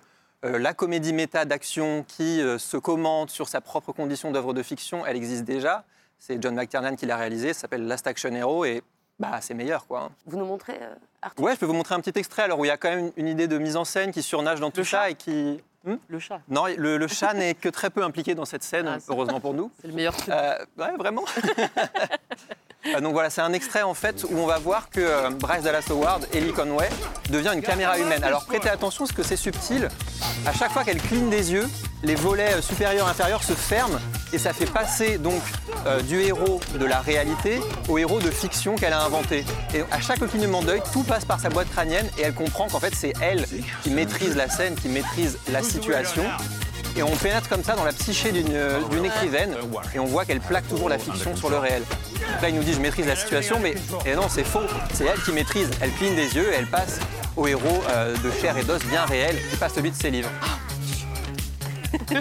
la 0.57 0.73
comédie 0.73 1.13
méta 1.13 1.45
d'action 1.45 2.03
qui 2.07 2.41
euh, 2.41 2.57
se 2.57 2.77
commente 2.77 3.29
sur 3.29 3.47
sa 3.49 3.61
propre 3.61 3.91
condition 3.91 4.31
d'œuvre 4.31 4.53
de 4.53 4.63
fiction, 4.63 5.05
elle 5.05 5.15
existe 5.17 5.43
déjà. 5.43 5.83
C'est 6.19 6.41
John 6.41 6.55
McTiernan 6.55 6.95
qui 6.95 7.05
l'a 7.05 7.17
réalisé, 7.17 7.53
ça 7.53 7.61
s'appelle 7.61 7.85
Last 7.87 8.07
Action 8.07 8.31
Hero 8.33 8.65
et 8.65 8.81
bah, 9.19 9.39
c'est 9.41 9.53
meilleur, 9.53 9.87
quoi. 9.87 10.01
hein. 10.03 10.09
Vous 10.25 10.37
nous 10.37 10.45
montrez, 10.45 10.77
euh, 10.81 10.93
Arthur? 11.21 11.43
Ouais, 11.43 11.53
je 11.55 11.59
peux 11.59 11.65
vous 11.65 11.73
montrer 11.73 11.95
un 11.95 11.99
petit 11.99 12.17
extrait 12.19 12.43
alors 12.43 12.59
où 12.59 12.65
il 12.65 12.69
y 12.69 12.71
a 12.71 12.77
quand 12.77 12.89
même 12.89 12.99
une, 12.99 13.11
une 13.17 13.27
idée 13.27 13.47
de 13.47 13.57
mise 13.57 13.75
en 13.77 13.85
scène 13.85 14.11
qui 14.11 14.21
surnage 14.23 14.59
dans 14.59 14.71
tout 14.71 14.83
ça 14.83 15.09
et 15.09 15.15
qui. 15.15 15.59
Hmm? 15.85 15.95
Le 16.09 16.19
chat. 16.19 16.39
non, 16.49 16.65
le, 16.65 16.97
le 16.97 17.07
chat 17.07 17.33
n'est 17.35 17.53
que 17.55 17.69
très 17.69 17.89
peu 17.89 18.03
impliqué 18.03 18.35
dans 18.35 18.45
cette 18.45 18.63
scène, 18.63 18.87
Ah, 18.87 18.97
heureusement 19.07 19.39
pour 19.39 19.53
nous. 19.53 19.71
C'est 19.81 19.87
le 19.87 19.93
meilleur 19.93 20.15
truc. 20.15 20.29
Euh, 20.29 20.57
ouais, 20.77 20.95
vraiment. 20.97 21.23
Euh, 22.85 23.01
donc 23.01 23.13
voilà, 23.13 23.29
c'est 23.29 23.41
un 23.41 23.53
extrait 23.53 23.81
en 23.81 23.93
fait 23.93 24.25
où 24.29 24.37
on 24.37 24.45
va 24.45 24.59
voir 24.59 24.89
que 24.89 24.99
euh, 25.01 25.29
Bryce 25.29 25.63
Dallas 25.63 25.85
Howard, 25.89 26.27
Ellie 26.33 26.53
Conway, 26.53 26.89
devient 27.29 27.51
une 27.53 27.61
caméra 27.61 27.97
humaine. 27.97 28.23
Alors 28.23 28.45
prêtez 28.45 28.69
attention 28.69 29.05
parce 29.05 29.15
que 29.15 29.23
c'est 29.23 29.35
subtil. 29.35 29.89
À 30.45 30.53
chaque 30.53 30.71
fois 30.71 30.83
qu'elle 30.83 31.01
cligne 31.01 31.29
des 31.29 31.51
yeux, 31.51 31.67
les 32.03 32.15
volets 32.15 32.53
euh, 32.53 32.61
supérieurs 32.61 33.07
et 33.07 33.11
inférieurs 33.11 33.43
se 33.43 33.53
ferment 33.53 33.99
et 34.31 34.37
ça 34.37 34.53
fait 34.53 34.65
passer 34.65 35.17
donc 35.17 35.41
du 36.05 36.19
héros 36.19 36.59
de 36.77 36.85
la 36.85 36.99
réalité 36.99 37.61
au 37.87 37.97
héros 37.97 38.19
de 38.19 38.29
fiction 38.29 38.75
qu'elle 38.75 38.91
a 38.91 39.01
inventé. 39.01 39.45
Et 39.73 39.83
à 39.89 40.01
chaque 40.01 40.19
clignement 40.19 40.61
d'œil, 40.61 40.81
tout 40.91 41.03
passe 41.03 41.23
par 41.23 41.39
sa 41.39 41.49
boîte 41.49 41.69
crânienne 41.69 42.05
et 42.17 42.23
elle 42.23 42.33
comprend 42.33 42.67
qu'en 42.67 42.79
fait 42.79 42.93
c'est 42.93 43.13
elle 43.21 43.45
qui 43.83 43.89
maîtrise 43.89 44.35
la 44.35 44.49
scène, 44.49 44.75
qui 44.75 44.89
maîtrise 44.89 45.39
la 45.49 45.63
situation. 45.63 46.23
Et 46.97 47.03
on 47.03 47.15
pénètre 47.15 47.47
comme 47.47 47.63
ça 47.63 47.75
dans 47.75 47.83
la 47.83 47.93
psyché 47.93 48.31
d'une 48.31 49.05
écrivaine 49.05 49.55
et 49.93 49.99
on 49.99 50.05
voit 50.05 50.25
qu'elle 50.25 50.39
plaque 50.39 50.67
toujours 50.67 50.89
la 50.89 50.97
fiction 50.97 51.35
sur 51.35 51.51
le 51.51 51.59
réel. 51.59 51.83
Donc 51.83 52.41
là, 52.41 52.49
il 52.49 52.55
nous 52.55 52.63
dit 52.63 52.73
je 52.73 52.79
maîtrise 52.79 53.05
la 53.05 53.15
situation, 53.15 53.59
mais 53.61 53.75
et 54.05 54.15
non, 54.15 54.27
c'est 54.27 54.43
faux. 54.43 54.63
C'est 54.93 55.05
elle 55.05 55.21
qui 55.21 55.31
maîtrise. 55.31 55.69
Elle 55.79 55.91
cligne 55.91 56.15
des 56.15 56.35
yeux 56.35 56.51
et 56.51 56.55
elle 56.55 56.65
passe 56.65 56.99
au 57.35 57.45
héros 57.45 57.83
euh, 57.89 58.15
de 58.17 58.31
chair 58.31 58.57
et 58.57 58.63
d'os 58.63 58.83
bien 58.85 59.05
réel 59.05 59.37
qui 59.51 59.57
passe 59.57 59.75
celui 59.75 59.91
de 59.91 59.95
ses 59.95 60.09
livres. 60.09 60.31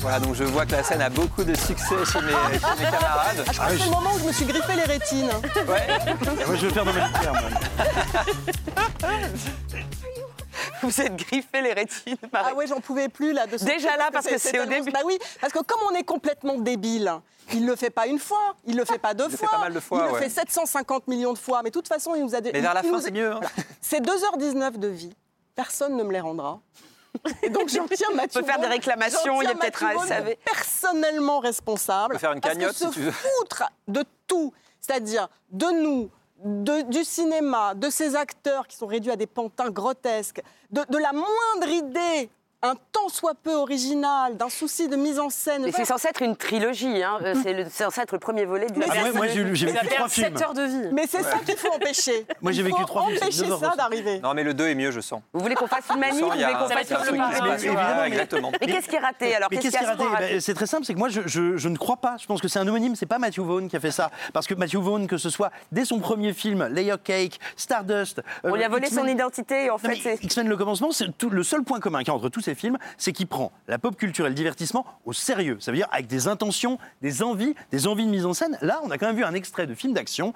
Voilà, 0.00 0.20
donc 0.20 0.34
je 0.34 0.44
vois 0.44 0.66
que 0.66 0.72
la 0.72 0.82
scène 0.82 1.00
a 1.00 1.08
beaucoup 1.08 1.44
de 1.44 1.54
succès 1.54 1.94
chez 2.04 2.20
mes, 2.20 2.32
chez 2.32 2.84
mes 2.84 2.90
camarades. 2.90 3.42
Ah, 3.46 3.50
je 3.50 3.52
crois 3.52 3.68
que 3.68 3.78
c'est 3.78 3.84
le 3.84 3.90
moment 3.90 4.14
où 4.14 4.18
je 4.18 4.24
me 4.24 4.32
suis 4.32 4.44
griffé 4.44 4.76
les 4.76 4.82
rétines. 4.82 5.30
Ouais. 5.66 5.86
Moi, 6.46 6.56
je 6.56 6.60
vais 6.60 6.66
le 6.66 6.74
faire 6.74 6.84
ma 6.84 6.92
litière, 6.92 7.32
moi. 7.32 7.48
Vous 10.84 11.00
êtes 11.00 11.16
griffé 11.16 11.60
les 11.62 11.72
rétines, 11.72 12.16
Marie. 12.32 12.48
Ah 12.52 12.54
ouais, 12.54 12.66
j'en 12.66 12.80
pouvais 12.80 13.08
plus 13.08 13.32
là. 13.32 13.46
De 13.46 13.56
ce 13.56 13.64
Déjà 13.64 13.88
truc, 13.88 13.98
là, 14.00 14.10
parce 14.12 14.26
que 14.26 14.38
c'est 14.38 14.58
au 14.60 14.66
début. 14.66 14.90
Bah 14.90 15.00
oui, 15.04 15.18
parce 15.40 15.52
que 15.52 15.60
comme 15.60 15.80
on 15.90 15.94
est 15.94 16.04
complètement 16.04 16.56
débile, 16.58 17.12
il 17.52 17.66
le 17.66 17.76
fait 17.76 17.90
pas 17.90 18.06
une 18.06 18.18
fois, 18.18 18.54
il 18.64 18.76
le 18.76 18.84
fait 18.84 18.98
pas 18.98 19.14
deux 19.14 19.24
le 19.24 19.30
fait 19.30 19.36
fois, 19.38 19.48
pas 19.50 19.58
mal 19.58 19.74
de 19.74 19.80
fois, 19.80 20.06
il 20.08 20.12
le 20.12 20.18
fait 20.18 20.28
750 20.28 21.08
millions 21.08 21.32
de 21.32 21.38
fois. 21.38 21.62
Mais 21.62 21.70
de 21.70 21.74
toute 21.74 21.88
façon, 21.88 22.14
il 22.14 22.22
nous 22.24 22.34
a. 22.34 22.40
Mais 22.40 22.60
vers 22.60 22.74
la 22.74 22.82
il 22.84 22.90
fin, 22.90 23.00
c'est 23.00 23.10
mieux. 23.10 23.32
hein. 23.32 23.40
C'est 23.80 24.00
2h19 24.00 24.78
de 24.78 24.88
vie. 24.88 25.14
Personne 25.54 25.96
ne 25.96 26.02
me 26.02 26.12
les 26.12 26.20
rendra. 26.20 26.60
Et 27.42 27.48
donc 27.48 27.68
j'en 27.68 27.86
tiens 27.86 28.08
Mathieu. 28.14 28.40
On 28.40 28.44
peut 28.44 28.50
faire 28.50 28.60
des 28.60 28.66
réclamations, 28.66 29.40
il 29.40 29.44
y 29.44 29.50
a 29.50 29.54
peut-être 29.54 29.84
un 29.84 30.04
SAV. 30.04 30.34
personnellement 30.44 31.38
responsable. 31.38 32.14
On 32.14 32.16
peut 32.16 32.20
faire 32.20 32.32
une 32.32 32.40
parce 32.40 32.54
que 32.54 32.58
cagnotte, 32.58 32.76
se 32.76 32.86
si 32.86 32.90
tu 32.90 33.00
veux. 33.00 33.12
foutre 33.12 33.62
de 33.86 34.04
tout, 34.26 34.52
c'est-à-dire 34.80 35.28
de 35.50 35.66
nous, 35.66 36.10
du 36.44 37.04
cinéma, 37.04 37.74
de 37.74 37.88
ces 37.88 38.14
acteurs 38.14 38.66
qui 38.66 38.76
sont 38.76 38.86
réduits 38.86 39.10
à 39.10 39.16
des 39.16 39.26
pantins 39.26 39.70
grotesques, 39.70 40.42
de 40.70 40.98
la 40.98 41.12
moindre 41.12 41.68
idée, 41.68 42.28
un 42.64 42.74
tant 42.92 43.10
soit 43.10 43.34
peu 43.34 43.54
original, 43.54 44.36
d'un 44.38 44.48
souci 44.48 44.88
de 44.88 44.96
mise 44.96 45.18
en 45.18 45.28
scène. 45.28 45.62
Mais 45.64 45.72
c'est 45.72 45.84
censé 45.84 46.08
être 46.08 46.22
une 46.22 46.34
trilogie, 46.34 47.02
hein. 47.02 47.18
Euh, 47.22 47.34
c'est 47.42 47.70
censé 47.70 48.00
être 48.00 48.12
le 48.12 48.18
premier 48.18 48.46
volet 48.46 48.66
du 48.68 48.78
Mais 48.78 48.86
Ah, 48.90 49.12
moi, 49.14 49.26
j'ai 49.26 49.44
vécu 49.44 49.66
trois 49.94 50.08
films. 50.08 50.36
7 50.36 50.42
heures 50.42 50.54
de 50.54 50.62
vie. 50.62 50.88
Mais 50.92 51.06
c'est 51.06 51.22
ça 51.22 51.38
qu'il 51.44 51.56
faut 51.56 51.72
empêcher. 51.72 52.26
Moi, 52.40 52.52
j'ai 52.52 52.62
vécu 52.62 52.82
trois 52.86 53.06
films, 53.06 53.18
c'est 53.20 53.44
empêcher 53.44 53.60
ça 53.60 53.74
d'arriver. 53.76 54.20
Non, 54.20 54.32
mais 54.32 54.42
le 54.42 54.54
2 54.54 54.68
est 54.68 54.74
mieux, 54.74 54.90
je 54.90 55.00
sens. 55.00 55.20
Vous 55.32 55.40
voulez 55.40 55.54
qu'on 55.54 55.66
fasse 55.66 55.84
une 55.94 56.02
Sans, 56.02 56.26
Vous 56.26 56.30
voulez 56.30 56.44
qu'on 56.44 56.68
fasse 56.68 56.92
un 56.92 57.04
le 57.04 57.18
ouais, 57.18 57.74
mais- 58.00 58.06
exactement. 58.06 58.52
Mais 58.60 58.66
qu'est-ce 58.66 58.88
qui 58.88 58.96
est 58.96 59.00
raté 59.00 59.34
alors? 59.34 59.50
Qu'est-ce 59.50 59.68
qui 59.68 59.76
est 59.76 59.86
raté? 59.86 60.04
Ben, 60.18 60.40
C'est 60.40 60.54
très 60.54 60.66
simple, 60.66 60.84
c'est 60.86 60.94
que 60.94 60.98
moi, 60.98 61.08
je, 61.10 61.68
ne 61.68 61.76
crois 61.76 61.96
pas. 61.96 62.16
Je 62.18 62.26
pense 62.26 62.40
que 62.40 62.48
c'est 62.48 62.58
un 62.58 62.66
homonyme, 62.66 62.96
c'est 62.96 63.06
pas 63.06 63.18
Matthew 63.18 63.40
Vaughn 63.40 63.68
qui 63.68 63.76
a 63.76 63.80
fait 63.80 63.90
ça. 63.90 64.10
Parce 64.32 64.46
que 64.46 64.54
Matthew 64.54 64.76
Vaughn, 64.76 65.06
que 65.06 65.18
ce 65.18 65.28
soit 65.28 65.50
dès 65.70 65.84
son 65.84 65.98
premier 65.98 66.32
film, 66.32 66.66
Layer 66.68 66.96
Cake, 67.02 67.38
Stardust. 67.56 68.22
On 68.42 68.52
euh, 68.54 68.56
lui 68.56 68.64
a 68.64 68.68
volé 68.68 68.88
son 68.88 69.06
identité 69.06 69.68
en 69.68 69.78
fait. 69.78 70.16
X-Men 70.22 70.48
le 70.48 70.56
commencement, 70.56 70.90
c'est 70.92 71.06
le 71.30 71.42
seul 71.42 71.62
point 71.62 71.80
commun 71.80 71.98
qu'il 71.98 72.08
y 72.08 72.10
a 72.10 72.14
entre 72.14 72.28
tous 72.28 72.40
ces 72.40 72.53
c'est 72.96 73.12
qu'il 73.12 73.26
prend 73.26 73.52
la 73.68 73.78
pop 73.78 73.96
culture 73.96 74.26
et 74.26 74.28
le 74.28 74.34
divertissement 74.34 74.86
au 75.04 75.12
sérieux. 75.12 75.58
Ça 75.60 75.70
veut 75.70 75.76
dire 75.76 75.88
avec 75.90 76.06
des 76.06 76.28
intentions, 76.28 76.78
des 77.02 77.22
envies, 77.22 77.54
des 77.70 77.86
envies 77.86 78.04
de 78.04 78.10
mise 78.10 78.26
en 78.26 78.34
scène. 78.34 78.58
Là, 78.60 78.80
on 78.84 78.90
a 78.90 78.98
quand 78.98 79.06
même 79.06 79.16
vu 79.16 79.24
un 79.24 79.34
extrait 79.34 79.66
de 79.66 79.74
film 79.74 79.92
d'action 79.92 80.32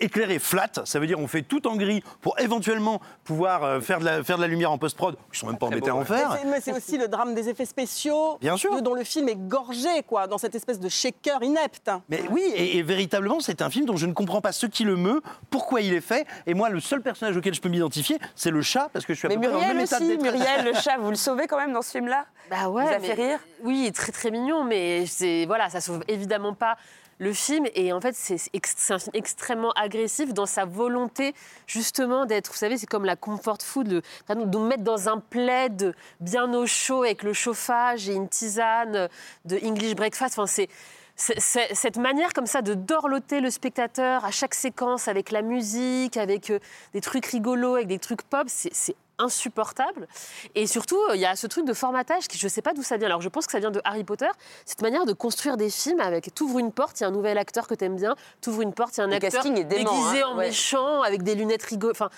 éclairé 0.00 0.38
flat. 0.38 0.70
Ça 0.84 0.98
veut 0.98 1.06
dire 1.06 1.18
on 1.18 1.26
fait 1.26 1.42
tout 1.42 1.66
en 1.66 1.76
gris 1.76 2.02
pour 2.20 2.38
éventuellement 2.38 3.00
pouvoir 3.24 3.64
euh, 3.64 3.80
faire, 3.80 4.00
de 4.00 4.04
la, 4.04 4.22
faire 4.24 4.36
de 4.36 4.42
la 4.42 4.48
lumière 4.48 4.70
en 4.72 4.78
post-prod. 4.78 5.16
Ils 5.32 5.38
sont 5.38 5.46
même 5.46 5.58
pas 5.58 5.66
embêtés 5.66 5.90
à 5.90 5.94
en 5.96 6.04
faire. 6.04 6.36
Mais 6.46 6.60
c'est- 6.60 6.72
aussi 6.72 6.98
le 6.98 7.08
drame 7.08 7.34
des 7.34 7.48
effets 7.48 7.64
spéciaux, 7.64 8.38
Bien 8.40 8.56
sûr. 8.56 8.82
dont 8.82 8.94
le 8.94 9.04
film 9.04 9.28
est 9.28 9.36
gorgé, 9.36 10.02
quoi, 10.06 10.26
dans 10.26 10.38
cette 10.38 10.54
espèce 10.54 10.78
de 10.80 10.88
shaker 10.88 11.42
inepte. 11.42 11.90
Mais 12.08 12.22
oui, 12.30 12.42
et, 12.54 12.76
et 12.78 12.82
véritablement, 12.82 13.40
c'est 13.40 13.62
un 13.62 13.70
film 13.70 13.86
dont 13.86 13.96
je 13.96 14.06
ne 14.06 14.12
comprends 14.12 14.40
pas 14.40 14.52
ce 14.52 14.66
qui 14.66 14.84
le 14.84 14.96
meut, 14.96 15.22
pourquoi 15.50 15.80
il 15.80 15.92
est 15.94 16.00
fait. 16.00 16.26
Et 16.46 16.54
moi, 16.54 16.68
le 16.68 16.80
seul 16.80 17.00
personnage 17.02 17.36
auquel 17.36 17.54
je 17.54 17.60
peux 17.60 17.68
m'identifier, 17.68 18.18
c'est 18.34 18.50
le 18.50 18.62
chat, 18.62 18.90
parce 18.92 19.06
que 19.06 19.14
je 19.14 19.18
suis 19.18 19.26
à 19.26 19.28
Mais 19.30 19.36
peu 19.36 19.42
près 19.42 19.50
dans 19.52 19.54
le 19.56 19.60
Muriel 19.60 19.76
même 19.76 19.84
état 19.86 19.98
de 20.00 20.04
aussi. 20.04 20.18
Muriel, 20.18 20.64
le 20.64 20.72
chat, 20.80 20.96
vous 20.98 21.10
le 21.10 21.16
sauvez 21.16 21.46
quand 21.46 21.56
même 21.58 21.72
dans 21.72 21.82
ce 21.82 21.92
film-là? 21.92 22.26
Bah 22.50 22.68
ouais. 22.68 22.84
Vous 22.84 22.92
a 22.92 23.00
fait 23.00 23.14
rire? 23.14 23.38
Oui, 23.62 23.90
très 23.92 24.12
très 24.12 24.30
mignon, 24.30 24.62
mais 24.64 25.06
c'est 25.06 25.46
voilà, 25.46 25.68
ça 25.70 25.80
sauve 25.80 26.02
évidemment 26.08 26.54
pas 26.54 26.76
le 27.18 27.32
film. 27.32 27.66
Et 27.74 27.92
en 27.92 28.00
fait, 28.00 28.14
c'est 28.14 28.92
un 28.92 28.98
film 28.98 29.12
extrêmement 29.14 29.72
agressif 29.72 30.32
dans 30.34 30.46
sa 30.46 30.64
volonté 30.64 31.34
justement 31.66 32.26
d'être, 32.26 32.50
vous 32.50 32.56
savez, 32.56 32.76
c'est 32.76 32.86
comme 32.86 33.04
la 33.04 33.16
comfort 33.16 33.58
food, 33.60 33.88
le, 33.88 34.34
de 34.34 34.44
nous 34.44 34.66
mettre 34.66 34.82
dans 34.82 35.08
un 35.08 35.18
plaid 35.18 35.94
bien 36.20 36.52
au 36.54 36.66
chaud 36.66 37.02
avec 37.02 37.22
le 37.22 37.32
chauffage 37.32 38.08
et 38.08 38.14
une 38.14 38.28
tisane 38.28 39.08
de 39.44 39.58
English 39.64 39.94
breakfast. 39.94 40.38
Enfin, 40.38 40.46
c'est 40.46 40.68
cette 41.16 41.96
manière 41.96 42.34
comme 42.34 42.46
ça 42.46 42.60
de 42.60 42.74
dorloter 42.74 43.40
le 43.40 43.48
spectateur 43.50 44.24
à 44.24 44.30
chaque 44.30 44.54
séquence 44.54 45.08
avec 45.08 45.30
la 45.30 45.40
musique, 45.40 46.18
avec 46.18 46.50
euh, 46.50 46.58
des 46.92 47.00
trucs 47.00 47.24
rigolos, 47.24 47.76
avec 47.76 47.86
des 47.86 47.98
trucs 47.98 48.22
pop, 48.22 48.46
c'est 48.48 48.96
insupportable. 49.18 50.06
Et 50.54 50.66
surtout, 50.66 50.98
il 51.14 51.20
y 51.20 51.26
a 51.26 51.36
ce 51.36 51.46
truc 51.46 51.64
de 51.64 51.72
formatage 51.72 52.28
qui, 52.28 52.38
je 52.38 52.46
ne 52.46 52.50
sais 52.50 52.62
pas 52.62 52.72
d'où 52.74 52.82
ça 52.82 52.96
vient. 52.96 53.06
Alors, 53.06 53.22
je 53.22 53.28
pense 53.28 53.46
que 53.46 53.52
ça 53.52 53.58
vient 53.58 53.70
de 53.70 53.80
Harry 53.84 54.04
Potter. 54.04 54.28
Cette 54.64 54.82
manière 54.82 55.06
de 55.06 55.12
construire 55.12 55.56
des 55.56 55.70
films 55.70 56.00
avec, 56.00 56.34
t'ouvres 56.34 56.58
une 56.58 56.72
porte, 56.72 57.00
il 57.00 57.04
y 57.04 57.06
a 57.06 57.08
un 57.08 57.12
nouvel 57.12 57.38
acteur 57.38 57.66
que 57.66 57.74
t'aimes 57.74 57.96
bien, 57.96 58.14
t'ouvres 58.40 58.62
une 58.62 58.72
porte, 58.72 58.96
il 58.96 59.00
y 59.00 59.02
a 59.02 59.04
un 59.04 59.08
Le 59.08 59.14
acteur 59.14 59.30
casting 59.30 59.58
est 59.58 59.64
dément, 59.64 59.90
déguisé 59.90 60.22
hein, 60.22 60.28
en 60.28 60.36
ouais. 60.36 60.46
méchant, 60.48 61.02
avec 61.02 61.22
des 61.22 61.34
lunettes 61.34 61.62
rigolo. 61.62 61.92
Enfin, 61.92 62.10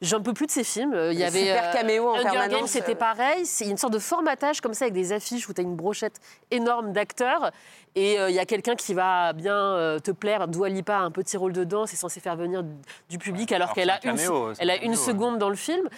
j'en 0.00 0.22
peux 0.22 0.32
plus 0.32 0.46
de 0.46 0.50
ces 0.50 0.64
films. 0.64 0.94
Il 1.10 1.14
y 1.14 1.18
Des 1.18 1.24
avait 1.24 1.40
super 1.40 1.70
caméos 1.72 2.08
en 2.08 2.14
Hunger 2.14 2.22
permanence, 2.22 2.50
Games, 2.50 2.66
c'était 2.66 2.92
euh. 2.92 2.96
pareil. 2.96 3.44
C'est 3.46 3.66
une 3.66 3.76
sorte 3.76 3.92
de 3.92 3.98
formatage 3.98 4.60
comme 4.60 4.74
ça 4.74 4.86
avec 4.86 4.94
des 4.94 5.12
affiches 5.12 5.48
où 5.48 5.52
tu 5.52 5.60
as 5.60 5.64
une 5.64 5.76
brochette 5.76 6.20
énorme 6.50 6.92
d'acteurs. 6.92 7.50
Et 7.94 8.18
euh, 8.18 8.28
il 8.28 8.34
y 8.34 8.38
a 8.38 8.44
quelqu'un 8.44 8.76
qui 8.76 8.92
va 8.92 9.32
bien 9.32 9.56
euh, 9.56 9.98
te 9.98 10.10
plaire. 10.10 10.48
Dua 10.48 10.68
Lipa 10.68 10.96
a 10.96 11.00
un 11.00 11.10
petit 11.10 11.36
rôle 11.36 11.52
dedans. 11.52 11.86
C'est 11.86 11.96
censé 11.96 12.20
faire 12.20 12.36
venir 12.36 12.62
du 13.08 13.18
public 13.18 13.52
alors 13.52 13.66
alors 13.66 13.74
qu'elle 13.74 13.90
a, 13.90 13.96
une, 13.96 14.16
caméo, 14.16 14.54
c'est 14.54 14.62
elle 14.62 14.70
un 14.70 14.74
a 14.74 14.76
une 14.76 14.82
caméo, 14.82 14.98
ouais. 14.98 15.06
seconde 15.06 15.38
dans 15.38 15.48
le 15.48 15.56
film. 15.56 15.88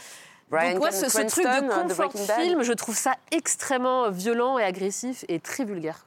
Brian 0.50 0.74
Donc 0.74 0.84
ouais, 0.84 0.92
ce, 0.92 1.08
ce 1.08 1.22
truc 1.26 1.44
de 1.44 1.88
de 1.88 1.94
confort 1.94 2.12
Bad. 2.26 2.40
film, 2.40 2.62
je 2.62 2.72
trouve 2.72 2.96
ça 2.96 3.14
extrêmement 3.30 4.10
violent 4.10 4.58
et 4.58 4.64
agressif 4.64 5.24
et 5.28 5.40
très 5.40 5.64
vulgaire. 5.64 6.06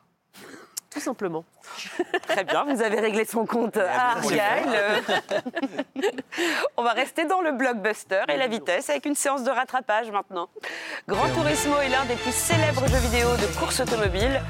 Tout 0.92 1.00
simplement. 1.00 1.46
Très 2.28 2.44
bien, 2.44 2.66
vous 2.66 2.82
avez 2.82 3.00
réglé 3.00 3.24
son 3.24 3.46
compte 3.46 3.78
à 3.78 4.16
bien, 4.20 4.42
Argyle. 4.42 4.42
On 6.78 6.84
va 6.84 6.92
rester 6.92 7.24
dans 7.24 7.40
le 7.40 7.54
blockbuster 7.54 8.24
et 8.28 8.36
la 8.36 8.48
vitesse 8.48 8.90
avec 8.90 9.06
une 9.06 9.16
séance 9.16 9.46
de 9.46 9.52
rattrapage 9.52 10.12
maintenant. 10.12 10.50
Gran 11.08 11.30
Turismo 11.30 11.80
est 11.80 11.88
l'un 11.88 12.04
des 12.06 12.16
plus 12.16 12.34
célèbres 12.34 12.86
jeux 12.88 12.98
vidéo 12.98 13.30
de 13.38 13.58
course 13.58 13.80
automobile. 13.80 14.42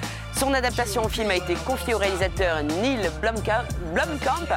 Son 0.42 0.56
adaptation 0.56 1.06
au 1.06 1.08
film 1.08 1.30
a 1.30 1.36
été 1.36 1.54
confiée 1.54 1.94
au 1.94 2.00
réalisateur 2.00 2.64
Neil 2.64 2.98
Blomkamp, 3.22 3.62
Blomkamp, 3.94 4.48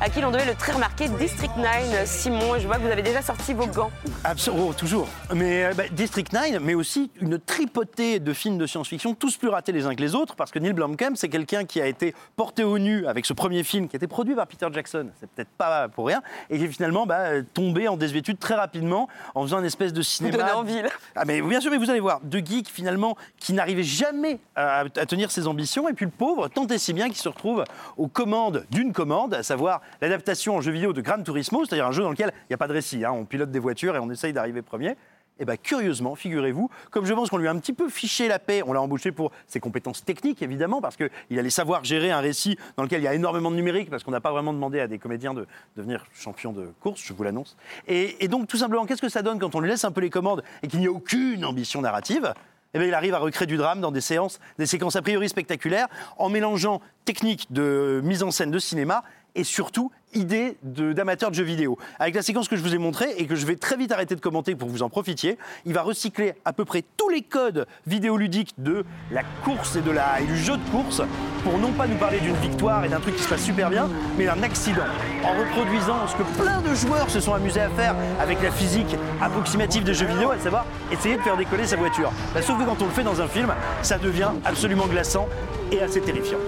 à 0.00 0.08
qui 0.08 0.22
l'on 0.22 0.30
devait 0.30 0.46
le 0.46 0.54
très 0.54 0.72
remarqué 0.72 1.06
District 1.06 1.54
9. 1.58 2.06
Simon, 2.06 2.58
je 2.58 2.66
vois 2.66 2.76
que 2.76 2.80
vous 2.80 2.90
avez 2.90 3.02
déjà 3.02 3.20
sorti 3.20 3.52
vos 3.52 3.66
gants. 3.66 3.90
Absolument, 4.24 4.72
toujours. 4.72 5.06
Mais 5.34 5.64
euh, 5.66 5.74
bah, 5.74 5.82
District 5.92 6.32
9, 6.32 6.60
mais 6.62 6.72
aussi 6.72 7.10
une 7.20 7.38
tripotée 7.38 8.20
de 8.20 8.32
films 8.32 8.56
de 8.56 8.66
science-fiction, 8.66 9.12
tous 9.12 9.36
plus 9.36 9.48
ratés 9.50 9.72
les 9.72 9.84
uns 9.84 9.94
que 9.94 10.00
les 10.00 10.14
autres, 10.14 10.34
parce 10.34 10.50
que 10.50 10.58
Neil 10.58 10.72
Blomkamp, 10.72 11.14
c'est 11.14 11.28
quelqu'un 11.28 11.66
qui 11.66 11.78
a 11.78 11.86
été 11.88 12.14
porté 12.36 12.64
au 12.64 12.78
nu 12.78 13.06
avec 13.06 13.26
ce 13.26 13.34
premier 13.34 13.64
film 13.64 13.86
qui 13.86 13.96
a 13.96 13.98
été 13.98 14.06
produit 14.06 14.34
par 14.34 14.46
Peter 14.46 14.68
Jackson, 14.72 15.08
c'est 15.20 15.28
peut-être 15.28 15.50
pas 15.58 15.90
pour 15.90 16.06
rien, 16.06 16.22
et 16.48 16.56
qui 16.56 16.64
est 16.64 16.68
finalement 16.68 17.04
bah, 17.04 17.42
tombé 17.52 17.86
en 17.86 17.98
désuétude 17.98 18.38
très 18.38 18.54
rapidement 18.54 19.10
en 19.34 19.42
faisant 19.42 19.58
une 19.58 19.66
espèce 19.66 19.92
de 19.92 20.00
Vous 20.00 20.04
cinéma. 20.04 20.38
donnez 20.38 20.52
envie, 20.52 20.80
là. 20.80 20.88
Ah 21.14 21.24
mais 21.26 21.42
bien 21.42 21.60
sûr, 21.60 21.70
mais 21.70 21.76
vous 21.76 21.90
allez 21.90 22.00
voir, 22.00 22.20
deux 22.22 22.40
geeks 22.42 22.70
finalement 22.70 23.14
qui 23.38 23.52
n'arrivaient 23.52 23.82
jamais 23.82 24.38
à, 24.56 24.84
à 24.96 25.04
tenir 25.06 25.30
ses 25.34 25.46
ambitions, 25.46 25.88
et 25.88 25.92
puis 25.92 26.06
le 26.06 26.10
pauvre, 26.10 26.48
tant 26.48 26.66
et 26.66 26.78
si 26.78 26.92
bien 26.92 27.08
qu'il 27.08 27.16
se 27.16 27.28
retrouve 27.28 27.64
aux 27.96 28.08
commandes 28.08 28.64
d'une 28.70 28.92
commande, 28.92 29.34
à 29.34 29.42
savoir 29.42 29.82
l'adaptation 30.00 30.56
en 30.56 30.60
jeu 30.60 30.72
vidéo 30.72 30.92
de 30.92 31.00
Gran 31.00 31.22
Turismo, 31.22 31.64
c'est-à-dire 31.64 31.86
un 31.86 31.92
jeu 31.92 32.02
dans 32.02 32.10
lequel 32.10 32.32
il 32.34 32.46
n'y 32.50 32.54
a 32.54 32.58
pas 32.58 32.68
de 32.68 32.72
récit, 32.72 33.04
hein, 33.04 33.12
on 33.12 33.24
pilote 33.24 33.50
des 33.50 33.58
voitures 33.58 33.96
et 33.96 33.98
on 33.98 34.10
essaye 34.10 34.32
d'arriver 34.32 34.62
premier. 34.62 34.96
Et 35.40 35.44
bien 35.44 35.56
curieusement, 35.56 36.14
figurez-vous, 36.14 36.70
comme 36.92 37.06
je 37.06 37.12
pense 37.12 37.28
qu'on 37.28 37.38
lui 37.38 37.48
a 37.48 37.50
un 37.50 37.58
petit 37.58 37.72
peu 37.72 37.88
fiché 37.88 38.28
la 38.28 38.38
paix, 38.38 38.62
on 38.64 38.72
l'a 38.72 38.80
embauché 38.80 39.10
pour 39.10 39.32
ses 39.48 39.58
compétences 39.58 40.04
techniques 40.04 40.42
évidemment, 40.42 40.80
parce 40.80 40.96
qu'il 40.96 41.38
allait 41.38 41.50
savoir 41.50 41.82
gérer 41.82 42.12
un 42.12 42.20
récit 42.20 42.56
dans 42.76 42.84
lequel 42.84 43.00
il 43.00 43.04
y 43.04 43.08
a 43.08 43.14
énormément 43.14 43.50
de 43.50 43.56
numérique, 43.56 43.90
parce 43.90 44.04
qu'on 44.04 44.12
n'a 44.12 44.20
pas 44.20 44.30
vraiment 44.30 44.52
demandé 44.52 44.78
à 44.78 44.86
des 44.86 44.98
comédiens 44.98 45.34
de 45.34 45.48
devenir 45.76 46.06
champions 46.14 46.52
de 46.52 46.72
course, 46.80 47.02
je 47.04 47.12
vous 47.12 47.24
l'annonce. 47.24 47.56
Et 47.88 48.28
donc 48.28 48.46
tout 48.46 48.58
simplement, 48.58 48.86
qu'est-ce 48.86 49.02
que 49.02 49.08
ça 49.08 49.22
donne 49.22 49.40
quand 49.40 49.56
on 49.56 49.60
lui 49.60 49.68
laisse 49.68 49.84
un 49.84 49.90
peu 49.90 50.02
les 50.02 50.10
commandes 50.10 50.44
et 50.62 50.68
qu'il 50.68 50.78
n'y 50.78 50.86
a 50.86 50.92
aucune 50.92 51.44
ambition 51.44 51.80
narrative? 51.80 52.32
Eh 52.74 52.78
bien, 52.78 52.88
il 52.88 52.94
arrive 52.94 53.14
à 53.14 53.18
recréer 53.18 53.46
du 53.46 53.56
drame 53.56 53.80
dans 53.80 53.92
des 53.92 54.00
séances, 54.00 54.40
des 54.58 54.66
séquences 54.66 54.96
a 54.96 55.02
priori 55.02 55.28
spectaculaires, 55.28 55.86
en 56.18 56.28
mélangeant 56.28 56.80
techniques 57.04 57.52
de 57.52 58.00
mise 58.04 58.22
en 58.22 58.30
scène 58.30 58.50
de 58.50 58.58
cinéma 58.58 59.04
et 59.34 59.44
surtout 59.44 59.90
idées 60.14 60.56
de- 60.62 60.92
d'amateurs 60.92 61.30
de, 61.30 61.34
jeux 61.34 61.44
vidéo. 61.44 61.76
Avec 61.98 62.14
la 62.14 62.22
séquence 62.22 62.48
que 62.48 62.56
je 62.56 62.62
vous 62.62 62.74
ai 62.74 62.78
montrée 62.78 63.14
et 63.18 63.26
que 63.26 63.34
je 63.34 63.44
vais 63.46 63.56
très 63.56 63.76
vite 63.76 63.90
arrêter 63.92 64.14
de 64.14 64.20
commenter 64.20 64.54
pour 64.54 64.68
que 64.68 64.72
vous 64.72 64.82
en 64.82 64.88
profitiez, 64.88 65.38
il 65.64 65.74
va 65.74 65.82
recycler 65.82 66.34
à 66.44 66.52
peu 66.52 66.64
près 66.64 66.84
tous 66.96 67.08
les 67.08 67.22
codes 67.22 67.66
vidéoludiques 67.86 68.54
de 68.58 68.84
la 69.10 69.22
course 69.44 69.76
et 69.76 70.26
du 70.26 70.36
jeu 70.36 70.56
de 70.56 70.70
course 70.70 71.02
pour 71.42 71.58
non 71.58 71.72
pas 71.72 71.86
nous 71.86 71.96
parler 71.96 72.20
d'une 72.20 72.36
victoire 72.36 72.84
et 72.84 72.88
d'un 72.88 73.00
truc 73.00 73.16
qui 73.16 73.22
se 73.22 73.28
passe 73.28 73.42
super 73.42 73.70
bien, 73.70 73.88
mais 74.16 74.26
d'un 74.26 74.42
accident. 74.42 74.84
En 75.24 75.38
reproduisant 75.38 76.06
ce 76.06 76.16
que 76.16 76.22
plein 76.42 76.60
de 76.60 76.74
joueurs 76.74 77.10
se 77.10 77.20
sont 77.20 77.34
amusés 77.34 77.60
à 77.60 77.70
faire 77.70 77.94
avec 78.20 78.42
la 78.42 78.50
physique 78.50 78.96
approximative 79.20 79.84
des 79.84 79.94
jeux 79.94 80.06
vidéo, 80.06 80.30
à 80.30 80.38
savoir 80.38 80.64
essayer 80.92 81.16
de 81.16 81.22
faire 81.22 81.36
décoller 81.36 81.66
sa 81.66 81.76
voiture. 81.76 82.12
Bah, 82.32 82.42
sauf 82.42 82.58
que 82.58 82.64
quand 82.64 82.80
on 82.80 82.86
le 82.86 82.92
fait 82.92 83.02
dans 83.02 83.20
un 83.20 83.28
film, 83.28 83.52
ça 83.82 83.98
devient 83.98 84.30
absolument 84.44 84.86
glaçant 84.86 85.28
et 85.72 85.80
assez 85.80 86.00
terrifiant. 86.00 86.38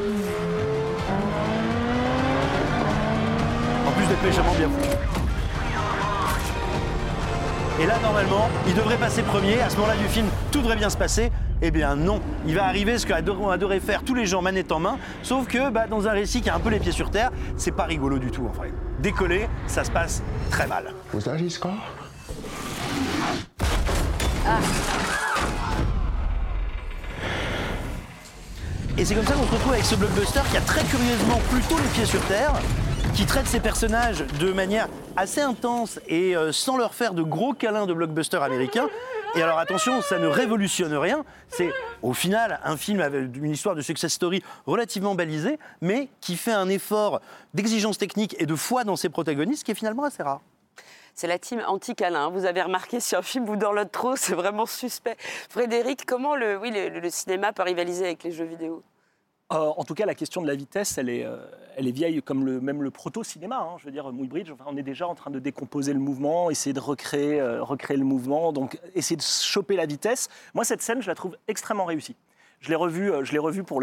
D'être 4.08 4.22
méchamment 4.22 4.54
bien 4.54 4.68
foutu. 4.68 4.96
Et 7.80 7.86
là, 7.86 7.98
normalement, 8.02 8.48
il 8.66 8.74
devrait 8.74 8.96
passer 8.96 9.22
premier. 9.22 9.60
À 9.60 9.68
ce 9.68 9.76
moment-là 9.76 9.96
du 9.96 10.08
film, 10.08 10.26
tout 10.50 10.60
devrait 10.60 10.76
bien 10.76 10.90
se 10.90 10.96
passer. 10.96 11.30
Eh 11.62 11.70
bien 11.70 11.96
non, 11.96 12.20
il 12.46 12.54
va 12.54 12.66
arriver 12.66 12.98
ce 12.98 13.06
qu'ont 13.06 13.48
adoré 13.48 13.80
faire 13.80 14.02
tous 14.02 14.14
les 14.14 14.26
gens 14.26 14.42
manette 14.42 14.72
en 14.72 14.78
main, 14.78 14.98
sauf 15.22 15.46
que 15.46 15.70
bah, 15.70 15.86
dans 15.86 16.06
un 16.06 16.12
récit 16.12 16.42
qui 16.42 16.50
a 16.50 16.54
un 16.54 16.58
peu 16.58 16.68
les 16.68 16.78
pieds 16.78 16.92
sur 16.92 17.10
terre, 17.10 17.30
c'est 17.56 17.72
pas 17.72 17.84
rigolo 17.84 18.18
du 18.18 18.30
tout 18.30 18.46
en 18.46 18.52
vrai. 18.52 18.74
Décoller, 18.98 19.48
ça 19.66 19.82
se 19.82 19.90
passe 19.90 20.22
très 20.50 20.66
mal. 20.66 20.92
Was 21.14 21.22
that 21.22 21.38
his 21.38 21.58
car? 21.58 21.72
Et 28.98 29.04
c'est 29.04 29.14
comme 29.14 29.24
ça 29.24 29.32
qu'on 29.32 29.46
se 29.46 29.52
retrouve 29.52 29.72
avec 29.72 29.84
ce 29.84 29.94
blockbuster 29.94 30.40
qui 30.50 30.56
a 30.58 30.60
très 30.60 30.82
curieusement 30.84 31.40
plutôt 31.50 31.78
les 31.78 31.88
pieds 31.94 32.04
sur 32.06 32.20
terre, 32.26 32.52
qui 33.16 33.24
traite 33.24 33.46
ses 33.46 33.60
personnages 33.60 34.26
de 34.38 34.52
manière 34.52 34.88
assez 35.16 35.40
intense 35.40 35.98
et 36.06 36.36
euh, 36.36 36.52
sans 36.52 36.76
leur 36.76 36.92
faire 36.92 37.14
de 37.14 37.22
gros 37.22 37.54
câlins 37.54 37.86
de 37.86 37.94
blockbuster 37.94 38.36
américain. 38.36 38.90
Et 39.34 39.42
alors 39.42 39.58
attention, 39.58 40.02
ça 40.02 40.18
ne 40.18 40.26
révolutionne 40.26 40.94
rien. 40.94 41.24
C'est 41.48 41.72
au 42.02 42.12
final 42.12 42.60
un 42.62 42.76
film 42.76 43.00
avec 43.00 43.34
une 43.34 43.52
histoire 43.52 43.74
de 43.74 43.80
success 43.80 44.12
story 44.12 44.42
relativement 44.66 45.14
balisée, 45.14 45.58
mais 45.80 46.10
qui 46.20 46.36
fait 46.36 46.52
un 46.52 46.68
effort 46.68 47.22
d'exigence 47.54 47.96
technique 47.96 48.36
et 48.38 48.44
de 48.44 48.54
foi 48.54 48.84
dans 48.84 48.96
ses 48.96 49.08
protagonistes 49.08 49.64
qui 49.64 49.70
est 49.70 49.76
finalement 49.76 50.04
assez 50.04 50.22
rare. 50.22 50.42
C'est 51.14 51.26
la 51.26 51.38
team 51.38 51.62
anti-câlin. 51.66 52.28
Vous 52.28 52.44
avez 52.44 52.60
remarqué 52.60 53.00
sur 53.00 53.20
un 53.20 53.22
film 53.22 53.46
Vous 53.46 53.54
l'autre 53.54 53.90
trop, 53.90 54.16
c'est 54.16 54.34
vraiment 54.34 54.66
suspect. 54.66 55.16
Frédéric, 55.48 56.04
comment 56.04 56.36
le, 56.36 56.58
le 56.58 57.10
cinéma 57.10 57.54
peut 57.54 57.62
rivaliser 57.62 58.04
avec 58.04 58.24
les 58.24 58.32
jeux 58.32 58.44
vidéo? 58.44 58.82
Euh, 59.52 59.72
en 59.76 59.84
tout 59.84 59.94
cas, 59.94 60.06
la 60.06 60.16
question 60.16 60.42
de 60.42 60.46
la 60.48 60.56
vitesse, 60.56 60.98
elle 60.98 61.08
est, 61.08 61.24
euh, 61.24 61.36
elle 61.76 61.86
est 61.86 61.92
vieille 61.92 62.20
comme 62.20 62.44
le, 62.44 62.60
même 62.60 62.82
le 62.82 62.90
proto-cinéma. 62.90 63.56
hein. 63.56 63.76
Je 63.78 63.84
veux 63.84 63.92
dire, 63.92 64.12
Mouille 64.12 64.26
Bridge, 64.26 64.50
enfin, 64.50 64.64
on 64.66 64.76
est 64.76 64.82
déjà 64.82 65.06
en 65.06 65.14
train 65.14 65.30
de 65.30 65.38
décomposer 65.38 65.92
le 65.92 66.00
mouvement, 66.00 66.50
essayer 66.50 66.72
de 66.72 66.80
recréer, 66.80 67.40
euh, 67.40 67.62
recréer 67.62 67.96
le 67.96 68.04
mouvement, 68.04 68.52
donc 68.52 68.80
essayer 68.96 69.16
de 69.16 69.22
choper 69.22 69.76
la 69.76 69.86
vitesse. 69.86 70.28
Moi, 70.52 70.64
cette 70.64 70.82
scène, 70.82 71.00
je 71.00 71.06
la 71.06 71.14
trouve 71.14 71.36
extrêmement 71.46 71.84
réussie. 71.84 72.16
Je 72.60 72.70
l'ai 72.70 72.74
revue 72.74 73.12
euh, 73.12 73.24
je 73.24 73.32
l'ai 73.32 73.38
revue 73.38 73.62
pour, 73.62 73.80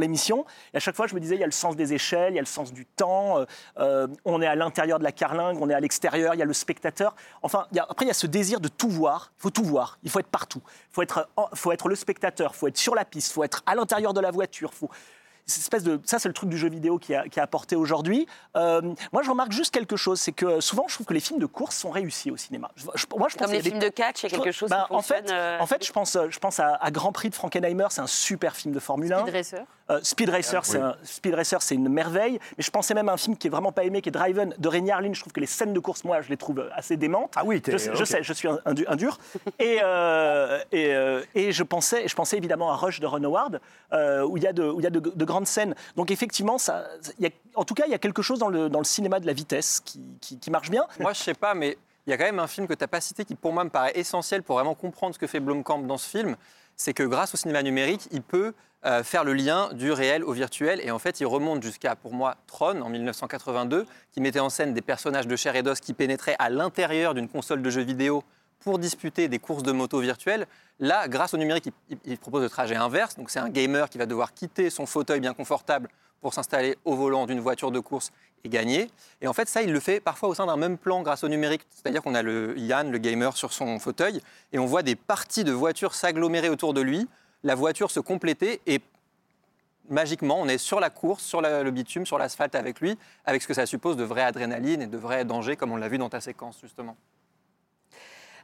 l'émission, 0.00 0.44
et 0.72 0.76
à 0.76 0.80
chaque 0.80 0.94
fois, 0.94 1.06
je 1.06 1.14
me 1.14 1.20
disais, 1.20 1.34
il 1.34 1.40
y 1.40 1.44
a 1.44 1.46
le 1.46 1.52
sens 1.52 1.76
des 1.76 1.92
échelles, 1.92 2.32
il 2.32 2.36
y 2.36 2.38
a 2.38 2.42
le 2.42 2.46
sens 2.46 2.72
du 2.72 2.86
temps, 2.86 3.38
euh, 3.38 3.44
euh, 3.78 4.06
on 4.24 4.40
est 4.40 4.46
à 4.46 4.54
l'intérieur 4.54 4.98
de 4.98 5.04
la 5.04 5.12
carlingue, 5.12 5.58
on 5.60 5.68
est 5.68 5.74
à 5.74 5.80
l'extérieur, 5.80 6.34
il 6.34 6.38
y 6.38 6.42
a 6.42 6.46
le 6.46 6.52
spectateur. 6.52 7.14
Enfin, 7.42 7.66
après, 7.76 8.04
il 8.04 8.08
y 8.08 8.10
a 8.10 8.14
ce 8.14 8.26
désir 8.26 8.60
de 8.60 8.68
tout 8.68 8.88
voir. 8.88 9.32
Il 9.38 9.42
faut 9.42 9.50
tout 9.50 9.64
voir, 9.64 9.98
il 10.02 10.10
faut 10.10 10.20
être 10.20 10.28
partout. 10.28 10.62
Il 10.64 10.94
faut 10.94 11.02
être, 11.02 11.28
faut 11.54 11.72
être 11.72 11.88
le 11.88 11.94
spectateur, 11.94 12.52
il 12.54 12.58
faut 12.58 12.68
être 12.68 12.78
sur 12.78 12.94
la 12.94 13.04
piste, 13.04 13.30
il 13.30 13.34
faut 13.34 13.44
être 13.44 13.62
à 13.66 13.74
l'intérieur 13.74 14.14
de 14.14 14.20
la 14.20 14.30
voiture. 14.30 14.72
Faut... 14.72 14.90
cette 15.48 15.62
espèce 15.62 15.82
de, 15.82 16.00
ça, 16.04 16.18
c'est 16.18 16.28
le 16.28 16.34
truc 16.34 16.48
du 16.50 16.56
jeu 16.58 16.68
vidéo 16.68 16.98
qui 16.98 17.14
a, 17.14 17.26
qui 17.28 17.40
a 17.40 17.42
apporté 17.42 17.74
aujourd'hui. 17.74 18.26
Euh, 18.56 18.80
moi, 19.12 19.22
je 19.22 19.30
remarque 19.30 19.52
juste 19.52 19.72
quelque 19.74 19.96
chose, 19.96 20.20
c'est 20.20 20.32
que 20.32 20.60
souvent, 20.60 20.84
je 20.88 20.94
trouve 20.94 21.06
que 21.06 21.14
les 21.14 21.20
films 21.20 21.40
de 21.40 21.46
course 21.46 21.76
sont 21.76 21.90
réussis 21.90 22.30
au 22.30 22.36
cinéma. 22.36 22.70
Je- 22.76 22.82
je- 22.94 23.06
moi, 23.16 23.28
je 23.28 23.36
pense 23.36 23.46
Comme 23.46 23.46
qu'il 23.46 23.48
y 23.48 23.52
les 23.54 23.58
a 23.58 23.62
des- 23.62 23.70
films 23.70 23.80
de 23.82 23.88
catch, 23.88 24.22
il 24.22 24.30
y 24.30 24.34
a 24.34 24.38
quelque 24.38 24.52
chose 24.52 24.70
bah, 24.70 24.84
qui 24.86 24.92
en 24.92 24.96
fonctionne. 24.98 25.26
fait, 25.26 25.32
euh, 25.32 25.58
en 25.58 25.66
fait, 25.66 25.84
je 25.84 25.92
pense, 25.92 26.16
je 26.28 26.38
pense 26.38 26.60
à, 26.60 26.74
à 26.80 26.90
Grand 26.90 27.12
Prix 27.12 27.30
de 27.30 27.34
Frankenheimer, 27.34 27.86
c'est 27.90 28.00
un 28.02 28.06
super 28.06 28.54
film 28.54 28.74
de 28.74 28.78
Formule 28.80 29.12
1. 29.12 29.20
Speed 29.24 29.34
Racer. 29.34 29.64
Euh, 29.90 30.00
Speed 30.02 30.28
Racer, 30.28 30.64
c'est 30.66 30.78
un- 30.80 30.94
Speed 31.02 31.34
Racer, 31.34 31.62
c'est 31.62 31.74
une 31.74 31.88
merveille. 31.88 32.38
Mais 32.58 32.62
je 32.62 32.70
pensais 32.70 32.92
même 32.92 33.08
à 33.08 33.12
un 33.14 33.16
film 33.16 33.38
qui 33.38 33.46
est 33.46 33.50
vraiment 33.50 33.72
pas 33.72 33.84
aimé, 33.84 34.02
qui 34.02 34.10
est 34.10 34.12
Driven 34.12 34.54
de 34.58 34.68
Rémi 34.68 34.90
Harlin. 34.90 35.14
Je 35.14 35.20
trouve 35.20 35.32
que 35.32 35.40
les 35.40 35.46
scènes 35.46 35.72
de 35.72 35.80
course, 35.80 36.04
moi, 36.04 36.20
je 36.20 36.28
les 36.28 36.36
trouve 36.36 36.68
assez 36.74 36.98
démentes. 36.98 37.32
Ah 37.36 37.42
oui, 37.46 37.62
t'es- 37.62 37.72
je, 37.72 37.78
sais- 37.78 37.90
je 37.94 38.04
sais, 38.04 38.22
je 38.22 38.32
suis 38.34 38.48
un, 38.48 38.58
un 38.66 38.74
du- 38.74 38.86
un 38.86 38.96
dur. 38.96 39.16
Et, 39.58 39.78
euh, 39.82 40.58
et, 40.72 40.94
euh, 40.94 41.22
et 41.34 41.52
je 41.52 41.62
pensais, 41.62 42.06
je 42.06 42.14
pensais 42.14 42.36
évidemment 42.36 42.70
à 42.70 42.76
Rush 42.76 43.00
de 43.00 43.06
Ron 43.06 43.24
Howard, 43.24 43.60
euh, 43.94 44.22
où 44.26 44.36
il 44.36 44.42
y 44.42 44.46
a 44.46 44.52
de, 44.52 44.62
où 44.64 44.78
il 44.80 44.84
y 44.84 44.86
a 44.86 44.90
de, 44.90 45.00
de 45.00 45.24
scènes. 45.46 45.74
Donc 45.96 46.10
effectivement, 46.10 46.58
ça, 46.58 46.84
y 47.18 47.28
en 47.54 47.64
tout 47.64 47.74
cas, 47.74 47.84
il 47.86 47.90
y 47.90 47.94
a 47.94 47.98
quelque 47.98 48.22
chose 48.22 48.38
dans 48.38 48.48
le, 48.48 48.70
cinéma 48.84 49.20
de 49.20 49.26
la 49.26 49.32
vitesse 49.32 49.80
qui, 49.80 50.50
marche 50.50 50.70
bien. 50.70 50.86
Moi, 51.00 51.12
je 51.12 51.20
sais 51.20 51.34
pas, 51.34 51.54
mais 51.54 51.76
il 52.06 52.10
y 52.10 52.12
a 52.12 52.16
quand 52.16 52.24
même 52.24 52.38
un 52.38 52.46
film 52.46 52.66
que 52.66 52.74
tu 52.74 52.86
pas 52.86 53.00
cité 53.00 53.24
qui, 53.24 53.34
pour 53.34 53.52
moi, 53.52 53.64
me 53.64 53.70
paraît 53.70 53.92
essentiel 53.94 54.42
pour 54.42 54.56
vraiment 54.56 54.74
comprendre 54.74 55.14
ce 55.14 55.18
que 55.18 55.26
fait 55.26 55.40
Blomkamp 55.40 55.82
dans 55.82 55.98
ce 55.98 56.08
film. 56.08 56.36
C'est 56.76 56.94
que 56.94 57.02
grâce 57.02 57.34
au 57.34 57.36
cinéma 57.36 57.62
numérique, 57.62 58.08
il 58.12 58.22
peut 58.22 58.54
euh, 58.86 59.02
faire 59.02 59.24
le 59.24 59.34
lien 59.34 59.70
du 59.72 59.90
réel 59.90 60.22
au 60.22 60.32
virtuel. 60.32 60.80
Et 60.84 60.92
en 60.92 61.00
fait, 61.00 61.20
il 61.20 61.26
remonte 61.26 61.62
jusqu'à, 61.62 61.96
pour 61.96 62.14
moi, 62.14 62.36
Tron, 62.46 62.80
en 62.80 62.88
1982, 62.88 63.86
qui 64.12 64.20
mettait 64.20 64.38
en 64.38 64.50
scène 64.50 64.72
des 64.72 64.80
personnages 64.82 65.26
de 65.26 65.34
chair 65.34 65.56
et 65.56 65.62
d'os 65.62 65.80
qui 65.80 65.94
pénétraient 65.94 66.36
à 66.38 66.48
l'intérieur 66.48 67.12
d'une 67.12 67.28
console 67.28 67.60
de 67.60 67.70
jeux 67.70 67.82
vidéo 67.82 68.22
pour 68.60 68.78
disputer 68.78 69.28
des 69.28 69.38
courses 69.38 69.62
de 69.62 69.72
moto 69.72 70.00
virtuelles. 70.00 70.46
Là, 70.80 71.08
grâce 71.08 71.34
au 71.34 71.36
numérique, 71.36 71.70
il, 72.04 72.18
propose 72.18 72.42
le 72.42 72.50
trajet 72.50 72.76
inverse. 72.76 73.16
Donc, 73.16 73.30
c'est 73.30 73.38
un 73.38 73.48
gamer 73.48 73.88
qui 73.88 73.98
va 73.98 74.06
devoir 74.06 74.32
quitter 74.32 74.70
son 74.70 74.86
fauteuil 74.86 75.20
bien 75.20 75.34
confortable 75.34 75.88
pour 76.20 76.34
s'installer 76.34 76.76
au 76.84 76.94
volant 76.94 77.26
d'une 77.26 77.40
voiture 77.40 77.70
de 77.70 77.80
course 77.80 78.10
et 78.44 78.48
gagner. 78.48 78.90
Et 79.20 79.28
en 79.28 79.32
fait, 79.32 79.48
ça, 79.48 79.62
il 79.62 79.72
le 79.72 79.80
fait 79.80 80.00
parfois 80.00 80.28
au 80.28 80.34
sein 80.34 80.46
d'un 80.46 80.56
même 80.56 80.78
plan 80.78 81.02
grâce 81.02 81.24
au 81.24 81.28
numérique. 81.28 81.62
C'est-à-dire 81.70 82.02
qu'on 82.02 82.14
a 82.14 82.22
le 82.22 82.58
Yann, 82.58 82.90
le 82.90 82.98
gamer, 82.98 83.36
sur 83.36 83.52
son 83.52 83.78
fauteuil, 83.78 84.20
et 84.52 84.58
on 84.58 84.66
voit 84.66 84.82
des 84.82 84.96
parties 84.96 85.44
de 85.44 85.52
voitures 85.52 85.94
s'agglomérer 85.94 86.48
autour 86.48 86.74
de 86.74 86.80
lui, 86.80 87.08
la 87.44 87.54
voiture 87.54 87.90
se 87.90 88.00
compléter, 88.00 88.60
et 88.66 88.80
magiquement, 89.88 90.40
on 90.40 90.48
est 90.48 90.58
sur 90.58 90.80
la 90.80 90.90
course, 90.90 91.24
sur 91.24 91.40
le 91.40 91.70
bitume, 91.70 92.06
sur 92.06 92.18
l'asphalte 92.18 92.54
avec 92.54 92.80
lui, 92.80 92.98
avec 93.24 93.42
ce 93.42 93.48
que 93.48 93.54
ça 93.54 93.66
suppose 93.66 93.96
de 93.96 94.04
vraie 94.04 94.22
adrénaline 94.22 94.82
et 94.82 94.86
de 94.86 94.98
vrais 94.98 95.24
dangers, 95.24 95.56
comme 95.56 95.72
on 95.72 95.76
l'a 95.76 95.88
vu 95.88 95.98
dans 95.98 96.08
ta 96.10 96.20
séquence, 96.20 96.58
justement. 96.60 96.96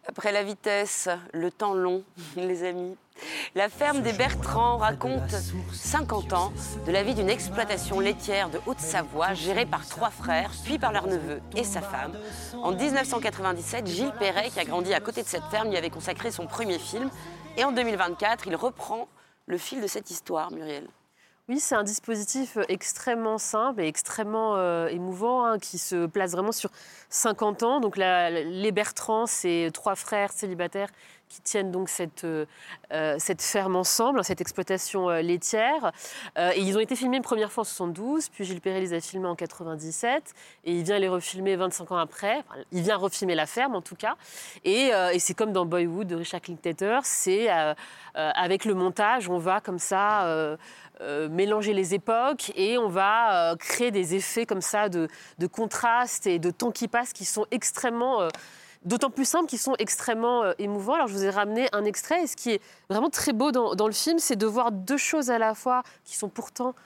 Après 0.06 0.32
la 0.32 0.42
vitesse, 0.42 1.08
le 1.32 1.50
temps 1.50 1.74
long, 1.74 2.04
les 2.36 2.64
amis. 2.64 2.96
La 3.54 3.68
ferme 3.68 4.02
des 4.02 4.12
Bertrands 4.12 4.76
raconte 4.76 5.30
50 5.72 6.32
ans 6.32 6.52
de 6.86 6.92
la 6.92 7.02
vie 7.02 7.14
d'une 7.14 7.30
exploitation 7.30 8.00
laitière 8.00 8.50
de 8.50 8.60
Haute-Savoie 8.66 9.34
gérée 9.34 9.66
par 9.66 9.86
trois 9.86 10.10
frères, 10.10 10.50
puis 10.64 10.78
par 10.78 10.92
leur 10.92 11.06
neveu 11.06 11.40
et 11.56 11.64
sa 11.64 11.80
femme. 11.80 12.12
En 12.62 12.72
1997, 12.72 13.86
Gilles 13.86 14.12
Perret, 14.18 14.50
qui 14.50 14.60
a 14.60 14.64
grandi 14.64 14.92
à 14.92 15.00
côté 15.00 15.22
de 15.22 15.28
cette 15.28 15.44
ferme, 15.44 15.70
lui 15.70 15.76
avait 15.76 15.90
consacré 15.90 16.30
son 16.30 16.46
premier 16.46 16.78
film. 16.78 17.08
Et 17.56 17.64
en 17.64 17.72
2024, 17.72 18.46
il 18.48 18.56
reprend 18.56 19.08
le 19.46 19.58
fil 19.58 19.80
de 19.80 19.86
cette 19.86 20.10
histoire, 20.10 20.50
Muriel. 20.50 20.88
Oui, 21.50 21.60
c'est 21.60 21.74
un 21.74 21.82
dispositif 21.82 22.56
extrêmement 22.70 23.36
simple 23.36 23.82
et 23.82 23.86
extrêmement 23.86 24.56
euh, 24.56 24.86
émouvant 24.88 25.44
hein, 25.44 25.58
qui 25.58 25.76
se 25.76 26.06
place 26.06 26.32
vraiment 26.32 26.52
sur 26.52 26.70
50 27.10 27.62
ans. 27.62 27.80
Donc 27.80 27.98
les 27.98 28.72
Bertrands, 28.72 29.26
c'est 29.26 29.70
trois 29.74 29.94
frères 29.94 30.32
célibataires 30.32 30.88
qui 31.28 31.40
tiennent 31.42 31.70
donc 31.70 31.88
cette, 31.88 32.24
euh, 32.24 32.46
euh, 32.92 33.16
cette 33.18 33.42
ferme 33.42 33.76
ensemble, 33.76 34.22
cette 34.24 34.40
exploitation 34.40 35.10
euh, 35.10 35.20
laitière. 35.20 35.92
Euh, 36.38 36.52
ils 36.56 36.76
ont 36.76 36.80
été 36.80 36.96
filmés 36.96 37.16
une 37.16 37.22
première 37.22 37.50
fois 37.50 37.62
en 37.62 37.64
72, 37.64 38.28
puis 38.28 38.44
Gilles 38.44 38.60
Perret 38.60 38.80
les 38.80 38.94
a 38.94 39.00
filmés 39.00 39.26
en 39.26 39.34
97, 39.34 40.32
et 40.64 40.72
il 40.72 40.84
vient 40.84 40.98
les 40.98 41.08
refilmer 41.08 41.56
25 41.56 41.92
ans 41.92 41.96
après. 41.96 42.44
Il 42.72 42.82
vient 42.82 42.96
refilmer 42.96 43.34
la 43.34 43.46
ferme 43.46 43.74
en 43.74 43.82
tout 43.82 43.96
cas. 43.96 44.16
Et, 44.64 44.94
euh, 44.94 45.10
et 45.10 45.18
c'est 45.18 45.34
comme 45.34 45.52
dans 45.52 45.66
Boyhood 45.66 46.06
de 46.06 46.14
Richard 46.14 46.40
Linklater, 46.46 47.00
c'est 47.04 47.50
euh, 47.50 47.74
euh, 48.16 48.30
avec 48.34 48.64
le 48.64 48.74
montage, 48.74 49.28
on 49.28 49.38
va 49.38 49.60
comme 49.60 49.78
ça. 49.78 50.56
Euh, 51.00 51.28
mélanger 51.28 51.72
les 51.72 51.92
époques 51.92 52.52
et 52.54 52.78
on 52.78 52.88
va 52.88 53.50
euh, 53.50 53.56
créer 53.56 53.90
des 53.90 54.14
effets 54.14 54.46
comme 54.46 54.60
ça 54.60 54.88
de, 54.88 55.08
contraste 55.50 56.28
et 56.28 56.38
de 56.38 56.52
temps 56.52 56.70
qui 56.70 56.86
passe 56.86 57.12
qui 57.12 57.24
sont 57.24 57.46
extrêmement 57.50 58.22
euh, 58.22 58.28
d'autant 58.84 59.10
plus 59.10 59.24
simples 59.24 59.48
qui 59.48 59.58
sont 59.58 59.74
extrêmement 59.80 60.44
émouvants. 60.58 60.94
Alors 60.94 61.08
je 61.08 61.14
vous 61.14 61.24
ai 61.24 61.30
ramené 61.30 61.66
un 61.72 61.84
extrait 61.84 62.22
et 62.22 62.26
ce 62.28 62.36
qui 62.36 62.52
est 62.52 62.62
vraiment 62.88 63.10
très 63.10 63.32
beau 63.32 63.50
dans, 63.50 63.74
dans 63.74 63.88
le 63.88 63.92
film, 63.92 64.20
c'est 64.20 64.36
de 64.36 64.46
voir 64.46 64.70
deux 64.70 64.96
choses 64.96 65.30
à 65.30 65.38
la 65.38 65.54
fois 65.54 65.82
qui 66.04 66.16
sont 66.16 66.28
pourtant 66.28 66.76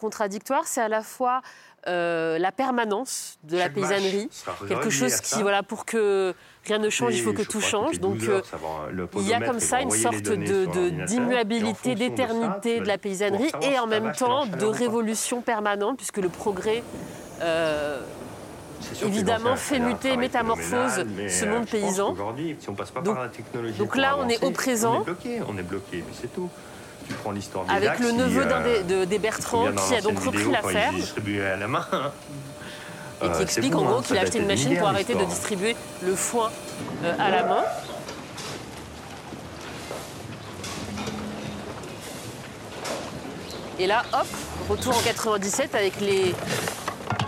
contradictoires. 0.00 0.66
C'est 0.66 0.80
à 0.80 0.88
la 0.88 1.02
fois 1.02 1.42
euh, 1.86 2.38
la 2.38 2.52
permanence 2.52 3.38
de 3.44 3.56
la 3.56 3.64
Chaque 3.64 3.74
paysannerie, 3.74 4.28
quelque 4.68 4.90
chose 4.90 5.20
qui, 5.20 5.40
voilà, 5.42 5.62
pour 5.62 5.84
que 5.84 6.34
rien 6.66 6.78
ne 6.78 6.90
change, 6.90 7.14
il 7.16 7.22
faut 7.22 7.32
que 7.32 7.42
tout 7.42 7.60
change. 7.60 8.00
Donc 8.00 8.18
12 8.18 8.28
euh, 8.28 8.32
heures, 8.32 8.42
le 8.90 9.08
il 9.16 9.28
y 9.28 9.32
a 9.34 9.40
comme 9.40 9.60
ça 9.60 9.80
une 9.80 9.90
sorte 9.90 10.20
de- 10.22 10.34
de- 10.66 11.04
d'immuabilité, 11.06 11.94
de 11.94 12.00
d'éternité 12.00 12.80
de 12.80 12.86
la 12.86 12.98
paysannerie 12.98 13.50
savoir 13.50 13.70
et 13.72 13.78
en 13.78 13.86
même 13.86 14.12
temps 14.12 14.46
de 14.46 14.66
révolution 14.66 15.40
permanente, 15.40 15.96
puisque 15.96 16.18
le 16.18 16.28
progrès 16.28 16.82
euh, 17.40 18.00
évidemment 19.02 19.56
fait 19.56 19.78
muter, 19.78 20.16
métamorphose 20.16 21.04
ce 21.28 21.44
euh, 21.44 21.50
monde 21.50 21.66
paysan. 21.66 22.10
qu'aujourd'hui, 22.10 22.56
si 22.58 22.68
on 22.68 22.74
passe 22.74 22.90
pas 22.90 23.00
Donc- 23.00 23.14
par 23.14 23.24
la 23.24 23.30
technologie 23.30 23.78
donc 23.78 23.88
pour 23.92 24.00
là, 24.00 24.16
on 24.18 24.28
est 24.28 24.34
avancer, 24.36 24.44
au 24.46 24.50
présent. 24.50 24.96
On 24.96 25.00
est 25.00 25.04
bloqué, 25.04 25.40
on 25.48 25.58
est 25.58 25.62
bloqué, 25.62 26.04
mais 26.06 26.12
c'est 26.20 26.32
tout. 26.34 26.48
Tu 27.08 27.14
prends 27.14 27.30
l'histoire 27.32 27.64
des 27.64 27.72
avec 27.74 27.88
lacs, 27.88 27.98
le 28.00 28.12
neveu 28.12 28.44
d'un 28.44 28.60
euh, 28.60 28.82
des, 28.82 28.84
de- 28.84 29.04
des 29.04 29.16
je 29.16 29.18
me 29.18 29.22
Bertrand 29.22 29.64
souviens 29.66 29.72
dans 29.72 29.88
qui 29.88 29.94
a 29.96 30.00
donc 30.02 30.18
repris 30.18 30.30
vidéo, 30.38 30.52
la 30.52 30.60
quand 30.60 30.68
ferme 30.68 30.94
Il 30.96 31.00
distribuait 31.02 31.46
à 31.46 31.56
la 31.56 31.68
main. 31.68 31.86
et 31.90 33.24
Euh, 33.24 33.28
qui 33.30 33.36
c'est 33.36 33.42
explique 33.42 33.74
en 33.74 33.80
hein, 33.80 33.90
gros 33.90 34.02
ça 34.02 34.06
qu'il 34.08 34.18
a 34.18 34.20
acheté 34.20 34.38
une 34.38 34.46
machine 34.46 34.76
pour 34.78 34.88
arrêter 34.88 35.14
de 35.14 35.24
distribuer 35.24 35.74
le 36.02 36.14
foin 36.14 36.50
euh, 37.04 37.14
à 37.18 37.30
la 37.30 37.42
main. 37.44 37.64
Et 43.78 43.86
là, 43.86 44.02
hop, 44.12 44.26
retour 44.68 44.96
en 44.96 45.00
97 45.00 45.74
avec 45.74 46.00
les 46.00 46.34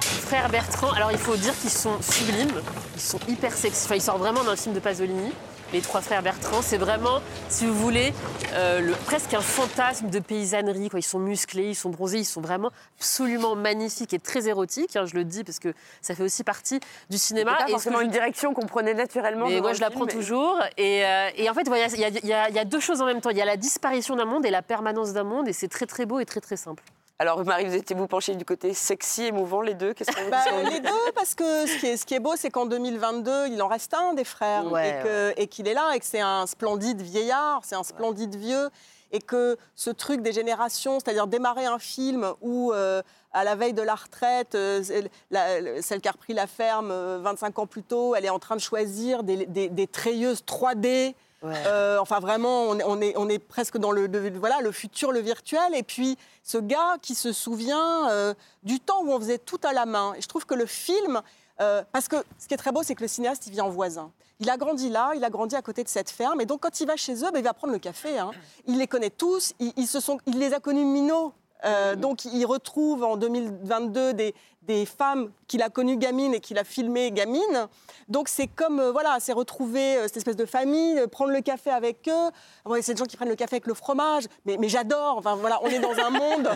frères 0.03 0.49
Bertrand. 0.49 0.91
Alors 0.93 1.13
il 1.13 1.19
faut 1.19 1.37
dire 1.37 1.57
qu'ils 1.61 1.71
sont 1.71 2.01
sublimes, 2.03 2.51
ils 2.97 3.01
sont 3.01 3.21
hyper 3.29 3.53
sexy. 3.53 3.83
Enfin, 3.85 3.95
ils 3.97 4.03
sortent 4.03 4.19
vraiment 4.19 4.43
d'un 4.43 4.57
film 4.57 4.75
de 4.75 4.81
Pasolini. 4.81 5.33
Les 5.73 5.81
trois 5.81 6.01
frères 6.01 6.23
Bertrand, 6.23 6.63
c'est 6.63 6.79
vraiment, 6.79 7.21
si 7.49 7.65
vous 7.65 7.75
voulez, 7.75 8.13
euh, 8.55 8.81
le- 8.81 8.93
presque 8.93 9.35
un 9.35 9.41
fantasme 9.41 10.11
de 10.11 10.19
paysannerie. 10.19 10.89
Quoi. 10.89 10.99
Ils 10.99 11.05
sont 11.05 11.21
musclés, 11.21 11.69
ils 11.71 11.75
sont 11.77 11.91
bronzés, 11.91 12.19
ils 12.19 12.25
sont 12.25 12.41
vraiment 12.41 12.71
absolument 12.99 13.55
magnifiques 13.55 14.13
et 14.13 14.19
très 14.19 14.49
érotiques. 14.49 14.97
hein, 14.97 15.05
je 15.07 15.15
le 15.15 15.23
dis 15.25 15.45
parce 15.45 15.61
que 15.61 15.73
ça 16.03 16.17
fait 16.17 16.25
aussi 16.25 16.43
partie 16.43 16.81
du 17.09 17.19
cinéma. 17.19 17.55
C'est 17.61 17.65
que 17.67 17.71
forcément 17.73 17.99
je 18.01 18.05
une 18.05 18.11
direction 18.11 18.53
qu'on 18.53 18.67
prenait 18.67 18.95
naturellement. 18.95 19.47
mais 19.49 19.61
moi, 19.61 19.73
je 19.73 19.81
la 19.81 19.91
prends 19.91 20.07
mais- 20.07 20.13
toujours. 20.13 20.59
Et, 20.77 21.05
euh, 21.07 21.29
et 21.37 21.49
en 21.49 21.55
fait, 21.55 21.67
voilà, 21.69 21.87
il 21.87 21.99
y, 22.25 22.29
y 22.29 22.33
a 22.59 22.65
deux 22.65 22.81
choses 22.81 23.01
en 23.01 23.07
même 23.07 23.21
temps. 23.21 23.31
Il 23.31 23.37
y 23.37 23.43
a 23.43 23.45
la 23.45 23.57
disparition 23.57 24.17
d'un 24.17 24.25
monde 24.25 24.45
et 24.47 24.51
la 24.51 24.63
permanence 24.63 25.13
d'un 25.13 25.25
monde. 25.25 25.47
Et 25.47 25.53
c'est 25.53 25.69
très, 25.69 25.87
très 25.87 26.05
beau 26.05 26.19
et 26.19 26.25
très, 26.27 26.41
très 26.41 26.57
simple. 26.57 26.83
Alors, 27.21 27.45
Marie, 27.45 27.67
vous 27.67 27.75
étiez-vous 27.75 28.07
penchée 28.07 28.35
du 28.35 28.47
côté 28.47 28.73
sexy, 28.73 29.25
émouvant, 29.27 29.61
les 29.61 29.75
deux? 29.75 29.93
Qu'est-ce 29.93 30.11
Bah, 30.31 30.39
les 30.71 30.81
deux, 30.81 30.89
parce 31.15 31.35
que 31.35 31.67
ce 31.67 31.77
qui 31.79 31.87
est, 31.89 31.97
ce 31.99 32.07
qui 32.07 32.15
est 32.15 32.19
beau, 32.19 32.33
c'est 32.35 32.49
qu'en 32.49 32.65
2022, 32.65 33.49
il 33.49 33.61
en 33.61 33.69
reste 33.69 33.93
un 33.93 34.15
des 34.15 34.25
frères. 34.25 34.65
Ouais, 34.73 35.33
et 35.37 35.47
qu'il 35.47 35.69
est 35.69 35.75
là 35.75 35.93
et 35.95 36.01
que 36.01 36.07
c'est 36.07 36.21
un 36.23 36.47
splendide 36.47 37.03
vieillard, 37.03 37.61
c'est 37.63 37.75
un 37.75 37.83
splendide 37.83 38.37
vieux. 38.37 38.71
Et 39.13 39.19
que 39.19 39.59
ce 39.75 39.91
truc 39.91 40.23
des 40.23 40.33
générations, 40.33 40.99
c'est-à-dire 40.99 41.27
démarrer 41.27 41.67
un 41.67 41.79
film 41.79 42.33
où 42.41 42.73
euh, 42.73 43.03
à 43.35 43.45
la 43.45 43.55
veille 43.55 43.75
de 43.75 43.83
la 43.83 43.97
retraite, 43.97 44.55
euh, 44.55 44.83
la- 45.31 45.83
celle 45.83 46.01
qui 46.01 46.09
a 46.09 46.13
repris 46.13 46.33
la 46.33 46.47
ferme 46.47 46.91
euh, 46.91 47.19
25 47.21 47.59
ans 47.59 47.67
plus 47.67 47.83
tôt, 47.83 48.15
elle 48.15 48.25
est 48.25 48.31
en 48.31 48.39
train 48.39 48.57
de 48.57 48.61
choisir 48.63 49.25
des, 49.25 49.45
des- 49.45 49.69
des 49.69 49.87
treilleuses 49.87 50.43
3D. 50.47 51.15
Euh, 51.45 51.99
enfin, 51.99 52.21
vraiment, 52.21 52.69
on 52.69 53.01
est, 53.01 53.39
presque 53.39 53.79
dans 53.79 53.93
le, 53.93 54.09
voilà, 54.39 54.61
le 54.61 54.73
futur, 54.73 55.13
le 55.13 55.21
virtuel. 55.21 55.75
Et 55.75 55.83
puis, 55.83 56.17
ce 56.43 56.59
gars 56.59 56.97
qui 57.01 57.15
se 57.15 57.33
souvient 57.33 58.11
euh, 58.11 58.35
du 58.63 58.81
temps 58.81 59.03
où 59.03 59.13
on 59.13 59.19
faisait 59.19 59.39
tout 59.39 59.61
à 59.63 59.73
la 59.73 59.87
main. 59.87 60.15
Et 60.17 60.21
je 60.21 60.29
trouve 60.29 60.47
que 60.47 60.55
le 60.55 60.67
film, 60.67 61.23
euh, 61.61 61.83
parce 61.93 62.09
que 62.09 62.17
ce 62.39 62.47
qui 62.47 62.55
est 62.55 62.59
très 62.59 62.73
beau, 62.73 62.83
c'est 62.83 62.95
que 62.95 63.03
le 63.03 63.09
cinéaste, 63.09 63.47
il 63.47 63.53
vit 63.53 63.61
en 63.61 63.71
voisin. 63.71 64.11
Il 64.39 64.49
a 64.49 64.57
grandi 64.57 64.89
là, 64.89 65.13
il 65.15 65.23
a 65.23 65.31
grandi 65.31 65.55
à 65.55 65.63
côté 65.63 65.85
de 65.85 65.89
cette 65.89 66.11
ferme. 66.11 66.41
Et 66.41 66.47
donc, 66.47 66.61
quand 66.61 66.81
il 66.81 66.87
va 66.87 66.97
chez 66.97 67.15
eux, 67.25 67.31
ben, 67.31 67.39
il 67.39 67.45
va 67.45 67.53
prendre 67.53 67.73
le 67.73 67.79
café. 67.79 68.19
hein. 68.19 68.31
Il 68.67 68.79
les 68.79 68.87
connaît 68.87 69.11
tous. 69.11 69.53
Se 69.87 70.01
sont, 70.01 70.19
il 70.27 70.39
les 70.39 70.55
a 70.55 70.61
connus 70.61 70.85
minots. 70.85 71.33
Euh, 71.65 71.97
Donc, 71.97 72.25
il 72.25 72.45
retrouve 72.45 73.05
en 73.05 73.17
2022 73.17 74.15
des, 74.15 74.35
des 74.63 74.87
femmes 74.87 75.31
qu'il 75.47 75.63
a 75.63 75.69
connues 75.69 75.97
gamines 75.97 76.35
et 76.35 76.41
qu'il 76.41 76.59
a 76.59 76.65
filmées 76.65 77.11
gamines. 77.11 77.69
Donc, 78.09 78.29
c'est 78.29 78.47
comme, 78.47 78.81
euh, 78.81 78.93
voilà, 78.93 79.19
c'est 79.21 79.33
retrouver 79.33 79.97
euh, 79.97 80.03
cette 80.05 80.19
espèce 80.19 80.37
de 80.37 80.47
famille, 80.47 81.01
prendre 81.09 81.33
le 81.33 81.41
café 81.41 81.71
avec 81.71 82.09
eux. 82.09 82.31
Ouais, 82.65 82.83
c'est 82.83 82.95
des 82.95 82.99
gens 82.99 83.05
qui 83.05 83.17
prennent 83.17 83.29
le 83.29 83.37
café 83.37 83.57
avec 83.57 83.67
le 83.67 83.75
fromage. 83.75 84.25
Mais, 84.45 84.57
mais 84.59 84.69
j'adore. 84.69 85.19
Enfin, 85.19 85.37
voilà, 85.37 85.59
on 85.63 85.69
est 85.69 85.81
dans 85.81 85.99
un 85.99 86.11
monde. 86.11 86.51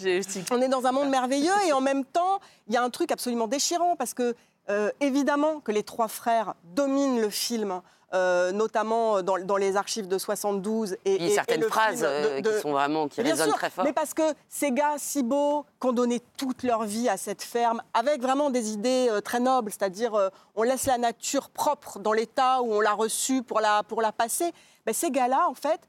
on 0.50 0.62
est 0.62 0.68
dans 0.68 0.86
un 0.86 0.92
monde 0.92 1.08
merveilleux 1.08 1.66
et 1.66 1.72
en 1.72 1.80
même 1.80 2.04
temps, 2.04 2.40
il 2.68 2.74
y 2.74 2.76
a 2.76 2.82
un 2.82 2.90
truc 2.90 3.12
absolument 3.12 3.46
déchirant 3.46 3.96
parce 3.96 4.14
que, 4.14 4.34
évidemment, 5.00 5.60
que 5.60 5.72
les 5.72 5.82
trois 5.82 6.08
frères 6.08 6.52
dominent 6.74 7.20
le 7.20 7.30
film. 7.30 7.80
Euh, 8.14 8.52
notamment 8.52 9.22
dans, 9.22 9.38
dans 9.38 9.56
les 9.56 9.76
archives 9.76 10.08
de 10.08 10.16
72 10.18 10.92
et, 11.04 11.12
et- 11.14 11.26
et 11.26 11.30
certaines 11.34 11.60
le 11.60 11.68
phrases 11.68 12.02
euh, 12.04 12.36
de- 12.38 12.48
de- 12.48 12.54
qui 12.54 12.60
sont 12.62 12.72
vraiment 12.72 13.06
qui 13.08 13.22
Bien 13.22 13.32
résonnent 13.32 13.48
sûr, 13.50 13.56
très 13.58 13.70
fort. 13.70 13.84
Mais 13.84 13.92
parce 13.92 14.14
que 14.14 14.22
ces 14.48 14.72
gars 14.72 14.94
si 14.96 15.22
beaux, 15.22 15.66
qui 15.80 15.86
ont 15.88 15.92
donné 15.92 16.20
toute 16.36 16.62
leur 16.62 16.84
vie 16.84 17.08
à 17.08 17.16
cette 17.16 17.42
ferme, 17.42 17.82
avec 17.92 18.22
vraiment 18.22 18.48
des 18.50 18.70
idées 18.72 19.08
euh, 19.10 19.20
très 19.20 19.40
nobles, 19.40 19.70
c'est-à-dire 19.70 20.14
euh, 20.14 20.28
on 20.56 20.62
laisse 20.62 20.86
la 20.86 20.96
nature 20.98 21.50
propre 21.50 21.98
dans 21.98 22.12
l'état 22.12 22.62
où 22.62 22.72
on 22.74 22.80
l'a 22.80 22.94
reçue 22.94 23.42
pour 23.42 23.60
la, 23.60 23.82
pour 23.82 24.00
la 24.00 24.12
passer, 24.12 24.52
ben, 24.86 24.94
ces 24.94 25.10
gars-là, 25.10 25.46
en 25.48 25.54
fait, 25.54 25.80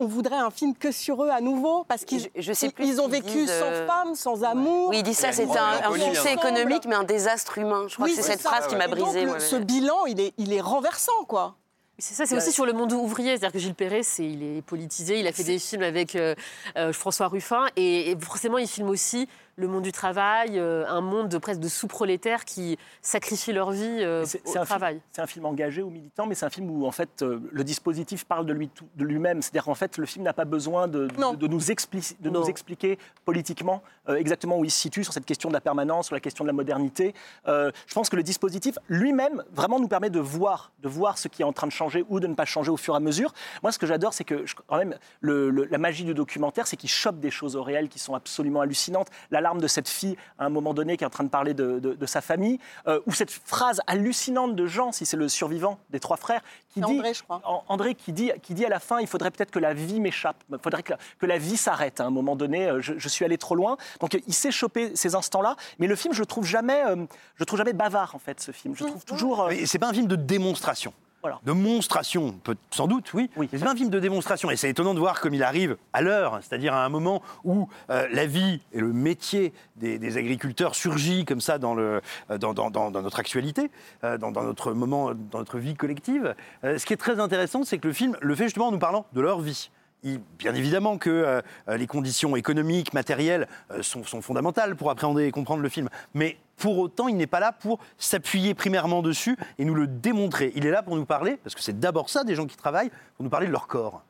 on 0.00 0.06
voudrait 0.06 0.36
un 0.38 0.50
film 0.50 0.74
que 0.74 0.90
sur 0.90 1.22
eux 1.24 1.30
à 1.30 1.40
nouveau, 1.40 1.84
parce 1.86 2.04
qu'ils 2.04 2.20
Je- 2.20 2.28
je 2.42 2.52
sais 2.52 2.66
ils- 2.66 2.72
plus 2.72 2.86
ils 2.88 3.00
ont 3.00 3.08
vécu 3.08 3.46
sans 3.46 3.52
euh, 3.66 3.86
femme, 3.86 4.14
sans 4.14 4.42
amour. 4.42 4.88
Oui, 4.88 4.98
il 4.98 5.02
dit 5.02 5.14
ça, 5.14 5.30
c'est 5.32 5.44
un, 5.44 5.92
succès 5.94 6.32
économique, 6.32 6.84
mais 6.86 6.94
un 6.96 7.04
désastre 7.04 7.58
humain. 7.58 7.84
Je 7.88 7.94
crois 7.94 8.06
Oui, 8.06 8.16
que 8.16 8.22
c'est 8.22 8.32
cette 8.32 8.40
ça. 8.40 8.48
phrase 8.50 8.66
qui 8.66 8.76
m'a 8.76 8.88
brisée. 8.88 9.22
le- 9.22 9.26
moi. 9.32 9.40
ce 9.40 9.56
bilan, 9.56 10.06
il 10.06 10.18
est, 10.20 10.32
il 10.38 10.52
est 10.52 10.60
renversant, 10.60 11.24
quoi. 11.28 11.54
C'est 12.00 12.14
ça, 12.14 12.26
c'est 12.26 12.36
aussi 12.36 12.52
sur 12.52 12.66
le 12.66 12.72
monde 12.72 12.92
ouvrier. 12.92 13.30
C'est-à-dire 13.30 13.52
que 13.52 13.58
Gilles 13.58 13.74
Perret, 13.74 14.02
c'est, 14.02 14.26
il 14.26 14.42
est 14.42 14.62
politisé, 14.62 15.20
il 15.20 15.26
a 15.26 15.32
fait 15.32 15.44
des 15.44 15.58
films 15.58 15.82
avec 15.82 16.16
euh, 16.16 16.34
euh, 16.76 16.92
François 16.92 17.28
Ruffin, 17.28 17.66
et, 17.76 18.10
et 18.10 18.16
forcément, 18.18 18.58
il 18.58 18.66
filme 18.66 18.88
aussi 18.88 19.28
le 19.56 19.68
monde 19.68 19.82
du 19.82 19.92
travail, 19.92 20.58
euh, 20.58 20.86
un 20.88 21.02
monde 21.02 21.28
de 21.28 21.36
presque 21.36 21.60
de 21.60 21.68
sous-prolétaires 21.68 22.46
qui 22.46 22.78
sacrifient 23.02 23.52
leur 23.52 23.72
vie 23.72 23.82
euh, 23.84 24.24
C'est- 24.24 24.38
au 24.48 24.52
c'est 24.52 24.58
un 24.58 24.64
travail. 24.64 24.94
film- 24.94 25.02
C'est 25.12 25.20
un 25.20 25.26
film 25.26 25.44
engagé 25.44 25.82
ou 25.82 25.90
militant, 25.90 26.26
mais 26.26 26.34
c'est 26.34 26.46
un 26.46 26.50
film 26.50 26.70
où 26.70 26.86
en 26.86 26.90
fait 26.92 27.20
euh, 27.20 27.40
le 27.52 27.62
dispositif 27.62 28.24
parle 28.24 28.46
de 28.46 28.54
lui 28.54 28.68
tout- 28.68 28.86
de 28.96 29.04
lui-même. 29.04 29.42
C'est-à-dire 29.42 29.64
qu'en 29.64 29.74
fait 29.74 29.98
le 29.98 30.06
film 30.06 30.24
n'a 30.24 30.32
pas 30.32 30.46
besoin 30.46 30.88
de, 30.88 31.08
de- 31.08 31.20
Non. 31.20 31.34
de 31.34 31.46
nous, 31.46 31.58
de 31.58 32.30
nous 32.30 32.48
expliquer 32.48 32.98
politiquement 33.26 33.82
euh, 34.08 34.14
exactement 34.16 34.56
où 34.58 34.64
il 34.64 34.70
se 34.70 34.78
situe 34.78 35.04
sur 35.04 35.12
cette 35.12 35.26
question 35.26 35.50
de 35.50 35.54
la 35.54 35.60
permanence, 35.60 36.06
sur 36.06 36.14
la 36.14 36.20
question 36.20 36.44
de 36.44 36.48
la 36.48 36.54
modernité. 36.54 37.12
Euh, 37.46 37.70
je 37.86 37.92
pense 37.92 38.08
que 38.08 38.16
le 38.16 38.22
dispositif 38.22 38.78
lui-même 38.88 39.42
vraiment 39.52 39.78
nous 39.78 39.88
permet 39.88 40.08
de 40.10 40.20
voir, 40.20 40.72
de 40.80 40.88
voir 40.88 41.18
ce 41.18 41.28
qui 41.28 41.42
est 41.42 41.44
en 41.44 41.52
train 41.52 41.66
de 41.66 41.72
changer 41.72 41.89
ou 42.08 42.20
de 42.20 42.26
ne 42.26 42.34
pas 42.34 42.44
changer 42.44 42.70
au 42.70 42.76
fur 42.76 42.94
et 42.94 42.96
à 42.96 43.00
mesure. 43.00 43.32
Moi, 43.62 43.72
ce 43.72 43.78
que 43.78 43.86
j'adore, 43.86 44.14
c'est 44.14 44.24
que 44.24 44.44
quand 44.66 44.76
même 44.78 44.96
le- 45.20 45.50
le- 45.50 45.64
la 45.64 45.78
magie 45.78 46.04
du 46.04 46.14
documentaire, 46.14 46.66
c'est 46.66 46.76
qu'il 46.76 46.88
chope 46.90 47.18
des 47.20 47.30
choses 47.30 47.56
au 47.56 47.62
réel 47.62 47.88
qui 47.88 47.98
sont 47.98 48.14
absolument 48.14 48.60
hallucinantes. 48.60 49.08
L'alarme 49.30 49.60
de 49.60 49.66
cette 49.68 49.88
fille 49.88 50.16
à 50.38 50.44
un 50.46 50.48
moment 50.50 50.74
donné 50.74 50.96
qui 50.96 51.04
est 51.04 51.06
en 51.06 51.10
train 51.10 51.24
de 51.24 51.28
parler 51.28 51.54
de, 51.54 51.78
de- 51.78 51.94
de 51.94 52.06
sa 52.06 52.20
famille, 52.20 52.58
euh, 52.86 53.00
ou 53.06 53.12
cette 53.12 53.30
phrase 53.30 53.80
hallucinante 53.86 54.54
de 54.56 54.66
Jean, 54.66 54.92
si 54.92 55.04
c'est 55.06 55.16
le 55.16 55.28
survivant 55.28 55.78
des 55.90 56.00
trois 56.00 56.16
frères, 56.16 56.42
qui 56.72 56.80
dit, 56.80 56.86
André, 56.98 57.14
je 57.14 57.22
crois. 57.22 57.40
An- 57.44 57.64
André 57.68 57.94
qui 57.94 58.12
dit, 58.12 58.30
qui 58.42 58.54
dit 58.54 58.64
à 58.64 58.68
la 58.68 58.78
fin, 58.80 59.00
il 59.00 59.06
faudrait 59.06 59.30
peut-être 59.30 59.50
que 59.50 59.58
la 59.58 59.74
vie 59.74 59.98
m'échappe, 60.00 60.36
il 60.50 60.58
faudrait 60.62 60.82
que 60.82 60.92
la, 60.92 60.98
que 61.18 61.26
la 61.26 61.38
vie 61.38 61.56
s'arrête 61.56 62.00
à 62.00 62.04
un 62.04 62.10
moment 62.10 62.36
donné, 62.36 62.68
euh, 62.68 62.80
je, 62.80 62.94
je 62.96 63.08
suis 63.08 63.24
allé 63.24 63.38
trop 63.38 63.54
loin. 63.56 63.76
Donc 64.00 64.16
il 64.26 64.34
sait 64.34 64.50
choper 64.52 64.92
ces 64.94 65.14
instants-là, 65.14 65.56
mais 65.78 65.86
le 65.86 65.96
film, 65.96 66.14
je 66.14 66.22
trouve 66.24 66.44
jamais, 66.44 66.84
euh, 66.86 67.06
je 67.36 67.44
trouve 67.44 67.58
jamais 67.58 67.72
bavard 67.72 68.14
en 68.14 68.18
fait, 68.18 68.40
ce 68.40 68.52
film. 68.52 68.74
Je 68.76 68.84
trouve 68.84 69.04
toujours... 69.04 69.42
euh, 69.42 69.52
c'est 69.66 69.78
pas 69.78 69.88
un 69.88 69.92
film 69.92 70.06
de 70.06 70.16
démonstration. 70.16 70.92
Voilà. 71.22 71.38
De 71.44 71.52
monstration, 71.52 72.32
peut- 72.44 72.56
sans 72.70 72.86
doute, 72.86 73.12
oui. 73.14 73.28
Oui. 73.36 73.48
Mais 73.52 73.58
c'est 73.58 73.66
un 73.66 73.76
film 73.76 73.90
de 73.90 73.98
démonstration. 74.00 74.50
Et 74.50 74.56
c'est 74.56 74.70
étonnant 74.70 74.94
de 74.94 74.98
voir 75.00 75.20
comme 75.20 75.34
il 75.34 75.42
arrive 75.42 75.76
à 75.92 76.00
l'heure, 76.00 76.38
c'est-à-dire 76.42 76.72
à 76.74 76.84
un 76.84 76.88
moment 76.88 77.22
où 77.44 77.68
euh, 77.90 78.06
la 78.10 78.26
vie 78.26 78.60
et 78.72 78.80
le 78.80 78.92
métier 78.92 79.52
des, 79.76 79.98
des 79.98 80.16
agriculteurs 80.16 80.74
surgit 80.74 81.24
comme 81.26 81.40
ça 81.40 81.58
dans, 81.58 81.74
le, 81.74 82.00
euh, 82.30 82.38
dans, 82.38 82.54
dans- 82.54 82.70
dans- 82.70 82.90
dans 82.90 83.02
notre 83.02 83.20
actualité, 83.20 83.70
euh, 84.04 84.16
dans, 84.18 84.30
dans 84.32 84.42
notre 84.42 84.72
moment, 84.72 85.12
dans 85.14 85.38
notre 85.40 85.58
vie 85.58 85.74
collective. 85.74 86.34
Euh, 86.64 86.78
ce 86.78 86.86
qui 86.86 86.92
est 86.94 86.96
très 86.96 87.20
intéressant, 87.20 87.64
c'est 87.64 87.78
que 87.78 87.88
le 87.88 87.94
film 87.94 88.16
le 88.20 88.34
fait 88.34 88.44
justement 88.44 88.68
en 88.68 88.72
nous 88.72 88.78
parlant 88.78 89.04
de 89.12 89.20
leur 89.20 89.40
vie. 89.40 89.70
Bien 90.02 90.54
évidemment 90.54 90.98
que 90.98 91.10
euh, 91.10 91.40
euh, 91.68 91.76
les 91.76 91.86
conditions 91.86 92.36
économiques, 92.36 92.92
matérielles 92.94 93.46
euh, 93.70 93.82
sont, 93.82 94.04
sont 94.04 94.22
fondamentales 94.22 94.76
pour 94.76 94.90
appréhender 94.90 95.26
et 95.26 95.30
comprendre 95.30 95.62
le 95.62 95.68
film. 95.68 95.88
Mais 96.14 96.38
pour 96.56 96.78
autant, 96.78 97.08
il 97.08 97.16
n'est 97.16 97.26
pas 97.26 97.40
là 97.40 97.52
pour 97.52 97.78
s'appuyer 97.98 98.54
primairement 98.54 99.02
dessus 99.02 99.36
et 99.58 99.64
nous 99.64 99.74
le 99.74 99.86
démontrer. 99.86 100.52
Il 100.54 100.66
est 100.66 100.70
là 100.70 100.82
pour 100.82 100.96
nous 100.96 101.06
parler, 101.06 101.38
parce 101.42 101.54
que 101.54 101.62
c'est 101.62 101.78
d'abord 101.78 102.10
ça 102.10 102.24
des 102.24 102.34
gens 102.34 102.46
qui 102.46 102.56
travaillent, 102.56 102.90
pour 103.16 103.24
nous 103.24 103.30
parler 103.30 103.46
de 103.46 103.52
leur 103.52 103.66
corps. 103.66 104.02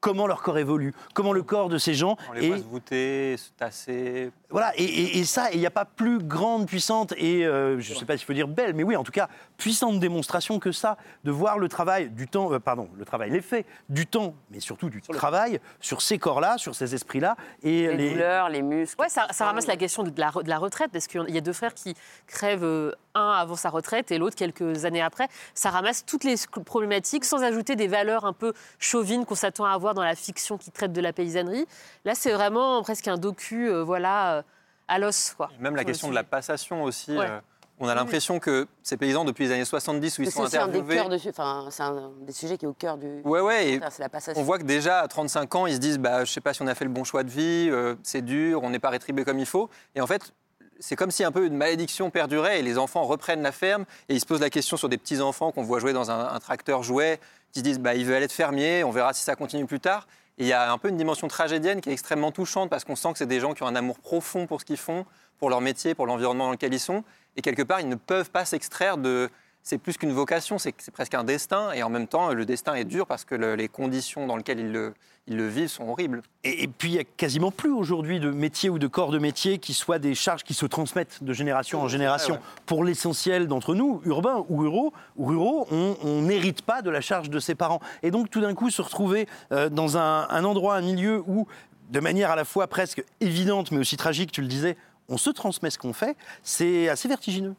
Comment 0.00 0.26
leur 0.26 0.42
corps 0.42 0.58
évolue, 0.58 0.94
comment 1.14 1.32
le 1.32 1.44
corps 1.44 1.68
de 1.68 1.78
ces 1.78 1.94
gens 1.94 2.16
On 2.28 2.32
les 2.32 2.48
voit 2.48 2.56
est 2.56 2.60
se 2.60 2.64
voûter, 2.64 3.36
se 3.36 3.50
tasser. 3.50 4.32
Voilà, 4.52 4.72
et, 4.76 4.84
et- 4.84 5.18
et 5.18 5.24
ça, 5.24 5.50
il 5.52 5.58
n'y 5.58 5.66
a 5.66 5.70
pas 5.70 5.84
plus 5.84 6.18
grande, 6.18 6.66
puissante 6.66 7.12
et, 7.16 7.44
euh, 7.44 7.80
je 7.80 7.92
ne 7.92 7.98
sais 7.98 8.04
pas 8.04 8.16
s'il 8.16 8.26
faut 8.26 8.32
dire 8.32 8.46
belle, 8.48 8.74
mais 8.74 8.82
oui, 8.84 8.94
en 8.96 9.02
tout 9.02 9.10
cas, 9.12 9.28
puissante 9.56 9.98
démonstration 9.98 10.58
que 10.58 10.70
ça, 10.72 10.96
de 11.24 11.30
voir 11.30 11.58
le 11.58 11.68
travail 11.68 12.10
du 12.10 12.28
temps, 12.28 12.52
euh, 12.52 12.58
pardon, 12.60 12.88
le 12.96 13.04
travail, 13.04 13.30
l'effet 13.30 13.64
du 13.88 14.06
temps, 14.06 14.34
mais 14.50 14.60
surtout 14.60 14.90
du 14.90 15.00
travail 15.02 15.58
sur 15.80 16.02
ces 16.02 16.18
corps-là, 16.18 16.58
sur 16.58 16.74
ces 16.74 16.94
esprits-là, 16.94 17.36
et 17.62 17.88
Les, 17.96 18.10
douleurs, 18.10 18.48
les 18.48 18.62
muscles. 18.62 19.00
Ouais, 19.00 19.08
ça, 19.08 19.26
ça 19.30 19.46
ramasse 19.46 19.66
la 19.66 19.76
question 19.76 20.02
de 20.02 20.12
la, 20.20 20.30
re- 20.30 20.42
de 20.44 20.48
la 20.48 20.58
retraite, 20.58 20.90
parce 20.92 21.06
qu'il 21.06 21.30
y 21.30 21.38
a 21.38 21.40
deux 21.40 21.52
frères 21.52 21.74
qui 21.74 21.94
crèvent, 22.26 22.62
euh, 22.64 22.92
un 23.14 23.30
avant 23.32 23.56
sa 23.56 23.68
retraite 23.68 24.10
et 24.10 24.16
l'autre 24.16 24.36
quelques 24.36 24.86
années 24.86 25.02
après. 25.02 25.28
Ça 25.54 25.68
ramasse 25.68 26.06
toutes 26.06 26.24
les 26.24 26.34
problématiques 26.64 27.26
sans 27.26 27.42
ajouter 27.42 27.76
des 27.76 27.86
valeurs 27.86 28.24
un 28.24 28.32
peu 28.32 28.54
chauvines 28.78 29.26
qu'on 29.26 29.34
s'attend 29.34 29.66
à 29.66 29.72
avoir 29.72 29.92
dans 29.92 30.02
la 30.02 30.14
fiction 30.14 30.56
qui 30.56 30.70
traite 30.70 30.92
de 30.94 31.00
la 31.02 31.12
paysannerie. 31.12 31.66
Là, 32.06 32.14
c'est 32.14 32.32
vraiment 32.32 32.82
presque 32.82 33.08
un 33.08 33.18
docu, 33.18 33.68
euh, 33.68 33.82
voilà, 33.84 34.36
euh, 34.36 34.41
à 34.88 34.98
l'os, 34.98 35.34
quoi. 35.36 35.50
Même 35.60 35.76
la 35.76 35.84
question 35.84 36.08
de 36.08 36.14
la 36.14 36.24
passation 36.24 36.82
aussi. 36.82 37.16
Ouais. 37.16 37.26
euh, 37.28 37.40
on 37.80 37.88
a 37.88 37.94
l'impression 37.96 38.38
que 38.38 38.68
ces 38.82 38.96
paysans, 38.96 39.24
depuis 39.24 39.46
les 39.46 39.52
années 39.52 39.64
70, 39.64 40.18
où 40.18 40.22
ils 40.22 40.30
sont 40.30 40.40
C'est 40.46 40.46
aussi 40.46 40.56
un 40.56 40.68
des 40.68 40.78
interviewés. 40.78 40.96
cœurs 40.96 41.08
de, 41.08 41.28
enfin, 41.30 41.66
c'est 41.70 41.82
un 41.82 42.12
des 42.20 42.32
sujets 42.32 42.56
qui 42.56 42.64
est 42.64 42.68
au 42.68 42.74
cœur 42.74 42.96
du. 42.96 43.22
Ouais, 43.24 43.40
ouais, 43.40 43.80
la 43.98 44.08
passation. 44.08 44.40
On 44.40 44.44
voit 44.44 44.58
que 44.58 44.64
déjà 44.64 45.00
à 45.00 45.08
35 45.08 45.54
ans, 45.56 45.66
ils 45.66 45.74
se 45.74 45.78
disent 45.80 45.98
bah, 45.98 46.24
je 46.24 46.30
sais 46.30 46.40
pas 46.40 46.54
si 46.54 46.62
on 46.62 46.66
a 46.68 46.74
fait 46.76 46.84
le 46.84 46.90
bon 46.92 47.02
choix 47.02 47.24
de 47.24 47.30
vie, 47.30 47.68
euh, 47.70 47.96
c'est 48.04 48.22
dur, 48.22 48.62
on 48.62 48.70
n'est 48.70 48.78
pas 48.78 48.90
rétribué 48.90 49.24
comme 49.24 49.38
il 49.40 49.46
faut. 49.46 49.68
Et 49.96 50.00
en 50.00 50.06
fait, 50.06 50.32
c'est 50.78 50.94
comme 50.94 51.10
si 51.10 51.24
un 51.24 51.32
peu 51.32 51.44
une 51.46 51.56
malédiction 51.56 52.10
perdurait 52.10 52.60
et 52.60 52.62
les 52.62 52.78
enfants 52.78 53.02
reprennent 53.04 53.42
la 53.42 53.52
ferme 53.52 53.84
et 54.08 54.14
ils 54.14 54.20
se 54.20 54.26
posent 54.26 54.40
la 54.40 54.50
question 54.50 54.76
sur 54.76 54.88
des 54.88 54.98
petits 54.98 55.20
enfants 55.20 55.50
qu'on 55.50 55.62
voit 55.62 55.80
jouer 55.80 55.92
dans 55.92 56.10
un, 56.10 56.28
un 56.28 56.38
tracteur 56.40 56.82
jouet, 56.84 57.18
qui 57.52 57.60
se 57.60 57.64
disent 57.64 57.80
bah, 57.80 57.94
il 57.94 58.04
veut 58.04 58.14
aller 58.14 58.26
être 58.26 58.32
fermier, 58.32 58.84
on 58.84 58.90
verra 58.90 59.12
si 59.12 59.24
ça 59.24 59.34
continue 59.34 59.66
plus 59.66 59.80
tard. 59.80 60.06
Il 60.42 60.48
y 60.48 60.52
a 60.52 60.72
un 60.72 60.76
peu 60.76 60.88
une 60.88 60.96
dimension 60.96 61.28
tragédienne 61.28 61.80
qui 61.80 61.88
est 61.88 61.92
extrêmement 61.92 62.32
touchante 62.32 62.68
parce 62.68 62.82
qu'on 62.82 62.96
sent 62.96 63.12
que 63.12 63.18
c'est 63.18 63.26
des 63.26 63.38
gens 63.38 63.54
qui 63.54 63.62
ont 63.62 63.68
un 63.68 63.76
amour 63.76 64.00
profond 64.00 64.48
pour 64.48 64.60
ce 64.60 64.64
qu'ils 64.64 64.76
font, 64.76 65.06
pour 65.38 65.50
leur 65.50 65.60
métier, 65.60 65.94
pour 65.94 66.04
l'environnement 66.04 66.46
dans 66.46 66.50
lequel 66.50 66.74
ils 66.74 66.80
sont. 66.80 67.04
Et 67.36 67.42
quelque 67.42 67.62
part, 67.62 67.78
ils 67.80 67.88
ne 67.88 67.94
peuvent 67.94 68.28
pas 68.30 68.44
s'extraire 68.44 68.96
de. 68.98 69.30
C'est 69.62 69.78
plus 69.78 69.96
qu'une 69.96 70.10
vocation, 70.12 70.58
c'est 70.58 70.74
presque 70.90 71.14
un 71.14 71.22
destin. 71.22 71.70
Et 71.70 71.84
en 71.84 71.90
même 71.90 72.08
temps, 72.08 72.32
le 72.34 72.44
destin 72.44 72.74
est 72.74 72.82
dur 72.84 73.06
parce 73.06 73.24
que 73.24 73.36
le- 73.36 73.54
les 73.54 73.68
conditions 73.68 74.26
dans 74.26 74.36
lesquelles 74.36 74.58
ils 74.58 74.72
le, 74.72 74.94
ils 75.28 75.36
le 75.36 75.46
vivent 75.46 75.68
sont 75.68 75.88
horribles. 75.88 76.22
Et, 76.42 76.64
et 76.64 76.68
puis, 76.68 76.90
il 76.90 76.92
n'y 76.94 76.98
a 76.98 77.04
quasiment 77.04 77.50
plus 77.50 77.70
aujourd'hui 77.70 78.18
de 78.18 78.30
métier 78.30 78.68
ou 78.68 78.78
de 78.78 78.86
corps 78.88 79.12
de 79.12 79.18
métier 79.18 79.58
qui 79.58 79.72
soient 79.72 79.98
des 79.98 80.14
charges 80.14 80.42
qui 80.42 80.54
se 80.54 80.66
transmettent 80.66 81.22
de 81.22 81.32
génération 81.32 81.80
en 81.80 81.88
génération. 81.88 82.34
ouais. 82.34 82.40
Pour 82.66 82.84
l'essentiel 82.84 83.46
d'entre 83.46 83.74
nous, 83.74 84.02
urbains 84.04 84.44
ou 84.48 84.56
ruraux, 84.58 84.92
ou 85.16 85.26
ruraux 85.26 85.68
on 85.70 85.96
on 86.02 86.22
n'hérite 86.22 86.62
pas 86.62 86.82
de 86.82 86.90
la 86.90 87.00
charge 87.00 87.30
de 87.30 87.38
ses 87.38 87.54
parents. 87.54 87.80
Et 88.02 88.10
donc, 88.10 88.30
tout 88.30 88.40
d'un 88.40 88.54
coup, 88.54 88.70
se 88.70 88.82
retrouver 88.82 89.28
euh, 89.52 89.68
dans 89.68 89.96
un, 89.96 90.28
un 90.28 90.44
endroit, 90.44 90.74
un 90.74 90.82
milieu 90.82 91.22
où, 91.26 91.46
de 91.90 92.00
manière 92.00 92.30
à 92.30 92.36
la 92.36 92.44
fois 92.44 92.66
presque 92.66 93.04
évidente, 93.20 93.70
mais 93.70 93.78
aussi 93.78 93.96
tragique, 93.96 94.32
tu 94.32 94.40
le 94.40 94.48
disais, 94.48 94.76
on 95.08 95.18
se 95.18 95.30
transmet 95.30 95.70
ce 95.70 95.78
qu'on 95.78 95.92
fait, 95.92 96.16
c'est 96.42 96.88
assez 96.88 97.08
vertigineux. 97.08 97.54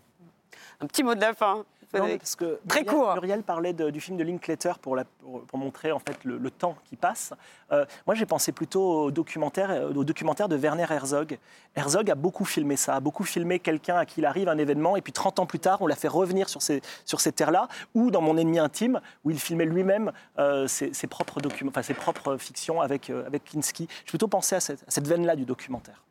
Un 0.81 0.87
petit 0.87 1.03
mot 1.03 1.15
de 1.15 1.21
la 1.21 1.33
fin. 1.33 1.63
Non, 1.99 2.17
parce 2.17 2.35
que 2.35 2.59
Très 2.67 2.81
Muriel, 2.81 2.85
court. 2.99 3.13
Muriel 3.15 3.43
parlait 3.43 3.73
de- 3.73 3.89
du 3.89 4.01
film 4.01 4.17
de 4.17 4.23
Linklater 4.23 4.79
pour, 4.79 4.95
la- 4.95 5.03
pour, 5.05 5.41
pour 5.43 5.59
montrer 5.59 5.91
en 5.91 5.99
fait 5.99 6.23
le, 6.23 6.37
le 6.37 6.51
temps 6.51 6.75
qui 6.85 6.95
passe. 6.95 7.33
Euh, 7.71 7.85
moi, 8.07 8.15
j'ai 8.15 8.25
pensé 8.25 8.51
plutôt 8.51 9.03
au 9.05 9.11
documentaire, 9.11 9.69
euh, 9.71 9.93
au 9.93 10.03
documentaire 10.03 10.47
de 10.49 10.55
Werner 10.55 10.85
Herzog. 10.89 11.37
Herzog 11.75 12.09
a 12.09 12.15
beaucoup 12.15 12.45
filmé 12.45 12.75
ça, 12.75 12.95
a 12.95 12.99
beaucoup 12.99 13.23
filmé 13.23 13.59
quelqu'un 13.59 13.97
à 13.97 14.05
qui 14.05 14.21
il 14.21 14.25
arrive 14.25 14.47
un 14.49 14.57
événement 14.57 14.95
et 14.95 15.01
puis 15.01 15.13
30 15.13 15.39
ans 15.39 15.45
plus 15.45 15.59
tard, 15.59 15.81
on 15.81 15.87
l'a 15.87 15.95
fait 15.95 16.07
revenir 16.07 16.49
sur 16.49 16.61
ces, 16.61 16.81
sur 17.05 17.19
ces 17.21 17.31
terres-là, 17.31 17.67
ou 17.95 18.11
dans 18.11 18.21
Mon 18.21 18.37
ennemi 18.37 18.59
intime, 18.59 19.01
où 19.23 19.31
il 19.31 19.39
filmait 19.39 19.65
lui-même 19.65 20.11
euh, 20.39 20.67
ses, 20.67 20.93
ses 20.93 21.07
propres 21.07 21.41
documents, 21.41 21.69
enfin 21.69 21.81
ses 21.83 21.93
propres 21.93 22.37
fictions 22.37 22.81
avec, 22.81 23.09
euh, 23.09 23.25
avec 23.25 23.43
Kinski. 23.43 23.87
J'ai 24.05 24.09
plutôt 24.09 24.27
pensé 24.27 24.55
à 24.55 24.59
cette, 24.59 24.81
à 24.87 24.91
cette 24.91 25.07
veine-là 25.07 25.35
du 25.35 25.45
documentaire. 25.45 26.03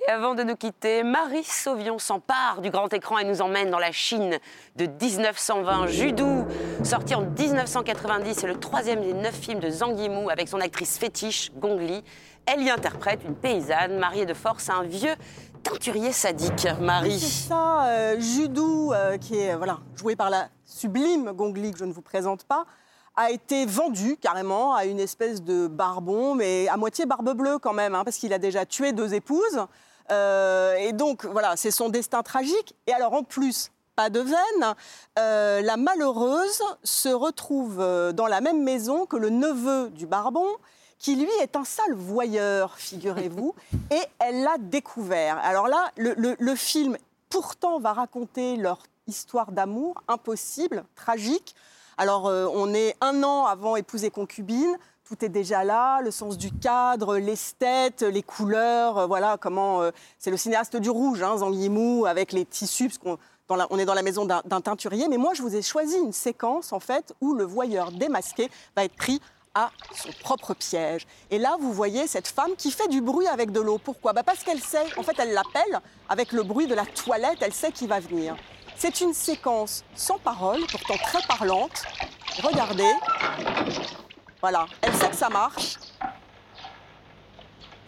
Et 0.00 0.10
avant 0.10 0.34
de 0.34 0.42
nous 0.42 0.56
quitter, 0.56 1.02
Marie 1.02 1.42
Sauvion 1.42 1.98
s'empare 1.98 2.60
du 2.60 2.70
grand 2.70 2.92
écran 2.92 3.18
et 3.18 3.24
nous 3.24 3.40
emmène 3.40 3.70
dans 3.70 3.78
la 3.78 3.92
Chine 3.92 4.38
de 4.76 4.86
1920. 4.86 5.86
Judou, 5.86 6.44
sorti 6.84 7.14
en 7.14 7.22
1990, 7.22 8.34
c'est 8.34 8.46
le 8.46 8.60
troisième 8.60 9.00
des 9.00 9.14
neuf 9.14 9.34
films 9.34 9.58
de 9.58 9.70
Zhang 9.70 9.98
Yimou 9.98 10.28
avec 10.28 10.48
son 10.48 10.60
actrice 10.60 10.98
fétiche, 10.98 11.50
Gong 11.56 11.78
Li. 11.78 12.04
Elle 12.44 12.62
y 12.62 12.70
interprète 12.70 13.20
une 13.24 13.34
paysanne 13.34 13.98
mariée 13.98 14.26
de 14.26 14.34
force 14.34 14.68
à 14.68 14.74
un 14.74 14.82
vieux 14.84 15.14
teinturier 15.62 16.12
sadique. 16.12 16.68
Marie. 16.80 17.18
Ça, 17.18 17.86
euh, 17.86 18.20
Judou, 18.20 18.92
euh, 18.92 19.16
qui 19.18 19.38
est 19.38 19.56
voilà, 19.56 19.78
joué 19.96 20.14
par 20.14 20.30
la 20.30 20.48
sublime 20.64 21.32
Gongli, 21.32 21.72
que 21.72 21.78
je 21.78 21.84
ne 21.84 21.92
vous 21.92 22.02
présente 22.02 22.44
pas, 22.44 22.66
a 23.16 23.30
été 23.30 23.64
vendu 23.64 24.18
carrément 24.18 24.74
à 24.74 24.84
une 24.84 25.00
espèce 25.00 25.42
de 25.42 25.66
barbon, 25.66 26.34
mais 26.34 26.68
à 26.68 26.76
moitié 26.76 27.06
barbe 27.06 27.32
bleue 27.34 27.58
quand 27.58 27.72
même, 27.72 27.94
hein, 27.94 28.04
parce 28.04 28.18
qu'il 28.18 28.32
a 28.34 28.38
déjà 28.38 28.66
tué 28.66 28.92
deux 28.92 29.14
épouses. 29.14 29.66
Euh, 30.10 30.74
et 30.76 30.92
donc, 30.92 31.24
voilà, 31.24 31.56
c'est 31.56 31.70
son 31.70 31.88
destin 31.88 32.22
tragique. 32.22 32.74
Et 32.86 32.92
alors, 32.92 33.12
en 33.14 33.22
plus, 33.22 33.70
pas 33.94 34.10
de 34.10 34.20
veine, 34.20 34.74
euh, 35.18 35.62
la 35.62 35.76
malheureuse 35.76 36.62
se 36.84 37.08
retrouve 37.08 37.78
euh, 37.80 38.12
dans 38.12 38.26
la 38.26 38.40
même 38.40 38.62
maison 38.62 39.06
que 39.06 39.16
le 39.16 39.30
neveu 39.30 39.88
du 39.90 40.06
barbon, 40.06 40.46
qui 40.98 41.16
lui 41.16 41.30
est 41.40 41.56
un 41.56 41.64
sale 41.64 41.94
voyeur, 41.94 42.74
figurez-vous, 42.76 43.54
et 43.90 44.00
elle 44.18 44.42
l'a 44.42 44.56
découvert. 44.58 45.38
Alors 45.42 45.68
là, 45.68 45.90
le, 45.96 46.14
le- 46.16 46.36
le 46.38 46.54
film, 46.54 46.96
pourtant, 47.30 47.78
va 47.78 47.92
raconter 47.92 48.56
leur 48.56 48.78
histoire 49.06 49.52
d'amour 49.52 49.94
impossible, 50.08 50.84
tragique. 50.94 51.54
Alors, 51.98 52.26
euh, 52.28 52.46
on 52.52 52.74
est 52.74 52.96
un 53.00 53.22
an 53.22 53.46
avant 53.46 53.76
Épouse 53.76 54.04
et 54.04 54.10
concubine. 54.10 54.76
Tout 55.08 55.24
est 55.24 55.28
déjà 55.28 55.62
là, 55.62 56.00
le 56.00 56.10
sens 56.10 56.36
du 56.36 56.50
cadre, 56.50 57.16
l'esthète, 57.18 58.02
les 58.02 58.24
couleurs, 58.24 58.98
euh, 58.98 59.06
voilà 59.06 59.36
comment. 59.40 59.80
euh, 59.80 59.92
c'est 60.18 60.32
le 60.32 60.36
cinéaste 60.36 60.76
du 60.76 60.90
rouge, 60.90 61.22
hein, 61.22 61.36
avec 62.06 62.32
les 62.32 62.44
tissus, 62.44 62.88
parce 62.88 62.98
qu'on 62.98 63.78
est 63.78 63.84
dans 63.84 63.94
la 63.94 64.02
maison 64.02 64.24
d'un 64.24 64.60
teinturier. 64.60 65.06
Mais 65.06 65.16
moi, 65.16 65.32
je 65.32 65.42
vous 65.42 65.54
ai 65.54 65.62
choisi 65.62 65.96
une 65.96 66.12
séquence, 66.12 66.72
en 66.72 66.80
fait, 66.80 67.14
où 67.20 67.34
le 67.34 67.44
voyeur 67.44 67.92
démasqué 67.92 68.50
va 68.74 68.82
être 68.82 68.96
pris 68.96 69.20
à 69.54 69.70
son 69.94 70.10
propre 70.24 70.54
piège. 70.54 71.06
Et 71.30 71.38
là, 71.38 71.56
vous 71.60 71.72
voyez 71.72 72.08
cette 72.08 72.26
femme 72.26 72.56
qui 72.58 72.72
fait 72.72 72.88
du 72.88 73.00
bruit 73.00 73.28
avec 73.28 73.52
de 73.52 73.60
l'eau. 73.60 73.78
Pourquoi? 73.78 74.12
Bah 74.12 74.24
Parce 74.24 74.42
qu'elle 74.42 74.60
sait, 74.60 74.86
en 74.96 75.04
fait, 75.04 75.14
elle 75.20 75.32
l'appelle 75.32 75.80
avec 76.08 76.32
le 76.32 76.42
bruit 76.42 76.66
de 76.66 76.74
la 76.74 76.84
toilette, 76.84 77.38
elle 77.42 77.54
sait 77.54 77.70
qui 77.70 77.86
va 77.86 78.00
venir. 78.00 78.36
C'est 78.76 79.00
une 79.00 79.14
séquence 79.14 79.84
sans 79.94 80.18
parole, 80.18 80.62
pourtant 80.68 80.96
très 80.96 81.22
parlante. 81.28 81.84
Regardez. 82.42 82.92
Voilà, 84.48 84.66
elle 84.80 84.94
sait 84.94 85.08
que 85.08 85.16
ça 85.16 85.28
marche. 85.28 85.74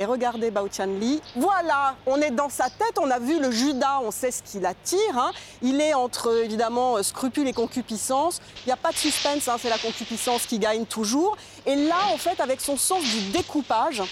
Et 0.00 0.04
regardez 0.04 0.50
Bao 0.50 0.66
Li. 0.98 1.22
Voilà, 1.36 1.94
on 2.04 2.20
est 2.20 2.32
dans 2.32 2.48
sa 2.48 2.64
tête, 2.68 2.98
on 3.00 3.08
a 3.12 3.20
vu 3.20 3.38
le 3.38 3.52
Judas, 3.52 4.00
on 4.02 4.10
sait 4.10 4.32
ce 4.32 4.42
qui 4.42 4.58
l'attire. 4.58 5.16
hein. 5.16 5.30
Il 5.62 5.80
est 5.80 5.94
entre, 5.94 6.36
évidemment, 6.42 6.96
euh, 6.96 7.04
scrupule 7.04 7.46
et 7.46 7.52
concupiscence. 7.52 8.40
Il 8.64 8.70
n'y 8.70 8.72
a 8.72 8.76
pas 8.76 8.90
de 8.90 8.96
suspense, 8.96 9.46
hein, 9.46 9.54
c'est 9.56 9.68
la 9.68 9.78
concupiscence 9.78 10.46
qui 10.46 10.58
gagne 10.58 10.84
toujours. 10.84 11.36
Et 11.64 11.76
là, 11.76 12.08
en 12.12 12.18
fait, 12.18 12.40
avec 12.40 12.60
son 12.60 12.76
sens 12.76 13.04
du 13.04 13.30
découpage, 13.30 14.02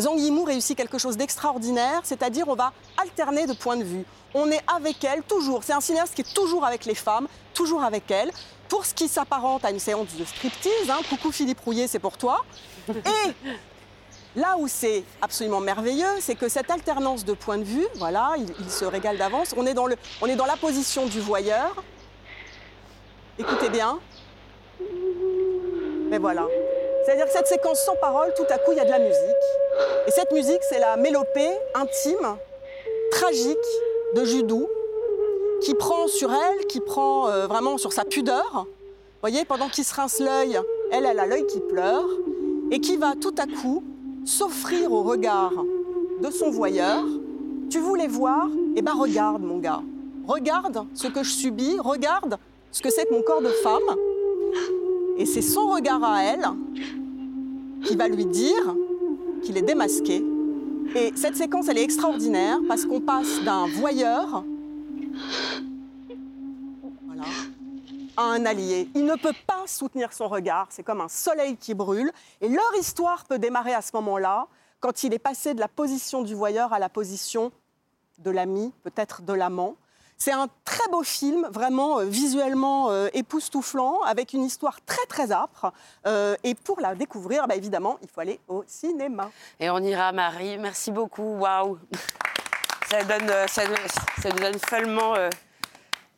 Zhang 0.00 0.18
Yimou 0.18 0.42
réussit 0.42 0.76
quelque 0.76 0.98
chose 0.98 1.16
d'extraordinaire, 1.16 2.00
c'est-à-dire 2.02 2.48
on 2.48 2.56
va 2.56 2.72
alterner 3.00 3.46
de 3.46 3.52
point 3.52 3.76
de 3.76 3.84
vue. 3.84 4.04
On 4.34 4.50
est 4.50 4.64
avec 4.74 5.04
elle 5.04 5.22
toujours. 5.22 5.62
C'est 5.62 5.74
un 5.74 5.80
cinéaste 5.80 6.14
qui 6.16 6.22
est 6.22 6.34
toujours 6.34 6.64
avec 6.64 6.86
les 6.86 6.96
femmes, 6.96 7.28
toujours 7.54 7.84
avec 7.84 8.10
elle. 8.10 8.32
Pour 8.72 8.86
ce 8.86 8.94
qui 8.94 9.06
s'apparente 9.06 9.66
à 9.66 9.70
une 9.70 9.78
séance 9.78 10.14
de 10.18 10.24
striptease, 10.24 10.88
hein, 10.88 11.00
coucou 11.10 11.30
Philippe 11.30 11.60
Rouillet, 11.60 11.86
c'est 11.86 11.98
pour 11.98 12.16
toi. 12.16 12.42
Et 12.88 13.32
là 14.34 14.56
où 14.58 14.66
c'est 14.66 15.04
absolument 15.20 15.60
merveilleux, 15.60 16.08
c'est 16.20 16.36
que 16.36 16.48
cette 16.48 16.70
alternance 16.70 17.26
de 17.26 17.34
point 17.34 17.58
de 17.58 17.64
vue, 17.64 17.86
voilà, 17.96 18.32
il, 18.38 18.46
il 18.60 18.70
se 18.70 18.86
régale 18.86 19.18
d'avance. 19.18 19.52
On, 19.58 19.66
est 19.66 19.74
dans 19.74 19.86
le- 19.86 19.96
on 20.22 20.26
est 20.26 20.36
dans 20.36 20.46
la 20.46 20.56
position 20.56 21.04
du 21.04 21.20
voyeur. 21.20 21.84
Écoutez 23.38 23.68
bien. 23.68 24.00
Mais 26.08 26.16
voilà. 26.16 26.46
C'est-à-dire 27.04 27.26
que 27.26 27.32
cette 27.32 27.48
séquence 27.48 27.78
sans 27.84 27.96
parole, 27.96 28.32
tout 28.34 28.46
à 28.48 28.56
coup, 28.56 28.72
il 28.72 28.78
y 28.78 28.80
a 28.80 28.86
de 28.86 28.90
la 28.90 29.00
musique. 29.00 29.44
Et 30.06 30.10
cette 30.12 30.32
musique, 30.32 30.62
c'est 30.66 30.78
la 30.78 30.96
mélopée 30.96 31.50
intime, 31.74 32.38
tragique 33.10 33.58
de 34.14 34.24
Judou, 34.24 34.66
qui 35.62 35.74
prend 35.74 36.08
sur 36.08 36.30
elle, 36.32 36.66
qui 36.66 36.80
prend 36.80 37.28
euh, 37.28 37.46
vraiment 37.46 37.78
sur 37.78 37.92
sa 37.92 38.04
pudeur. 38.04 38.50
Vous 38.52 39.28
voyez, 39.28 39.44
pendant 39.44 39.68
qu'il 39.68 39.84
se 39.84 39.94
rince 39.94 40.18
l'œil, 40.18 40.58
elle, 40.90 41.06
elle 41.06 41.18
a 41.18 41.26
l'œil 41.26 41.46
qui 41.46 41.60
pleure, 41.60 42.08
et 42.70 42.80
qui 42.80 42.96
va 42.96 43.14
tout 43.20 43.34
à 43.38 43.46
coup 43.46 43.82
s'offrir 44.24 44.92
au 44.92 45.02
regard 45.02 45.52
de 46.20 46.30
son 46.30 46.50
voyeur. 46.50 47.04
Tu 47.70 47.78
voulais 47.78 48.08
voir? 48.08 48.48
Eh 48.76 48.82
ben 48.82 48.94
regarde, 48.94 49.42
mon 49.42 49.58
gars. 49.58 49.82
Regarde 50.26 50.86
ce 50.94 51.08
que 51.08 51.22
je 51.22 51.30
subis, 51.30 51.78
regarde 51.78 52.38
ce 52.70 52.80
que 52.80 52.90
c'est 52.90 53.06
que 53.06 53.14
mon 53.14 53.22
corps 53.22 53.42
de 53.42 53.48
femme. 53.48 53.96
Et 55.18 55.26
c'est 55.26 55.42
son 55.42 55.68
regard 55.68 56.02
à 56.02 56.24
elle 56.24 56.46
qui 57.84 57.96
va 57.96 58.08
lui 58.08 58.24
dire 58.24 58.74
qu'il 59.42 59.58
est 59.58 59.62
démasqué. 59.62 60.24
Et 60.96 61.12
cette 61.14 61.36
séquence, 61.36 61.68
elle 61.68 61.78
est 61.78 61.84
extraordinaire 61.84 62.58
parce 62.66 62.84
qu'on 62.84 63.00
passe 63.00 63.42
d'un 63.44 63.66
voyeur 63.66 64.44
voilà, 67.06 67.24
à 68.16 68.22
un 68.22 68.44
allié. 68.46 68.88
Il 68.94 69.04
ne 69.04 69.14
peut 69.14 69.34
pas 69.46 69.62
soutenir 69.66 70.12
son 70.12 70.28
regard, 70.28 70.66
c'est 70.70 70.82
comme 70.82 71.00
un 71.00 71.08
soleil 71.08 71.56
qui 71.56 71.74
brûle. 71.74 72.10
Et 72.40 72.48
leur 72.48 72.74
histoire 72.78 73.24
peut 73.24 73.38
démarrer 73.38 73.74
à 73.74 73.82
ce 73.82 73.90
moment-là, 73.94 74.46
quand 74.80 75.04
il 75.04 75.14
est 75.14 75.18
passé 75.18 75.54
de 75.54 75.60
la 75.60 75.68
position 75.68 76.22
du 76.22 76.34
voyeur 76.34 76.72
à 76.72 76.78
la 76.78 76.88
position 76.88 77.52
de 78.18 78.30
l'ami, 78.30 78.72
peut-être 78.82 79.22
de 79.22 79.32
l'amant. 79.32 79.76
C'est 80.18 80.32
un 80.32 80.46
très 80.64 80.88
beau 80.90 81.02
film, 81.02 81.48
vraiment 81.50 81.98
euh, 81.98 82.04
visuellement 82.04 82.90
euh, 82.90 83.08
époustouflant, 83.12 84.02
avec 84.02 84.32
une 84.32 84.44
histoire 84.44 84.78
très 84.84 85.04
très 85.06 85.32
âpre. 85.32 85.72
Euh, 86.06 86.36
et 86.44 86.54
pour 86.54 86.80
la 86.80 86.94
découvrir, 86.94 87.48
bah, 87.48 87.56
évidemment, 87.56 87.98
il 88.02 88.08
faut 88.08 88.20
aller 88.20 88.38
au 88.46 88.62
cinéma. 88.66 89.30
Et 89.58 89.68
on 89.68 89.78
ira, 89.78 90.12
Marie. 90.12 90.58
Merci 90.58 90.92
beaucoup. 90.92 91.38
Waouh. 91.38 91.78
Ça 92.92 93.02
donne, 93.04 93.30
euh, 93.30 93.46
ça, 93.46 93.64
donne- 93.64 93.76
ça 94.22 94.28
nous 94.28 94.38
donne 94.38 94.58
follement 94.68 95.14
euh, 95.16 95.30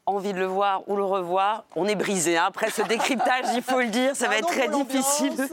envie 0.07 0.33
de 0.33 0.39
le 0.41 0.47
voir 0.47 0.83
ou 0.89 0.97
le 0.97 1.05
revoir. 1.05 1.65
On 1.77 1.87
est 1.87 1.95
brisé. 1.95 2.37
hein. 2.37 2.45
Après 2.49 2.69
ce 2.69 2.83
décryptage, 2.83 3.45
il 3.55 3.63
faut 3.63 3.79
le 3.81 3.87
dire, 3.87 4.17
ça 4.17 4.27
va 4.29 4.39
être 4.39 4.49
très 4.49 4.67
difficile 4.69 5.37
de 5.37 5.47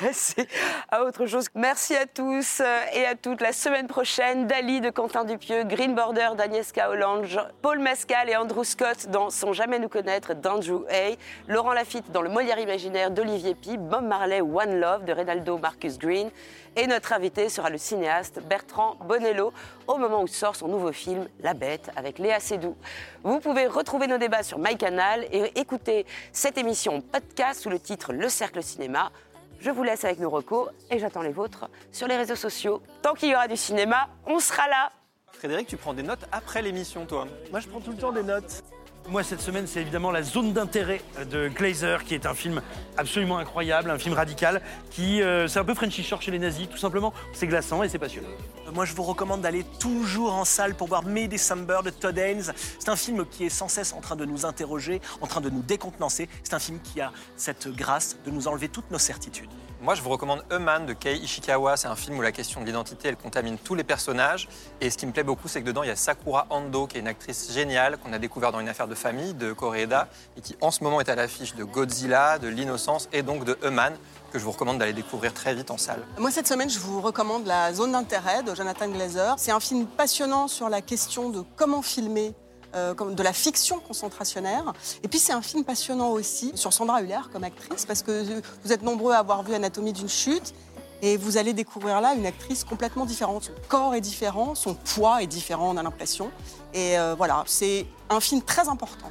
passer 0.00 0.46
à 0.90 1.02
autre 1.02 1.24
chose. 1.26 1.46
Merci 1.54 1.96
à 1.96 2.04
tous 2.06 2.60
euh, 2.60 2.80
et 2.92 3.06
à 3.06 3.14
toutes. 3.14 3.40
La 3.40 3.52
semaine 3.54 3.86
prochaine, 3.86 4.46
Dali 4.46 4.82
de 4.82 4.90
Quentin 4.90 5.24
Dupieux, 5.24 5.64
Green 5.64 5.94
Border 5.94 6.30
d'Agnieszka 6.36 6.90
Holland, 6.90 7.24
Jean- 7.24 7.48
Paul 7.62 7.78
Mescal 7.78 8.28
et 8.28 8.36
Andrew 8.36 8.64
Scott 8.64 9.06
dans 9.08 9.30
Sans 9.30 9.54
jamais 9.54 9.78
nous 9.78 9.88
connaître 9.88 10.34
d'Andrew 10.34 10.84
Hay, 10.90 11.16
Laurent 11.48 11.72
Lafitte 11.72 12.12
dans 12.12 12.20
Le 12.22 12.28
Molière 12.28 12.58
imaginaire 12.58 13.10
d'Olivier 13.10 13.54
Pi, 13.54 13.78
Bob 13.78 14.04
Marley 14.04 14.42
One 14.42 14.78
Love 14.78 15.04
de 15.04 15.12
Reynaldo 15.12 15.56
Marcus 15.56 15.98
Green. 15.98 16.30
Et 16.74 16.86
notre 16.86 17.12
invité 17.12 17.50
sera 17.50 17.68
le 17.68 17.76
cinéaste 17.76 18.40
Bertrand 18.40 18.96
Bonello 19.04 19.52
au 19.86 19.98
moment 19.98 20.22
où 20.22 20.26
sort 20.26 20.56
son 20.56 20.68
nouveau 20.68 20.90
film 20.90 21.28
La 21.40 21.52
Bête 21.52 21.90
avec 21.96 22.18
Léa 22.18 22.40
Seydoux. 22.40 22.76
Vous 23.24 23.40
pouvez 23.40 23.66
retrouver 23.66 24.06
nos 24.06 24.16
débats 24.16 24.42
sur 24.42 24.58
MyCanal 24.58 25.26
et 25.30 25.58
écouter 25.60 26.06
cette 26.32 26.56
émission 26.56 27.02
podcast 27.02 27.60
sous 27.60 27.68
le 27.68 27.78
titre 27.78 28.14
Le 28.14 28.26
Cercle 28.30 28.62
Cinéma. 28.62 29.12
Je 29.60 29.70
vous 29.70 29.82
laisse 29.82 30.06
avec 30.06 30.18
nos 30.18 30.30
recos 30.30 30.70
et 30.90 30.98
j'attends 30.98 31.20
les 31.20 31.32
vôtres 31.32 31.68
sur 31.92 32.08
les 32.08 32.16
réseaux 32.16 32.36
sociaux. 32.36 32.80
Tant 33.02 33.12
qu'il 33.12 33.28
y 33.28 33.34
aura 33.34 33.48
du 33.48 33.56
cinéma, 33.58 34.08
on 34.26 34.40
sera 34.40 34.66
là. 34.66 34.92
Frédéric, 35.30 35.68
tu 35.68 35.76
prends 35.76 35.92
des 35.92 36.02
notes 36.02 36.24
après 36.32 36.62
l'émission, 36.62 37.04
toi? 37.04 37.26
Moi, 37.50 37.60
je 37.60 37.68
prends 37.68 37.80
tout 37.80 37.90
le 37.90 37.98
temps 37.98 38.12
des 38.12 38.22
notes. 38.22 38.62
Moi, 39.08 39.22
cette 39.24 39.40
semaine, 39.40 39.66
c'est 39.66 39.80
évidemment 39.80 40.10
La 40.10 40.22
Zone 40.22 40.52
d'intérêt 40.52 41.02
de 41.30 41.48
Glazer, 41.48 42.04
qui 42.04 42.14
est 42.14 42.24
un 42.24 42.34
film 42.34 42.62
absolument 42.96 43.38
incroyable, 43.38 43.90
un 43.90 43.98
film 43.98 44.14
radical, 44.14 44.62
qui, 44.90 45.20
euh, 45.20 45.48
c'est 45.48 45.58
un 45.58 45.64
peu 45.64 45.74
Frenchy 45.74 46.02
Shore 46.02 46.22
chez 46.22 46.30
les 46.30 46.38
nazis, 46.38 46.68
tout 46.68 46.78
simplement. 46.78 47.12
C'est 47.32 47.46
glaçant 47.46 47.82
et 47.82 47.88
c'est 47.88 47.98
passionnant. 47.98 48.28
Moi, 48.74 48.86
je 48.86 48.94
vous 48.94 49.02
recommande 49.02 49.42
d'aller 49.42 49.64
toujours 49.78 50.32
en 50.32 50.46
salle 50.46 50.74
pour 50.74 50.88
voir 50.88 51.02
May 51.02 51.28
December 51.28 51.80
de 51.84 51.90
Todd 51.90 52.16
Haynes. 52.16 52.54
C'est 52.78 52.88
un 52.88 52.96
film 52.96 53.26
qui 53.26 53.44
est 53.44 53.50
sans 53.50 53.68
cesse 53.68 53.92
en 53.92 54.00
train 54.00 54.16
de 54.16 54.24
nous 54.24 54.46
interroger, 54.46 55.02
en 55.20 55.26
train 55.26 55.42
de 55.42 55.50
nous 55.50 55.60
décontenancer. 55.60 56.26
C'est 56.42 56.54
un 56.54 56.58
film 56.58 56.80
qui 56.80 57.02
a 57.02 57.12
cette 57.36 57.68
grâce 57.68 58.16
de 58.24 58.30
nous 58.30 58.48
enlever 58.48 58.68
toutes 58.68 58.90
nos 58.90 58.98
certitudes. 58.98 59.50
Moi, 59.82 59.94
je 59.94 60.00
vous 60.00 60.08
recommande 60.08 60.42
Eman 60.50 60.86
de 60.86 60.94
Kei 60.94 61.18
Ishikawa. 61.18 61.76
C'est 61.76 61.88
un 61.88 61.96
film 61.96 62.16
où 62.16 62.22
la 62.22 62.32
question 62.32 62.62
de 62.62 62.66
l'identité, 62.66 63.08
elle 63.08 63.16
contamine 63.16 63.58
tous 63.58 63.74
les 63.74 63.84
personnages. 63.84 64.48
Et 64.80 64.88
ce 64.88 64.96
qui 64.96 65.04
me 65.04 65.12
plaît 65.12 65.22
beaucoup, 65.22 65.48
c'est 65.48 65.60
que 65.60 65.66
dedans, 65.66 65.82
il 65.82 65.88
y 65.88 65.90
a 65.90 65.96
Sakura 65.96 66.46
Ando, 66.48 66.86
qui 66.86 66.96
est 66.96 67.00
une 67.00 67.08
actrice 67.08 67.52
géniale 67.52 67.98
qu'on 67.98 68.14
a 68.14 68.18
découvert 68.18 68.52
dans 68.52 68.60
une 68.60 68.68
affaire 68.68 68.88
de 68.88 68.94
famille 68.94 69.34
de 69.34 69.52
Koreeda 69.52 70.08
et 70.38 70.40
qui, 70.40 70.56
en 70.62 70.70
ce 70.70 70.82
moment, 70.82 71.00
est 71.00 71.10
à 71.10 71.14
l'affiche 71.14 71.54
de 71.56 71.64
Godzilla, 71.64 72.38
de 72.38 72.48
L'Innocence 72.48 73.10
et 73.12 73.22
donc 73.22 73.44
de 73.44 73.58
Eman, 73.62 73.92
que 74.32 74.38
je 74.38 74.44
vous 74.44 74.52
recommande 74.52 74.78
d'aller 74.78 74.92
découvrir 74.94 75.34
très 75.34 75.54
vite 75.54 75.70
en 75.70 75.76
salle. 75.76 76.02
Moi, 76.18 76.30
cette 76.30 76.48
semaine, 76.48 76.70
je 76.70 76.78
vous 76.78 77.00
recommande 77.00 77.46
La 77.46 77.72
Zone 77.74 77.92
d'intérêt 77.92 78.42
de 78.42 78.54
Jonathan 78.54 78.88
Glazer. 78.88 79.34
C'est 79.36 79.52
un 79.52 79.60
film 79.60 79.86
passionnant 79.86 80.48
sur 80.48 80.68
la 80.68 80.80
question 80.80 81.28
de 81.30 81.42
comment 81.56 81.82
filmer. 81.82 82.34
euh, 82.74 82.94
comme 82.94 83.14
de 83.14 83.22
la 83.22 83.34
fiction 83.34 83.80
concentrationnaire. 83.80 84.72
Et 85.02 85.08
puis 85.08 85.18
c'est 85.18 85.34
un 85.34 85.42
film 85.42 85.62
passionnant 85.62 86.08
aussi 86.08 86.52
sur 86.54 86.72
Sandra 86.72 87.02
Hüller 87.02 87.20
comme 87.30 87.44
actrice, 87.44 87.84
parce 87.84 88.02
que 88.02 88.40
vous 88.64 88.72
êtes 88.72 88.80
nombreux 88.82 89.12
à 89.12 89.18
avoir 89.18 89.42
vu 89.42 89.52
Anatomie 89.54 89.92
d'une 89.92 90.08
chute, 90.08 90.54
et 91.02 91.18
vous 91.18 91.36
allez 91.36 91.52
découvrir 91.52 92.00
là 92.00 92.14
une 92.14 92.24
actrice 92.24 92.64
complètement 92.64 93.04
différente. 93.04 93.42
Son 93.44 93.52
corps 93.68 93.94
est 93.94 94.00
différent, 94.00 94.54
son 94.54 94.72
poids 94.72 95.22
est 95.22 95.26
différent, 95.26 95.68
on 95.74 95.76
a 95.76 95.82
l'impression. 95.82 96.30
Et 96.72 96.98
euh, 96.98 97.14
voilà, 97.14 97.44
c'est 97.46 97.84
un 98.08 98.20
film 98.20 98.40
très 98.40 98.66
important. 98.68 99.10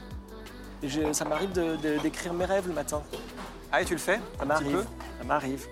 Je- 0.82 1.14
ça 1.14 1.26
m'arrive 1.26 1.52
d'écrire 2.02 2.34
mes 2.34 2.46
rêves 2.46 2.68
le 2.68 2.74
matin. 2.74 3.04
Ah, 3.72 3.82
et 3.82 3.86
tu 3.86 3.94
le 3.94 4.00
fais 4.00 4.20
Ça 4.38 4.46
m'arrive. 4.46 4.86
Ça 5.20 5.24
m'arrive. 5.26 5.68